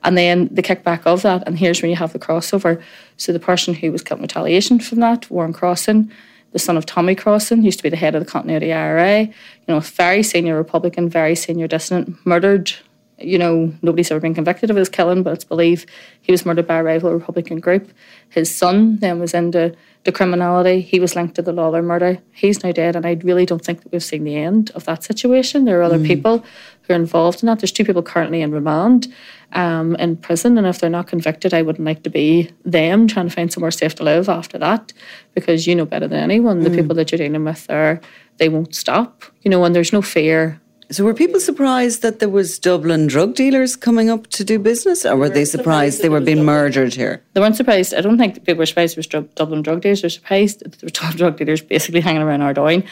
And 0.02 0.16
then 0.16 0.48
the 0.50 0.62
kickback 0.62 1.02
of 1.04 1.20
that, 1.22 1.42
and 1.46 1.58
here's 1.58 1.82
where 1.82 1.90
you 1.90 1.96
have 1.96 2.14
the 2.14 2.18
crossover. 2.18 2.82
So 3.18 3.34
the 3.34 3.40
person 3.40 3.74
who 3.74 3.92
was 3.92 4.02
killed 4.02 4.20
in 4.20 4.22
retaliation 4.22 4.80
from 4.80 5.00
that, 5.00 5.30
Warren 5.30 5.52
Crossan, 5.52 6.10
the 6.52 6.58
son 6.58 6.76
of 6.76 6.86
Tommy 6.86 7.14
Crossan, 7.14 7.62
used 7.62 7.78
to 7.78 7.82
be 7.82 7.90
the 7.90 7.96
head 7.96 8.14
of 8.14 8.24
the 8.24 8.30
Continuity 8.30 8.72
IRA, 8.72 9.22
you 9.22 9.32
know, 9.68 9.80
very 9.80 10.22
senior 10.22 10.56
Republican, 10.56 11.08
very 11.08 11.34
senior 11.34 11.68
dissident, 11.68 12.16
murdered 12.24 12.72
You 13.18 13.38
know, 13.38 13.72
nobody's 13.80 14.10
ever 14.10 14.20
been 14.20 14.34
convicted 14.34 14.68
of 14.68 14.76
his 14.76 14.90
killing, 14.90 15.22
but 15.22 15.32
it's 15.32 15.44
believed 15.44 15.88
he 16.20 16.32
was 16.32 16.44
murdered 16.44 16.66
by 16.66 16.76
a 16.78 16.84
rival 16.84 17.12
Republican 17.14 17.60
group. 17.60 17.90
His 18.28 18.54
son 18.54 18.98
then 18.98 19.18
was 19.18 19.32
into 19.32 19.74
the 20.04 20.12
criminality. 20.12 20.82
He 20.82 21.00
was 21.00 21.16
linked 21.16 21.34
to 21.36 21.42
the 21.42 21.52
Lawlor 21.52 21.82
murder. 21.82 22.18
He's 22.32 22.62
now 22.62 22.72
dead, 22.72 22.94
and 22.94 23.06
I 23.06 23.12
really 23.24 23.46
don't 23.46 23.64
think 23.64 23.82
that 23.82 23.90
we've 23.90 24.04
seen 24.04 24.24
the 24.24 24.36
end 24.36 24.70
of 24.74 24.84
that 24.84 25.02
situation. 25.02 25.64
There 25.64 25.80
are 25.80 25.82
other 25.82 25.98
mm. 25.98 26.06
people 26.06 26.44
who 26.86 26.92
are 26.92 26.96
involved 26.96 27.42
in 27.42 27.46
that. 27.46 27.58
There's 27.60 27.72
two 27.72 27.84
people 27.84 28.02
currently 28.02 28.42
in 28.42 28.52
remand 28.52 29.12
um, 29.52 29.96
in 29.96 30.16
prison, 30.16 30.58
and 30.58 30.66
if 30.66 30.80
they're 30.80 30.90
not 30.90 31.06
convicted, 31.06 31.54
I 31.54 31.62
wouldn't 31.62 31.86
like 31.86 32.02
to 32.02 32.10
be 32.10 32.50
them 32.64 33.06
trying 33.06 33.28
to 33.28 33.34
find 33.34 33.52
somewhere 33.52 33.70
safe 33.70 33.94
to 33.96 34.04
live 34.04 34.28
after 34.28 34.58
that, 34.58 34.92
because 35.34 35.66
you 35.66 35.74
know 35.74 35.86
better 35.86 36.08
than 36.08 36.20
anyone 36.20 36.60
the 36.60 36.70
mm. 36.70 36.74
people 36.74 36.94
that 36.96 37.12
you're 37.12 37.18
dealing 37.18 37.44
with 37.44 37.70
are 37.70 38.00
they 38.38 38.48
won't 38.48 38.74
stop. 38.74 39.24
You 39.42 39.50
know, 39.50 39.64
and 39.64 39.74
there's 39.74 39.92
no 39.92 40.02
fear 40.02 40.60
so 40.90 41.04
were 41.04 41.14
people 41.14 41.40
surprised 41.40 42.02
that 42.02 42.20
there 42.20 42.28
was 42.28 42.58
Dublin 42.60 43.08
drug 43.08 43.34
dealers 43.34 43.74
coming 43.74 44.08
up 44.08 44.28
to 44.28 44.44
do 44.44 44.58
business, 44.58 45.04
or 45.04 45.16
were 45.16 45.28
they 45.28 45.44
surprised 45.44 46.00
they 46.00 46.08
were 46.08 46.20
being 46.20 46.44
murdered 46.44 46.94
here? 46.94 47.22
They 47.32 47.40
weren't 47.40 47.56
surprised. 47.56 47.92
I 47.92 48.02
don't 48.02 48.18
think 48.18 48.44
people 48.44 48.58
were 48.58 48.66
surprised 48.66 48.96
there 48.96 49.00
was 49.00 49.26
Dublin 49.34 49.62
drug 49.62 49.80
dealers. 49.80 50.02
They 50.02 50.06
were 50.06 50.10
surprised 50.10 50.60
that 50.60 50.78
there 50.78 50.86
were 50.86 51.16
drug 51.16 51.38
dealers 51.38 51.60
basically 51.60 52.00
hanging 52.00 52.22
around 52.22 52.42
Ardoyne. 52.42 52.84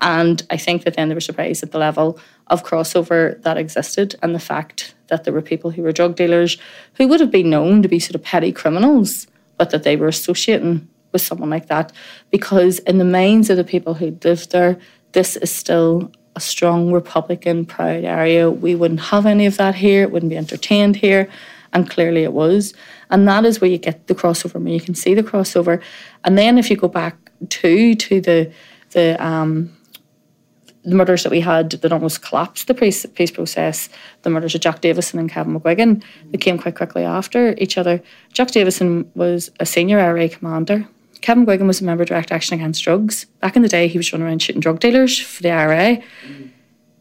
And 0.00 0.42
I 0.48 0.56
think 0.56 0.84
that 0.84 0.94
then 0.94 1.10
they 1.10 1.14
were 1.14 1.20
surprised 1.20 1.62
at 1.62 1.72
the 1.72 1.78
level 1.78 2.18
of 2.46 2.64
crossover 2.64 3.40
that 3.42 3.58
existed 3.58 4.14
and 4.22 4.34
the 4.34 4.40
fact 4.40 4.94
that 5.08 5.24
there 5.24 5.34
were 5.34 5.42
people 5.42 5.70
who 5.70 5.82
were 5.82 5.92
drug 5.92 6.16
dealers 6.16 6.56
who 6.94 7.06
would 7.06 7.20
have 7.20 7.30
been 7.30 7.50
known 7.50 7.82
to 7.82 7.88
be 7.88 7.98
sort 7.98 8.14
of 8.14 8.22
petty 8.22 8.50
criminals, 8.50 9.26
but 9.58 9.70
that 9.70 9.82
they 9.82 9.96
were 9.96 10.08
associating 10.08 10.88
with 11.12 11.20
someone 11.20 11.50
like 11.50 11.66
that. 11.66 11.92
Because 12.30 12.78
in 12.80 12.96
the 12.96 13.04
minds 13.04 13.50
of 13.50 13.58
the 13.58 13.64
people 13.64 13.92
who 13.92 14.18
lived 14.24 14.52
there, 14.52 14.78
this 15.12 15.36
is 15.36 15.50
still 15.50 16.10
a 16.34 16.40
strong 16.40 16.92
Republican 16.92 17.66
proud 17.66 18.04
area. 18.04 18.50
We 18.50 18.74
wouldn't 18.74 19.00
have 19.00 19.26
any 19.26 19.46
of 19.46 19.56
that 19.56 19.74
here. 19.74 20.02
It 20.02 20.10
wouldn't 20.10 20.30
be 20.30 20.36
entertained 20.36 20.96
here. 20.96 21.28
And 21.72 21.88
clearly 21.88 22.22
it 22.22 22.32
was. 22.32 22.74
And 23.10 23.26
that 23.28 23.44
is 23.44 23.60
where 23.60 23.70
you 23.70 23.78
get 23.78 24.06
the 24.06 24.14
crossover, 24.14 24.60
where 24.60 24.72
you 24.72 24.80
can 24.80 24.94
see 24.94 25.14
the 25.14 25.22
crossover. 25.22 25.82
And 26.24 26.36
then 26.36 26.58
if 26.58 26.70
you 26.70 26.76
go 26.76 26.88
back 26.88 27.16
to 27.48 27.94
to 27.94 28.20
the 28.20 28.52
the 28.90 29.24
um, 29.24 29.74
the 30.84 30.94
murders 30.94 31.22
that 31.22 31.30
we 31.30 31.40
had 31.40 31.70
that 31.70 31.92
almost 31.92 32.22
collapsed 32.22 32.66
the 32.66 32.74
peace, 32.74 33.06
peace 33.14 33.30
process, 33.30 33.88
the 34.22 34.30
murders 34.30 34.54
of 34.54 34.60
Jack 34.60 34.80
Davison 34.80 35.20
and 35.20 35.30
Kevin 35.30 35.58
McGuigan, 35.58 36.02
they 36.30 36.38
came 36.38 36.58
quite 36.58 36.74
quickly 36.74 37.04
after 37.04 37.54
each 37.58 37.78
other. 37.78 38.02
Jack 38.32 38.50
Davison 38.50 39.08
was 39.14 39.50
a 39.60 39.66
senior 39.66 40.00
IRA 40.00 40.28
commander 40.28 40.86
Kevin 41.22 41.46
McGuigan 41.46 41.66
was 41.66 41.80
a 41.80 41.84
member 41.84 42.02
of 42.02 42.08
Direct 42.08 42.32
Action 42.32 42.54
Against 42.54 42.82
Drugs. 42.82 43.24
Back 43.40 43.56
in 43.56 43.62
the 43.62 43.68
day, 43.68 43.88
he 43.88 43.96
was 43.96 44.12
running 44.12 44.26
around 44.26 44.42
shooting 44.42 44.60
drug 44.60 44.80
dealers 44.80 45.18
for 45.18 45.42
the 45.42 45.50
IRA. 45.50 46.02
Mm. 46.26 46.50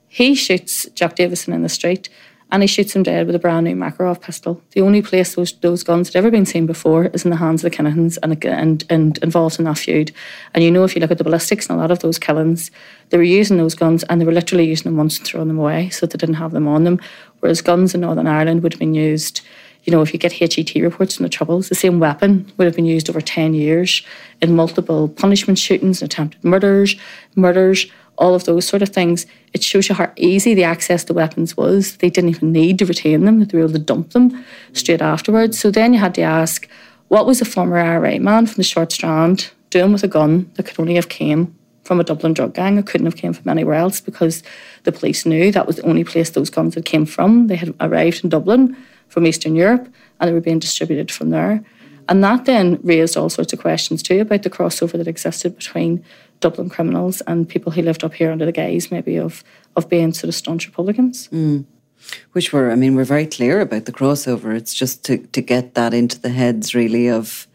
He 0.07 0.36
shoots 0.36 0.88
Jack 0.95 1.15
Davison 1.15 1.53
in 1.53 1.63
the 1.63 1.69
street 1.69 2.07
and 2.51 2.62
he 2.62 2.67
shoots 2.67 2.95
him 2.95 3.01
dead 3.01 3.25
with 3.25 3.36
a 3.36 3.39
brand 3.39 3.63
new 3.63 3.75
Makarov 3.75 4.21
pistol. 4.21 4.62
The 4.71 4.81
only 4.81 5.01
place 5.01 5.36
those, 5.36 5.53
those 5.60 5.84
guns 5.84 6.10
had 6.10 6.17
ever 6.17 6.29
been 6.29 6.45
seen 6.45 6.65
before 6.65 7.05
is 7.05 7.23
in 7.23 7.31
the 7.31 7.38
hands 7.38 7.63
of 7.63 7.71
the 7.71 7.77
Kinahans 7.77 8.17
and, 8.21 8.43
and, 8.45 8.84
and 8.89 9.17
involved 9.19 9.57
in 9.57 9.65
that 9.65 9.77
feud. 9.77 10.12
And 10.53 10.63
you 10.63 10.69
know, 10.69 10.84
if 10.84 10.93
you 10.93 10.99
look 10.99 11.12
at 11.12 11.17
the 11.17 11.23
ballistics 11.23 11.69
and 11.69 11.77
a 11.77 11.81
lot 11.81 11.91
of 11.91 11.99
those 11.99 12.19
killings, 12.19 12.69
they 13.10 13.17
were 13.17 13.23
using 13.23 13.57
those 13.57 13.73
guns 13.73 14.03
and 14.03 14.19
they 14.19 14.25
were 14.25 14.34
literally 14.34 14.67
using 14.67 14.91
them 14.91 14.97
once 14.97 15.17
and 15.17 15.25
throwing 15.25 15.47
them 15.47 15.60
away 15.60 15.89
so 15.89 16.05
they 16.05 16.17
didn't 16.17 16.36
have 16.36 16.51
them 16.51 16.67
on 16.67 16.84
them. 16.84 16.99
Whereas 17.39 17.62
guns 17.62 17.95
in 17.95 18.01
Northern 18.01 18.27
Ireland 18.27 18.63
would 18.63 18.73
have 18.73 18.79
been 18.79 18.93
used 18.93 19.41
you 19.84 19.91
know, 19.91 20.02
if 20.02 20.13
you 20.13 20.20
get 20.20 20.34
HET 20.34 20.76
reports 20.76 21.15
from 21.15 21.24
the 21.24 21.30
Troubles, 21.30 21.70
the 21.70 21.76
same 21.76 22.00
weapon 22.00 22.52
would 22.58 22.65
have 22.65 22.76
been 22.76 22.86
used 22.86 23.10
over 23.10 23.22
10 23.22 23.54
years 23.54 24.04
in 24.41 24.56
multiple 24.56 25.10
punishment 25.10 25.58
shootings, 25.58 26.02
attempted 26.02 26.44
murders, 26.44 26.96
murders, 27.36 27.88
all 28.17 28.36
of 28.36 28.44
those 28.44 28.67
sort 28.67 28.84
of 28.84 28.89
things. 28.89 29.26
It 29.54 29.63
shows 29.63 29.89
you 29.89 29.96
how 29.96 30.12
easy 30.15 30.54
the 30.54 30.63
access 30.63 31.04
to 31.06 31.13
weapons 31.13 31.58
was. 31.58 31.98
They 31.98 32.10
didn't 32.10 32.30
even 32.30 32.52
need 32.52 32.78
to 32.80 32.86
retain 32.86 33.26
them, 33.26 33.44
they 33.44 33.58
were 33.58 33.63
able 33.63 33.74
to 33.74 33.80
dump 33.80 34.12
them 34.12 34.46
straight 34.74 35.02
afterwards. 35.02 35.58
So 35.58 35.72
then 35.72 35.94
you 35.94 36.00
had 36.00 36.15
to 36.15 36.22
ask, 36.22 36.67
what 37.08 37.26
was 37.26 37.41
a 37.41 37.46
former 37.46 37.78
IRA 37.78 38.20
man 38.20 38.46
from 38.46 38.58
the 38.58 38.63
Short 38.63 38.91
Strand 38.91 39.52
doing 39.70 39.91
with 39.91 40.04
a 40.04 40.08
gun 40.08 40.52
that 40.56 40.65
could 40.65 40.80
only 40.80 40.96
have 40.96 41.10
came 41.10 41.56
from 41.84 42.00
a 42.00 42.04
Dublin 42.04 42.34
drug 42.34 42.54
gang. 42.54 42.78
It 42.78 42.86
couldn't 42.86 43.08
have 43.08 43.15
came 43.15 43.34
from 43.34 43.50
anywhere 43.50 43.76
else 43.76 44.00
because 44.00 44.44
the 44.84 44.91
police 44.91 45.26
knew 45.26 45.52
that 45.52 45.67
was 45.67 45.78
the 45.78 45.86
only 45.86 46.04
place 46.04 46.30
those 46.30 46.50
guns 46.50 46.76
had 46.76 46.86
came 46.86 47.06
from. 47.06 47.48
They 47.48 47.56
had 47.56 47.74
arrived 47.82 48.24
in 48.24 48.30
Dublin 48.30 48.78
from 49.12 49.28
Eastern 49.28 49.56
Europe 49.56 49.88
and 50.19 50.28
they 50.28 50.34
were 50.34 50.41
being 50.41 50.60
distributed 50.60 51.12
from 51.12 51.30
there. 51.30 51.63
And 52.10 52.24
that 52.24 52.45
then 52.45 52.80
raised 52.82 53.15
all 53.15 53.30
sorts 53.30 53.54
of 53.54 53.60
questions 53.60 54.02
too 54.02 54.21
about 54.21 54.43
the 54.43 54.50
crossover 54.50 54.93
that 54.93 55.08
existed 55.08 55.56
between 55.56 56.04
Dublin 56.39 56.69
criminals 56.69 57.21
and 57.21 57.47
people 57.47 57.71
who 57.71 57.82
lived 57.82 58.04
up 58.04 58.13
here 58.13 58.32
under 58.32 58.45
the 58.45 58.52
guise 58.52 58.89
maybe 58.89 59.17
of 59.17 59.43
of 59.76 59.88
being 59.88 60.13
sort 60.13 60.30
of 60.30 60.36
staunch 60.36 60.65
Republicans. 60.65 61.28
Mm. 61.30 61.65
Which 62.32 62.52
were, 62.52 62.71
I 62.71 62.76
mean, 62.76 62.95
we're 62.95 63.04
very 63.04 63.28
clear 63.28 63.62
about 63.62 63.86
the 63.86 63.91
crossover. 63.91 64.56
It's 64.56 64.74
just 64.74 65.06
to, 65.06 65.17
to 65.17 65.41
get 65.41 65.76
that 65.76 65.93
into 65.93 66.19
the 66.19 66.30
heads 66.30 66.74
really 66.74 67.08
of 67.10 67.47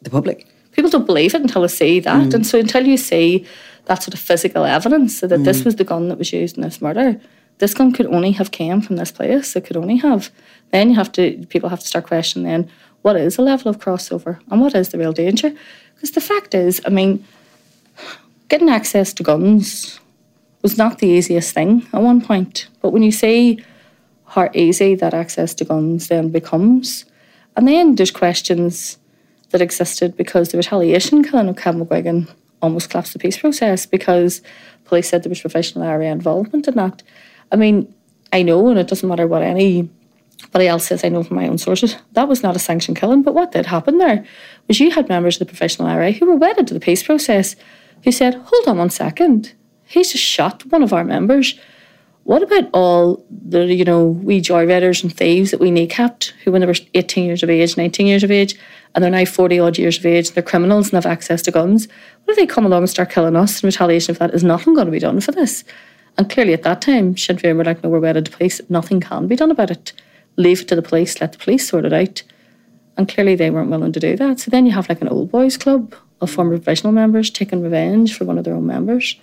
the 0.00 0.10
public. 0.10 0.46
People 0.72 0.90
don't 0.90 1.06
believe 1.06 1.34
it 1.34 1.42
until 1.42 1.62
they 1.62 1.68
see 1.68 2.00
that. 2.00 2.28
Mm. 2.28 2.34
And 2.34 2.46
so 2.46 2.60
until 2.60 2.86
you 2.86 2.96
see 2.96 3.44
that 3.86 4.02
sort 4.02 4.14
of 4.14 4.20
physical 4.20 4.64
evidence 4.64 5.18
so 5.18 5.26
that 5.26 5.40
mm. 5.40 5.44
this 5.44 5.64
was 5.64 5.76
the 5.76 5.84
gun 5.84 6.08
that 6.08 6.18
was 6.18 6.32
used 6.32 6.56
in 6.56 6.62
this 6.62 6.80
murder, 6.80 7.20
this 7.58 7.74
gun 7.74 7.92
could 7.92 8.06
only 8.06 8.32
have 8.32 8.50
came 8.50 8.80
from 8.80 8.96
this 8.96 9.12
place. 9.12 9.54
It 9.56 9.64
could 9.64 9.76
only 9.76 9.96
have. 9.98 10.30
Then 10.70 10.90
you 10.90 10.96
have 10.96 11.12
to 11.12 11.46
people 11.48 11.68
have 11.68 11.80
to 11.80 11.86
start 11.86 12.06
questioning 12.06 12.48
then 12.48 12.70
what 13.02 13.16
is 13.16 13.36
the 13.36 13.42
level 13.42 13.70
of 13.70 13.78
crossover 13.78 14.40
and 14.50 14.60
what 14.60 14.74
is 14.74 14.88
the 14.88 14.98
real 14.98 15.12
danger? 15.12 15.52
Because 15.94 16.12
the 16.12 16.20
fact 16.20 16.54
is, 16.54 16.80
I 16.84 16.90
mean, 16.90 17.24
getting 18.48 18.68
access 18.68 19.12
to 19.14 19.22
guns 19.22 20.00
was 20.62 20.76
not 20.76 20.98
the 20.98 21.06
easiest 21.06 21.54
thing 21.54 21.86
at 21.92 22.02
one 22.02 22.20
point. 22.20 22.68
But 22.82 22.90
when 22.90 23.02
you 23.02 23.12
see 23.12 23.64
how 24.26 24.50
easy 24.52 24.94
that 24.96 25.14
access 25.14 25.54
to 25.54 25.64
guns 25.64 26.08
then 26.08 26.30
becomes, 26.30 27.04
and 27.56 27.66
then 27.66 27.94
there's 27.94 28.10
questions 28.10 28.98
that 29.50 29.62
existed 29.62 30.16
because 30.16 30.50
the 30.50 30.58
retaliation 30.58 31.24
killing 31.24 31.48
of 31.48 31.56
Kevin 31.56 31.84
McGuigan 31.84 32.28
almost 32.60 32.90
collapsed 32.90 33.12
the 33.12 33.18
peace 33.18 33.38
process 33.38 33.86
because 33.86 34.42
police 34.84 35.08
said 35.08 35.22
there 35.22 35.30
was 35.30 35.40
Provisional 35.40 35.86
IRA 35.86 36.06
involvement 36.06 36.68
in 36.68 36.74
that. 36.74 37.02
I 37.50 37.56
mean, 37.56 37.92
I 38.32 38.42
know, 38.42 38.68
and 38.68 38.78
it 38.78 38.88
doesn't 38.88 39.08
matter 39.08 39.26
what 39.26 39.42
anybody 39.42 39.88
else 40.68 40.86
says, 40.86 41.04
I 41.04 41.08
know 41.08 41.22
from 41.22 41.36
my 41.36 41.48
own 41.48 41.58
sources, 41.58 41.96
that 42.12 42.28
was 42.28 42.42
not 42.42 42.56
a 42.56 42.58
sanctioned 42.58 42.98
killing. 42.98 43.22
But 43.22 43.34
what 43.34 43.52
did 43.52 43.66
happen 43.66 43.98
there 43.98 44.24
was 44.66 44.80
you 44.80 44.90
had 44.90 45.08
members 45.08 45.36
of 45.36 45.40
the 45.40 45.52
Provisional 45.52 45.90
IRA 45.90 46.12
who 46.12 46.26
were 46.26 46.36
wedded 46.36 46.66
to 46.68 46.74
the 46.74 46.80
peace 46.80 47.02
process 47.02 47.56
who 48.04 48.12
said, 48.12 48.34
hold 48.34 48.68
on 48.68 48.78
one 48.78 48.90
second, 48.90 49.54
he's 49.84 50.12
just 50.12 50.24
shot 50.24 50.64
one 50.66 50.82
of 50.82 50.92
our 50.92 51.04
members. 51.04 51.58
What 52.24 52.42
about 52.42 52.68
all 52.74 53.24
the, 53.30 53.64
you 53.74 53.84
know, 53.84 54.04
wee 54.04 54.42
joyriders 54.42 55.02
and 55.02 55.16
thieves 55.16 55.50
that 55.50 55.60
we 55.60 55.70
kneecapped 55.70 56.32
who, 56.44 56.52
when 56.52 56.60
they 56.60 56.66
were 56.66 56.74
18 56.92 57.24
years 57.24 57.42
of 57.42 57.48
age, 57.48 57.76
19 57.76 58.06
years 58.06 58.22
of 58.22 58.30
age, 58.30 58.54
and 58.94 59.02
they're 59.02 59.10
now 59.10 59.24
40 59.24 59.58
odd 59.58 59.78
years 59.78 59.96
of 59.96 60.04
age, 60.04 60.32
they're 60.32 60.42
criminals 60.42 60.88
and 60.88 61.02
have 61.02 61.10
access 61.10 61.40
to 61.42 61.50
guns? 61.50 61.88
What 62.24 62.32
if 62.32 62.36
they 62.36 62.46
come 62.46 62.66
along 62.66 62.82
and 62.82 62.90
start 62.90 63.10
killing 63.10 63.34
us 63.34 63.62
in 63.62 63.66
retaliation 63.66 64.14
for 64.14 64.18
that? 64.18 64.34
Is 64.34 64.44
nothing 64.44 64.74
going 64.74 64.86
to 64.86 64.92
be 64.92 64.98
done 64.98 65.20
for 65.20 65.32
this? 65.32 65.64
And 66.18 66.28
clearly 66.28 66.52
at 66.52 66.64
that 66.64 66.82
time, 66.82 67.16
Sinn 67.16 67.36
Féin 67.36 67.56
were 67.56 67.64
like, 67.64 67.82
no, 67.84 67.88
we're 67.88 68.00
wedded 68.00 68.26
to 68.26 68.32
police. 68.32 68.60
Nothing 68.68 69.00
can 69.00 69.28
be 69.28 69.36
done 69.36 69.52
about 69.52 69.70
it. 69.70 69.92
Leave 70.36 70.62
it 70.62 70.68
to 70.68 70.76
the 70.76 70.82
police, 70.82 71.20
let 71.20 71.32
the 71.32 71.38
police 71.38 71.68
sort 71.68 71.84
it 71.84 71.92
out. 71.92 72.22
And 72.96 73.08
clearly 73.08 73.36
they 73.36 73.50
weren't 73.50 73.70
willing 73.70 73.92
to 73.92 74.00
do 74.00 74.16
that. 74.16 74.40
So 74.40 74.50
then 74.50 74.66
you 74.66 74.72
have 74.72 74.88
like 74.88 75.00
an 75.00 75.08
old 75.08 75.30
boys 75.30 75.56
club 75.56 75.94
of 76.20 76.30
former 76.30 76.56
provisional 76.56 76.92
members 76.92 77.30
taking 77.30 77.62
revenge 77.62 78.16
for 78.16 78.24
one 78.24 78.36
of 78.36 78.44
their 78.44 78.54
own 78.54 78.66
members. 78.66 79.16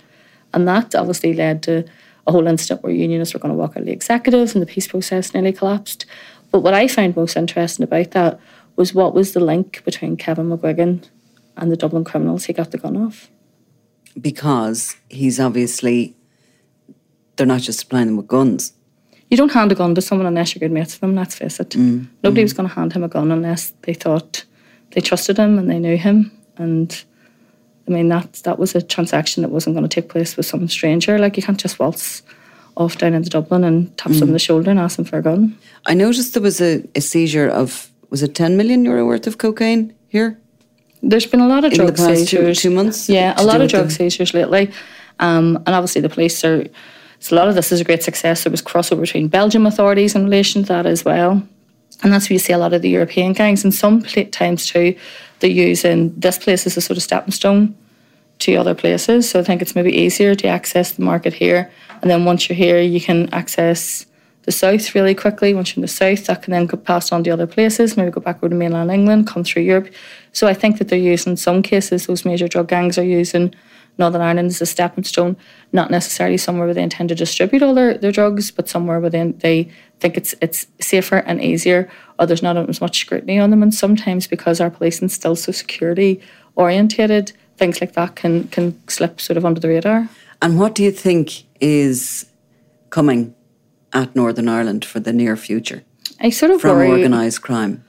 And 0.54 0.66
that 0.66 0.94
obviously 0.94 1.34
led 1.34 1.62
to 1.64 1.84
a 2.26 2.32
whole 2.32 2.46
incident 2.46 2.82
where 2.82 2.92
unionists 2.92 3.34
were 3.34 3.40
going 3.40 3.52
to 3.52 3.58
walk 3.58 3.72
out 3.72 3.78
of 3.78 3.84
the 3.84 3.92
executive 3.92 4.54
and 4.54 4.62
the 4.62 4.66
peace 4.66 4.88
process 4.88 5.34
nearly 5.34 5.52
collapsed. 5.52 6.06
But 6.50 6.60
what 6.60 6.74
I 6.74 6.88
found 6.88 7.14
most 7.14 7.36
interesting 7.36 7.84
about 7.84 8.12
that 8.12 8.40
was 8.76 8.94
what 8.94 9.14
was 9.14 9.32
the 9.32 9.40
link 9.40 9.84
between 9.84 10.16
Kevin 10.16 10.48
McGuigan 10.48 11.06
and 11.56 11.70
the 11.70 11.76
Dublin 11.76 12.04
criminals 12.04 12.46
he 12.46 12.52
got 12.54 12.70
the 12.70 12.78
gun 12.78 12.96
off. 12.96 13.30
Because 14.18 14.96
he's 15.10 15.38
obviously 15.38 16.15
they're 17.36 17.46
not 17.46 17.60
just 17.60 17.78
supplying 17.78 18.06
them 18.06 18.16
with 18.16 18.28
guns. 18.28 18.72
You 19.30 19.36
don't 19.36 19.52
hand 19.52 19.72
a 19.72 19.74
gun 19.74 19.94
to 19.94 20.00
someone 20.00 20.26
unless 20.26 20.54
you're 20.54 20.60
good 20.60 20.72
mates 20.72 20.94
with 20.94 21.00
them, 21.00 21.16
let's 21.16 21.34
face 21.34 21.58
it. 21.58 21.70
Mm. 21.70 22.06
Nobody 22.22 22.42
mm. 22.42 22.44
was 22.44 22.52
going 22.52 22.68
to 22.68 22.74
hand 22.74 22.92
him 22.92 23.02
a 23.02 23.08
gun 23.08 23.32
unless 23.32 23.72
they 23.82 23.94
thought 23.94 24.44
they 24.92 25.00
trusted 25.00 25.36
him 25.36 25.58
and 25.58 25.68
they 25.68 25.78
knew 25.78 25.96
him. 25.96 26.30
And 26.56 27.04
I 27.88 27.90
mean, 27.90 28.08
that, 28.08 28.34
that 28.44 28.58
was 28.58 28.74
a 28.74 28.82
transaction 28.82 29.42
that 29.42 29.50
wasn't 29.50 29.74
going 29.74 29.88
to 29.88 29.94
take 29.94 30.08
place 30.08 30.36
with 30.36 30.46
some 30.46 30.68
stranger. 30.68 31.18
Like, 31.18 31.36
you 31.36 31.42
can't 31.42 31.58
just 31.58 31.78
waltz 31.78 32.22
off 32.76 32.98
down 32.98 33.14
into 33.14 33.30
Dublin 33.30 33.64
and 33.64 33.96
tap 33.98 34.12
mm. 34.12 34.20
them 34.20 34.28
on 34.28 34.32
the 34.32 34.38
shoulder 34.38 34.70
and 34.70 34.78
ask 34.78 34.96
them 34.96 35.04
for 35.04 35.18
a 35.18 35.22
gun. 35.22 35.58
I 35.86 35.94
noticed 35.94 36.34
there 36.34 36.42
was 36.42 36.60
a, 36.60 36.84
a 36.94 37.00
seizure 37.00 37.48
of, 37.48 37.90
was 38.10 38.22
it 38.22 38.34
10 38.34 38.56
million 38.56 38.84
euro 38.84 39.06
worth 39.06 39.26
of 39.26 39.38
cocaine 39.38 39.94
here? 40.08 40.38
There's 41.02 41.26
been 41.26 41.40
a 41.40 41.48
lot 41.48 41.64
of 41.64 41.72
In 41.72 41.78
drug 41.78 41.98
seizures. 41.98 42.60
Two, 42.60 42.68
two 42.68 42.74
months? 42.74 43.08
Yeah, 43.08 43.34
a 43.36 43.44
lot 43.44 43.60
of 43.60 43.70
drug 43.70 43.90
seizures 43.90 44.34
lately. 44.34 44.70
Um, 45.18 45.56
and 45.66 45.68
obviously, 45.68 46.00
the 46.00 46.08
police 46.08 46.44
are 46.44 46.66
so 47.26 47.34
a 47.34 47.38
lot 47.38 47.48
of 47.48 47.56
this 47.56 47.72
is 47.72 47.80
a 47.80 47.84
great 47.84 48.04
success. 48.04 48.44
There 48.44 48.52
was 48.52 48.62
crossover 48.62 49.00
between 49.00 49.26
Belgium 49.26 49.66
authorities 49.66 50.14
in 50.14 50.22
relation 50.22 50.62
to 50.62 50.68
that 50.68 50.86
as 50.86 51.04
well. 51.04 51.42
And 52.04 52.12
that's 52.12 52.30
where 52.30 52.34
you 52.34 52.38
see 52.38 52.52
a 52.52 52.58
lot 52.58 52.72
of 52.72 52.82
the 52.82 52.88
European 52.88 53.32
gangs. 53.32 53.64
And 53.64 53.74
some 53.74 54.02
times 54.02 54.68
too, 54.68 54.94
they're 55.40 55.50
using 55.50 56.14
this 56.16 56.38
place 56.38 56.68
as 56.68 56.76
a 56.76 56.80
sort 56.80 56.98
of 56.98 57.02
stepping 57.02 57.32
stone 57.32 57.76
to 58.38 58.54
other 58.54 58.76
places. 58.76 59.28
So 59.28 59.40
I 59.40 59.42
think 59.42 59.60
it's 59.60 59.74
maybe 59.74 59.90
easier 59.90 60.36
to 60.36 60.46
access 60.46 60.92
the 60.92 61.02
market 61.02 61.34
here. 61.34 61.68
And 62.00 62.08
then 62.08 62.24
once 62.26 62.48
you're 62.48 62.54
here, 62.54 62.80
you 62.80 63.00
can 63.00 63.28
access 63.34 64.06
the 64.42 64.52
south 64.52 64.94
really 64.94 65.16
quickly. 65.16 65.52
Once 65.52 65.70
you're 65.70 65.80
in 65.80 65.82
the 65.82 65.88
south, 65.88 66.26
that 66.26 66.42
can 66.42 66.52
then 66.52 66.68
passed 66.68 67.12
on 67.12 67.24
to 67.24 67.30
other 67.30 67.48
places, 67.48 67.96
maybe 67.96 68.12
go 68.12 68.20
back 68.20 68.36
over 68.36 68.50
to 68.50 68.54
mainland 68.54 68.92
England, 68.92 69.26
come 69.26 69.42
through 69.42 69.64
Europe. 69.64 69.92
So 70.30 70.46
I 70.46 70.54
think 70.54 70.78
that 70.78 70.90
they're 70.90 70.96
using, 70.96 71.32
in 71.32 71.36
some 71.36 71.60
cases, 71.60 72.06
those 72.06 72.24
major 72.24 72.46
drug 72.46 72.68
gangs 72.68 72.98
are 72.98 73.04
using 73.04 73.52
Northern 73.98 74.20
Ireland 74.20 74.48
is 74.48 74.60
a 74.60 74.66
stepping 74.66 75.04
stone, 75.04 75.36
not 75.72 75.90
necessarily 75.90 76.36
somewhere 76.36 76.66
where 76.66 76.74
they 76.74 76.82
intend 76.82 77.08
to 77.08 77.14
distribute 77.14 77.62
all 77.62 77.74
their, 77.74 77.96
their 77.96 78.12
drugs, 78.12 78.50
but 78.50 78.68
somewhere 78.68 79.00
where 79.00 79.10
they, 79.10 79.32
they 79.32 79.70
think 80.00 80.16
it's 80.16 80.34
it's 80.40 80.66
safer 80.80 81.18
and 81.18 81.42
easier, 81.42 81.88
or 82.18 82.26
there's 82.26 82.42
not 82.42 82.56
as 82.56 82.80
much 82.80 82.98
scrutiny 82.98 83.38
on 83.38 83.50
them. 83.50 83.62
And 83.62 83.74
sometimes 83.74 84.26
because 84.26 84.60
our 84.60 84.70
policing 84.70 85.06
is 85.06 85.14
still 85.14 85.36
so 85.36 85.52
security 85.52 86.20
orientated, 86.56 87.32
things 87.56 87.80
like 87.80 87.92
that 87.92 88.16
can 88.16 88.48
can 88.48 88.78
slip 88.88 89.20
sort 89.20 89.36
of 89.36 89.44
under 89.44 89.60
the 89.60 89.68
radar. 89.68 90.08
And 90.42 90.58
what 90.58 90.74
do 90.74 90.82
you 90.82 90.92
think 90.92 91.44
is 91.60 92.26
coming 92.90 93.34
at 93.92 94.14
Northern 94.14 94.48
Ireland 94.48 94.84
for 94.84 95.00
the 95.00 95.12
near 95.12 95.36
future? 95.36 95.82
I 96.20 96.30
sort 96.30 96.50
of 96.52 96.60
from 96.60 96.76
worry, 96.76 96.90
organised 96.90 97.42
crime. 97.42 97.82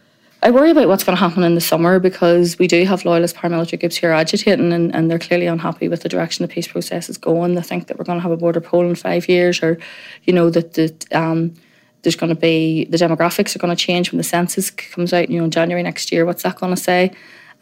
I 0.44 0.52
worry 0.52 0.70
about 0.70 0.88
what's 0.88 1.04
going 1.04 1.18
to 1.18 1.20
happen 1.20 1.44
in 1.44 1.56
the 1.56 1.62
summer 1.62 2.00
because 2.00 2.60
we 2.60 2.68
do 2.68 2.84
have 2.86 3.06
loyalist 3.06 3.36
paramilitary 3.36 3.80
groups 3.80 3.96
here 3.96 4.12
agitating 4.12 4.72
and, 4.72 4.94
and 4.94 5.10
they're 5.10 5.18
clearly 5.18 5.48
unhappy 5.48 5.88
with 5.88 6.04
the 6.04 6.10
direction 6.10 6.44
the 6.44 6.54
peace 6.54 6.68
process 6.68 7.10
is 7.10 7.18
going. 7.18 7.56
They 7.56 7.62
think 7.62 7.88
that 7.88 7.98
we're 7.98 8.06
going 8.06 8.20
to 8.20 8.24
have 8.24 8.32
a 8.32 8.38
border 8.38 8.62
poll 8.62 8.88
in 8.88 8.94
five 8.94 9.28
years 9.28 9.64
or, 9.64 9.80
you 10.26 10.34
know, 10.34 10.52
that, 10.52 10.76
that 10.76 11.12
um, 11.14 11.56
there's 12.04 12.16
going 12.16 12.30
to 12.30 12.40
be, 12.40 12.86
the 12.86 12.98
demographics 12.98 13.56
are 13.56 13.60
going 13.60 13.76
to 13.76 13.84
change 13.84 14.12
when 14.12 14.20
the 14.20 14.24
census 14.24 14.70
comes 14.70 15.12
out, 15.12 15.30
you 15.30 15.40
know, 15.40 15.46
in 15.46 15.52
January 15.52 15.82
next 15.82 16.12
year. 16.12 16.24
What's 16.24 16.44
that 16.44 16.60
going 16.60 16.76
to 16.76 16.82
say? 16.82 17.12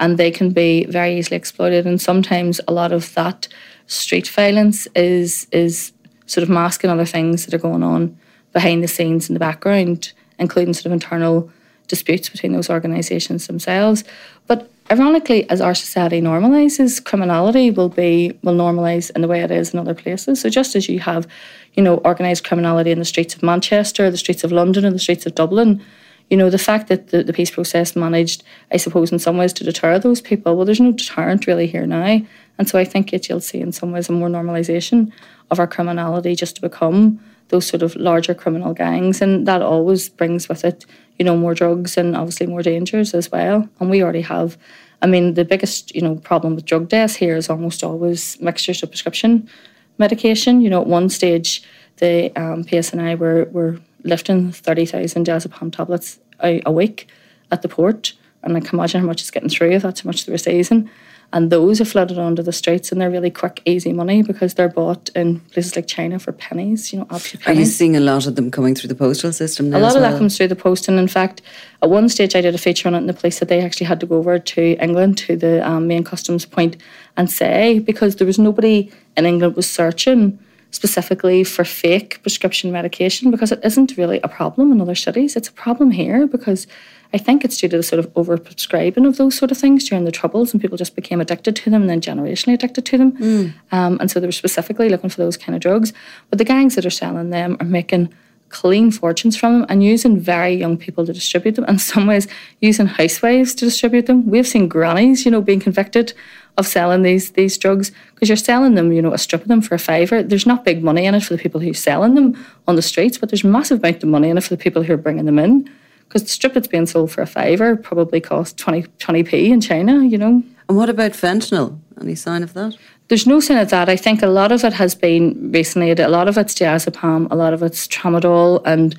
And 0.02 0.18
they 0.18 0.30
can 0.30 0.50
be 0.50 0.84
very 0.86 1.18
easily 1.18 1.38
exploited. 1.38 1.88
And 1.88 2.02
sometimes 2.02 2.60
a 2.68 2.74
lot 2.74 2.92
of 2.92 3.14
that 3.14 3.48
street 3.88 4.28
violence 4.28 4.86
is 4.96 5.48
is 5.52 5.94
sort 6.26 6.44
of 6.44 6.50
masking 6.50 6.90
other 6.90 7.06
things 7.06 7.46
that 7.46 7.54
are 7.54 7.60
going 7.60 7.84
on 7.84 8.18
behind 8.52 8.84
the 8.84 8.88
scenes 8.88 9.30
in 9.30 9.34
the 9.34 9.40
background, 9.40 10.12
including 10.40 10.74
sort 10.74 10.88
of 10.88 10.92
internal 10.92 11.50
disputes 11.88 12.30
between 12.30 12.54
those 12.54 12.70
organisations 12.70 13.48
themselves. 13.48 14.04
But 14.48 14.70
ironically, 14.92 15.50
as 15.50 15.62
our 15.62 15.76
society 15.76 16.22
normalises, 16.22 17.04
criminality 17.04 17.72
will 17.72 17.90
be 17.90 18.38
will 18.44 18.56
normalise 18.56 19.12
in 19.16 19.22
the 19.22 19.28
way 19.28 19.42
it 19.42 19.52
is 19.52 19.74
in 19.74 19.80
other 19.80 19.96
places. 19.96 20.42
So 20.42 20.50
just 20.50 20.76
as 20.76 20.90
you 20.90 21.00
have, 21.00 21.28
you 21.74 21.84
know, 21.84 21.98
organised 22.00 22.44
criminality 22.48 22.92
in 22.92 23.00
the 23.00 23.06
streets 23.06 23.36
of 23.36 23.44
Manchester, 23.44 24.10
the 24.12 24.18
streets 24.18 24.44
of 24.44 24.52
London, 24.52 24.86
and 24.86 24.96
the 24.96 25.00
streets 25.00 25.26
of 25.26 25.36
Dublin, 25.36 25.82
you 26.30 26.38
know, 26.38 26.50
the 26.50 26.58
fact 26.58 26.88
that 26.88 27.10
the, 27.10 27.24
the 27.24 27.34
peace 27.34 27.52
process 27.52 27.96
managed, 27.96 28.44
I 28.72 28.78
suppose, 28.78 29.12
in 29.12 29.20
some 29.20 29.38
ways 29.38 29.54
to 29.54 29.64
deter 29.64 30.00
those 30.00 30.22
people, 30.22 30.56
well, 30.56 30.66
there's 30.66 30.80
no 30.80 30.92
deterrent 30.92 31.46
really 31.46 31.68
here 31.68 31.86
now. 31.86 32.22
And 32.58 32.70
so 32.70 32.80
I 32.80 32.86
think 32.86 33.14
it, 33.14 33.30
you'll 33.30 33.42
see 33.42 33.60
in 33.60 33.72
some 33.72 33.92
ways 33.92 34.10
a 34.10 34.12
more 34.12 34.30
normalisation 34.30 35.12
of 35.52 35.60
our 35.60 35.68
criminality 35.68 36.36
just 36.36 36.56
to 36.56 36.62
become 36.62 37.20
those 37.50 37.68
sort 37.68 37.84
of 37.84 37.96
larger 37.96 38.34
criminal 38.34 38.74
gangs. 38.74 39.22
And 39.22 39.48
that 39.48 39.62
always 39.62 40.10
brings 40.10 40.50
with 40.50 40.66
it, 40.66 40.86
you 41.18 41.26
know, 41.26 41.38
more 41.38 41.54
drugs 41.54 41.98
and 41.98 42.16
obviously 42.16 42.48
more 42.48 42.62
dangers 42.62 43.14
as 43.14 43.32
well. 43.32 43.68
And 43.80 43.90
we 43.90 44.04
already 44.04 44.22
have, 44.22 44.58
I 45.02 45.08
mean, 45.08 45.34
the 45.34 45.46
biggest, 45.46 45.96
you 45.96 46.02
know, 46.02 46.16
problem 46.16 46.56
with 46.56 46.66
drug 46.66 46.90
deaths 46.90 47.16
here 47.16 47.36
is 47.36 47.50
almost 47.50 47.84
always 47.84 48.40
mixtures 48.42 48.84
of 48.84 48.90
prescription 48.90 49.50
medication. 49.98 50.62
You 50.62 50.70
know, 50.70 50.82
at 50.82 50.88
one 50.88 51.10
stage, 51.10 51.64
the 51.98 52.32
um, 52.36 52.64
PSNI 52.66 53.18
were, 53.18 53.46
were 53.46 53.80
lifting 54.04 54.52
30,000 54.52 55.26
diazepam 55.26 55.72
tablets 55.72 56.20
a, 56.44 56.62
a, 56.66 56.72
week 56.72 57.08
at 57.52 57.62
the 57.62 57.70
port. 57.70 58.14
And 58.44 58.56
I 58.56 58.60
can 58.60 58.78
imagine 58.78 59.02
how 59.02 59.08
much 59.08 59.22
it's 59.22 59.32
getting 59.32 59.50
through 59.50 59.72
if 59.72 59.82
that's 59.82 60.02
how 60.02 60.08
much 60.08 60.26
they 60.26 60.32
were 60.32 60.38
seizing. 60.38 60.90
And 61.36 61.52
those 61.52 61.82
are 61.82 61.86
flooded 61.86 62.18
onto 62.18 62.42
the 62.42 62.54
streets 62.54 62.94
and 62.94 63.02
they're 63.02 63.12
really 63.12 63.30
quick, 63.30 63.62
easy 63.66 63.92
money 63.92 64.24
because 64.24 64.54
they're 64.54 64.70
bought 64.70 65.10
in 65.16 65.42
places 65.52 65.76
like 65.76 65.86
China 65.86 66.18
for 66.18 66.32
pennies, 66.32 66.94
you 66.94 67.00
know, 67.00 67.08
absolute 67.12 67.44
pennies. 67.44 67.58
Are 67.58 67.60
you 67.60 67.66
seeing 67.66 67.98
a 67.98 68.00
lot 68.00 68.26
of 68.26 68.38
them 68.38 68.50
coming 68.50 68.74
through 68.74 68.88
the 68.88 68.96
postal 68.96 69.34
system 69.34 69.70
now? 69.70 69.80
A 69.80 69.80
lot 69.80 69.98
of 69.98 70.02
well? 70.02 70.12
that 70.12 70.18
comes 70.18 70.38
through 70.38 70.48
the 70.48 70.56
post. 70.56 70.88
And 70.88 70.98
in 70.98 71.10
fact, 71.10 71.42
at 71.84 71.90
one 71.90 72.08
stage 72.08 72.38
I 72.38 72.42
did 72.42 72.56
a 72.56 72.58
feature 72.58 72.88
on 72.88 72.96
it 72.96 73.00
in 73.00 73.08
the 73.08 73.14
police 73.14 73.40
that 73.40 73.50
they 73.50 73.60
actually 73.60 73.86
had 73.86 74.00
to 74.00 74.06
go 74.06 74.16
over 74.16 74.40
to 74.40 74.62
England 74.82 75.18
to 75.18 75.36
the 75.36 75.68
um, 75.70 75.88
main 75.88 76.06
customs 76.06 76.46
point 76.46 76.78
and 77.18 77.30
say, 77.30 77.80
because 77.80 78.16
there 78.16 78.26
was 78.26 78.40
nobody 78.40 78.90
in 79.18 79.26
England 79.26 79.58
was 79.58 79.70
searching 79.70 80.40
specifically 80.72 81.44
for 81.44 81.64
fake 81.64 82.22
prescription 82.22 82.72
medication 82.72 83.32
because 83.32 83.52
it 83.52 83.60
isn't 83.64 83.98
really 83.98 84.20
a 84.24 84.28
problem 84.28 84.72
in 84.72 84.82
other 84.82 84.96
cities. 84.96 85.36
It's 85.36 85.48
a 85.48 85.54
problem 85.54 85.92
here 85.92 86.28
because 86.28 86.68
I 87.14 87.18
think 87.18 87.46
it's 87.46 87.58
due 87.58 87.70
to 87.70 87.78
the 87.78 87.84
sort 87.84 88.00
of 88.00 88.14
overprescribing 88.14 89.08
of 89.08 89.18
those 89.18 89.38
sort 89.38 89.52
of 89.52 89.58
things 89.58 89.88
during 89.88 90.04
the 90.04 90.12
Troubles 90.12 90.52
and 90.52 90.62
people 90.62 90.78
just 90.78 90.96
became 90.96 91.22
addicted 91.22 91.56
to 91.56 91.70
them 91.70 91.84
and 91.84 91.90
then 91.90 92.02
generationally 92.02 92.56
addicted 92.56 92.86
to 92.88 92.98
them. 92.98 93.12
Mm. 93.14 93.54
Um, 93.72 93.98
and 94.00 94.12
so 94.12 94.20
they 94.20 94.28
were 94.28 94.34
specifically 94.34 94.90
looking 94.90 95.10
for 95.10 95.22
those 95.22 95.38
kind 95.38 95.56
of 95.56 95.62
drugs. 95.62 95.94
But 96.30 96.40
the 96.40 96.46
gangs 96.46 96.76
that 96.76 96.86
are 96.86 96.90
selling 96.90 97.30
them 97.30 97.56
are 97.60 97.66
making 97.66 98.14
clean 98.50 98.92
fortunes 98.92 99.36
from 99.36 99.54
them 99.54 99.66
and 99.70 99.84
using 99.84 100.20
very 100.20 100.54
young 100.54 100.78
people 100.78 101.06
to 101.06 101.14
distribute 101.14 101.56
them. 101.56 101.66
And 101.66 101.76
in 101.76 101.80
some 101.80 102.08
ways, 102.08 102.28
using 102.62 102.86
housewives 102.86 103.56
to 103.56 103.66
distribute 103.66 104.06
them. 104.06 104.30
We've 104.30 104.48
seen 104.48 104.68
grannies, 104.68 105.26
you 105.26 105.32
know, 105.32 105.42
being 105.42 105.60
convicted 105.60 106.14
of 106.58 106.66
selling 106.66 107.02
these 107.02 107.32
these 107.32 107.58
drugs 107.58 107.92
because 108.14 108.30
you're 108.30 108.36
selling 108.36 108.76
them, 108.76 108.92
you 108.92 109.02
know, 109.02 109.14
a 109.14 109.18
strip 109.18 109.42
of 109.42 109.48
them 109.48 109.62
for 109.62 109.76
a 109.76 109.80
fiver. 109.80 110.24
There's 110.24 110.46
not 110.46 110.66
big 110.66 110.84
money 110.84 111.06
in 111.06 111.16
it 111.16 111.24
for 111.24 111.36
the 111.36 111.42
people 111.42 111.62
who 111.62 111.72
are 111.72 111.74
selling 111.74 112.16
them 112.16 112.46
on 112.68 112.76
the 112.76 112.82
streets, 112.82 113.18
but 113.18 113.30
there's 113.30 113.44
massive 113.44 113.80
amount 113.80 114.04
of 114.04 114.10
money 114.10 114.30
in 114.30 114.38
it 114.38 114.44
for 114.44 114.56
the 114.56 114.64
people 114.64 114.84
who 114.84 114.94
are 114.94 114.98
bringing 114.98 115.26
them 115.26 115.40
in. 115.40 115.70
Because 116.08 116.24
the 116.24 116.30
strip 116.30 116.54
that's 116.54 116.68
being 116.68 116.86
sold 116.86 117.12
for 117.12 117.22
a 117.22 117.28
fiver 117.28 117.76
probably 117.76 118.22
costs 118.22 118.54
20, 118.62 118.84
20p 119.00 119.50
in 119.50 119.60
China, 119.60 120.04
you 120.06 120.18
know. 120.18 120.44
And 120.70 120.78
what 120.78 120.90
about 120.90 121.12
fentanyl? 121.12 121.80
Any 122.00 122.16
sign 122.16 122.44
of 122.44 122.54
that? 122.54 122.78
There's 123.08 123.28
no 123.28 123.40
sign 123.40 123.58
of 123.58 123.70
that. 123.70 123.90
I 123.90 123.96
think 123.96 124.22
a 124.22 124.28
lot 124.28 124.52
of 124.52 124.64
it 124.64 124.74
has 124.74 124.96
been 124.96 125.52
recently, 125.52 125.92
a 125.92 126.08
lot 126.08 126.28
of 126.28 126.38
it's 126.38 126.54
diazepam, 126.54 127.28
a 127.32 127.36
lot 127.36 127.54
of 127.54 127.64
it's 127.64 127.88
tramadol 127.88 128.62
and 128.66 128.96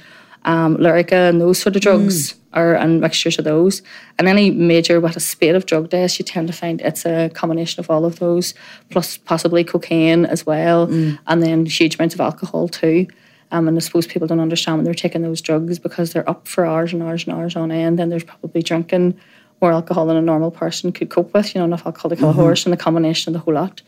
um, 0.47 0.76
Lyrica 0.78 1.28
and 1.28 1.40
those 1.40 1.61
sort 1.61 1.76
of 1.76 1.82
drugs. 1.82 2.32
Mm 2.32 2.36
or 2.57 2.72
and 2.74 3.01
mixtures 3.01 3.38
of 3.38 3.44
those. 3.44 3.82
And 4.18 4.26
any 4.26 4.51
major 4.51 4.99
with 4.99 5.16
a 5.16 5.20
spate 5.20 5.55
of 5.55 5.66
drug 5.66 5.90
deaths, 5.90 6.18
you 6.18 6.24
tend 6.24 6.49
to 6.49 6.55
find 6.55 6.80
it's 6.80 7.05
a 7.05 7.28
combination 7.34 7.80
of 7.80 7.90
all 7.90 8.05
of 8.05 8.18
those, 8.18 8.55
plus 8.90 9.18
possibly 9.18 9.62
cocaine 9.62 10.24
as 10.24 10.47
well, 10.47 10.88
mm. 10.88 11.18
and 11.26 11.42
then 11.42 11.66
huge 11.66 11.97
amounts 11.97 12.14
of 12.14 12.20
alcohol 12.20 12.68
too. 12.68 13.07
Um, 13.53 13.68
and 13.68 13.76
I 13.76 13.80
suppose 13.80 14.07
people 14.07 14.26
don't 14.26 14.40
understand 14.40 14.78
when 14.78 14.84
they're 14.84 14.94
taking 14.94 15.22
those 15.22 15.40
drugs 15.40 15.78
because 15.78 16.12
they're 16.12 16.28
up 16.28 16.49
for 16.49 16.66
hours 16.66 16.92
and 16.92 17.03
hours 17.03 17.24
and 17.24 17.34
hours 17.34 17.55
on 17.55 17.70
end. 17.70 17.99
Then 17.99 18.09
there's 18.09 18.24
probably 18.24 18.62
drinking 18.62 19.16
more 19.61 19.70
alcohol 19.70 20.07
than 20.07 20.16
a 20.16 20.22
normal 20.22 20.51
person 20.51 20.92
could 20.92 21.11
cope 21.11 21.32
with. 21.32 21.55
You 21.55 21.61
know, 21.61 21.66
enough 21.66 21.86
alcohol 21.86 22.09
to 22.09 22.16
kill 22.16 22.30
mm-hmm. 22.30 22.40
a 22.40 22.42
horse, 22.42 22.64
and 22.64 22.72
the 22.72 22.78
combination 22.78 23.30
of 23.30 23.34
the 23.34 23.44
whole 23.44 23.55
lot 23.55 23.82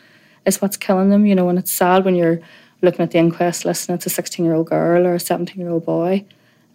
is 0.44 0.60
what's 0.60 0.76
killing 0.76 1.08
them. 1.08 1.24
You 1.24 1.34
know, 1.34 1.48
and 1.48 1.58
it's 1.58 1.72
sad 1.72 2.04
when 2.04 2.14
you're 2.14 2.40
looking 2.82 3.00
at 3.00 3.10
the 3.10 3.18
inquest 3.18 3.64
list 3.64 3.88
and 3.88 3.96
it's 3.96 4.06
a 4.06 4.10
16 4.10 4.44
year 4.44 4.54
old 4.54 4.68
girl 4.68 5.04
or 5.04 5.14
a 5.14 5.18
17 5.18 5.58
year 5.58 5.70
old 5.70 5.84
boy 5.84 6.24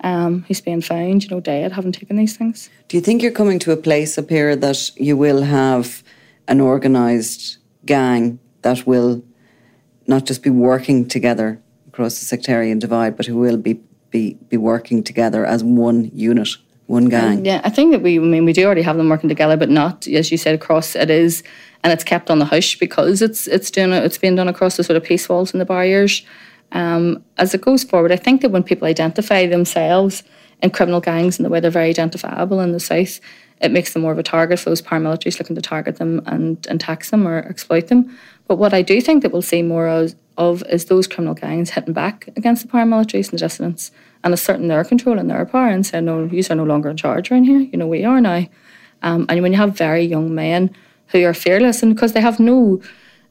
um, 0.04 0.44
who's 0.48 0.62
being 0.62 0.82
found, 0.82 1.24
you 1.24 1.30
know, 1.30 1.40
dead, 1.40 1.72
having 1.72 1.92
taken 1.92 2.18
these 2.18 2.38
things. 2.38 2.70
Do 2.90 2.98
you 2.98 3.02
think 3.02 3.24
you're 3.24 3.32
coming 3.32 3.60
to 3.60 3.72
a 3.72 3.78
place 3.78 4.18
up 4.18 4.30
here 4.30 4.56
that 4.56 4.92
you 4.98 5.18
will 5.18 5.44
have 5.44 6.04
an 6.48 6.62
organised 6.62 7.58
gang 7.86 8.40
that 8.62 8.86
will 8.86 9.24
not 10.06 10.26
just 10.26 10.44
be 10.44 10.50
working 10.50 11.08
together 11.08 11.62
across 11.88 12.20
the 12.20 12.26
sectarian 12.26 12.80
divide, 12.80 13.16
but 13.16 13.26
who 13.26 13.38
will 13.38 13.58
be, 13.58 13.80
be, 14.10 14.34
be 14.50 14.58
working 14.58 15.04
together 15.04 15.46
as 15.46 15.64
one 15.64 16.12
unit? 16.14 16.50
One 16.88 17.08
gang. 17.08 17.38
Um, 17.38 17.46
yeah, 17.46 17.62
I 17.64 17.70
think 17.70 17.94
that 17.94 18.02
we. 18.02 18.20
I 18.20 18.22
mean, 18.22 18.44
we 18.44 18.52
do 18.52 18.66
already 18.66 18.82
have 18.82 18.98
them 18.98 19.08
working 19.08 19.30
together, 19.30 19.56
but 19.56 19.70
not 19.70 20.06
as 20.06 20.34
you 20.34 20.38
said 20.38 20.54
across. 20.54 20.98
It 20.98 21.10
is, 21.10 21.42
and 21.82 21.94
it's 21.94 22.04
kept 22.04 22.30
on 22.30 22.40
the 22.40 22.46
hush 22.46 22.78
because 22.78 23.22
it's 23.22 23.48
it's 23.48 23.72
doing 23.72 23.94
it's 23.94 24.18
being 24.18 24.36
done 24.36 24.50
across 24.50 24.76
the 24.76 24.84
sort 24.84 24.98
of 24.98 25.04
peace 25.04 25.30
walls 25.30 25.54
and 25.54 25.62
the 25.62 25.66
barriers 25.66 26.24
um, 26.72 27.24
as 27.38 27.54
it 27.54 27.62
goes 27.62 27.84
forward, 27.84 28.12
I 28.12 28.16
think 28.16 28.42
that 28.42 28.50
when 28.50 28.64
people 28.64 28.88
identify 28.88 29.46
themselves 29.46 30.24
in 30.62 30.72
criminal 30.72 31.02
gangs 31.02 31.38
and 31.38 31.46
the 31.46 31.50
way 31.50 31.60
they're 31.60 31.70
very 31.70 31.90
identifiable 31.90 32.60
in 32.60 32.72
the 32.72 32.80
south, 32.80 33.20
it 33.62 33.72
makes 33.72 33.94
them 33.94 34.02
more 34.02 34.12
of 34.12 34.18
a 34.18 34.24
target 34.24 34.60
for 34.60 34.70
those 34.70 34.82
paramilitaries 34.82 35.40
looking 35.40 35.56
to 35.56 35.62
target 35.62 35.98
them 35.98 36.22
and, 36.26 36.66
and 36.68 36.80
tax 36.80 37.12
them 37.12 37.28
or 37.28 37.40
exploit 37.40 37.88
them. 37.88 38.18
But 38.48 38.58
what 38.58 38.74
I 38.74 38.82
do 38.82 39.00
think 39.00 39.24
that 39.24 39.32
we'll 39.32 39.42
see 39.42 39.62
more 39.62 39.88
of, 39.88 40.16
of 40.38 40.64
is 40.70 40.86
those 40.86 41.08
criminal 41.08 41.34
gangs 41.34 41.70
hitting 41.70 41.94
back 41.94 42.28
against 42.36 42.64
the 42.64 42.68
paramilitaries 42.68 43.30
and 43.30 43.40
the 43.40 43.46
dissidents 43.46 43.92
and 44.24 44.34
asserting 44.34 44.68
their 44.68 44.84
control 44.84 45.20
and 45.20 45.30
their 45.30 45.46
power 45.46 45.68
and 45.68 45.86
saying, 45.86 46.06
no, 46.06 46.26
you 46.26 46.44
are 46.50 46.56
no 46.56 46.64
longer 46.64 46.90
in 46.90 46.98
charge 46.98 47.32
around 47.32 47.46
here. 47.46 47.60
You 47.60 47.78
know, 47.78 47.88
we 47.88 48.04
are 48.04 48.20
now. 48.20 48.46
Um, 49.02 49.26
and 49.30 49.42
when 49.42 49.52
you 49.52 49.58
have 49.58 49.78
very 49.78 50.04
young 50.04 50.34
men 50.34 50.74
who 51.08 51.24
are 51.26 51.34
fearless 51.34 51.84
and 51.84 51.94
because 51.94 52.14
they 52.14 52.22
have 52.22 52.40
no 52.40 52.82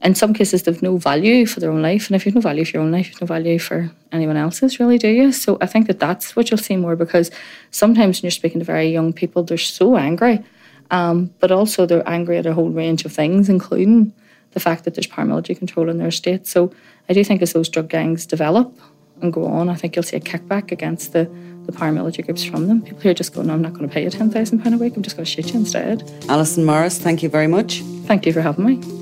in 0.02 0.14
some 0.14 0.34
cases 0.34 0.62
they've 0.62 0.82
no 0.82 0.96
value 0.96 1.46
for 1.46 1.60
their 1.60 1.70
own 1.70 1.82
life 1.82 2.08
and 2.08 2.16
if 2.16 2.26
you've 2.26 2.34
no 2.34 2.40
value 2.40 2.64
for 2.64 2.76
your 2.76 2.82
own 2.82 2.92
life 2.92 3.08
you've 3.08 3.20
no 3.20 3.26
value 3.26 3.58
for 3.58 3.90
anyone 4.10 4.36
else's 4.36 4.80
really 4.80 4.98
do 4.98 5.08
you 5.08 5.32
so 5.32 5.58
i 5.60 5.66
think 5.66 5.86
that 5.86 5.98
that's 5.98 6.34
what 6.34 6.50
you'll 6.50 6.58
see 6.58 6.76
more 6.76 6.96
because 6.96 7.30
sometimes 7.70 8.18
when 8.18 8.26
you're 8.26 8.30
speaking 8.30 8.58
to 8.58 8.64
very 8.64 8.88
young 8.88 9.12
people 9.12 9.42
they're 9.42 9.58
so 9.58 9.96
angry 9.96 10.42
um, 10.90 11.32
but 11.40 11.50
also 11.50 11.86
they're 11.86 12.08
angry 12.08 12.36
at 12.36 12.46
a 12.46 12.52
whole 12.52 12.70
range 12.70 13.04
of 13.04 13.12
things 13.12 13.48
including 13.48 14.12
the 14.52 14.60
fact 14.60 14.84
that 14.84 14.94
there's 14.94 15.06
paramilitary 15.06 15.56
control 15.56 15.88
in 15.88 15.98
their 15.98 16.10
state 16.10 16.46
so 16.46 16.72
i 17.08 17.12
do 17.12 17.22
think 17.24 17.40
as 17.42 17.52
those 17.52 17.68
drug 17.68 17.88
gangs 17.88 18.26
develop 18.26 18.76
and 19.20 19.32
go 19.32 19.46
on 19.46 19.68
i 19.68 19.74
think 19.74 19.94
you'll 19.94 20.02
see 20.02 20.16
a 20.16 20.20
kickback 20.20 20.72
against 20.72 21.12
the 21.12 21.30
the 21.66 21.70
paramilitary 21.70 22.24
groups 22.24 22.42
from 22.42 22.66
them. 22.66 22.82
People 22.82 22.98
here 23.02 23.14
just 23.14 23.34
going, 23.34 23.46
no, 23.46 23.54
I'm 23.54 23.62
not 23.62 23.72
going 23.72 23.88
to 23.88 23.94
pay 23.94 24.02
you 24.02 24.10
£10,000 24.10 24.74
a 24.74 24.78
week, 24.78 24.96
I'm 24.96 25.02
just 25.02 25.16
going 25.16 25.24
to 25.24 25.30
shoot 25.30 25.52
you 25.52 25.60
instead. 25.60 26.02
Allison 26.28 26.64
Morris, 26.64 26.98
thank 26.98 27.22
you 27.22 27.28
very 27.28 27.46
much. 27.46 27.82
Thank 28.06 28.26
you 28.26 28.32
for 28.32 28.40
having 28.40 28.64
me. 28.64 29.01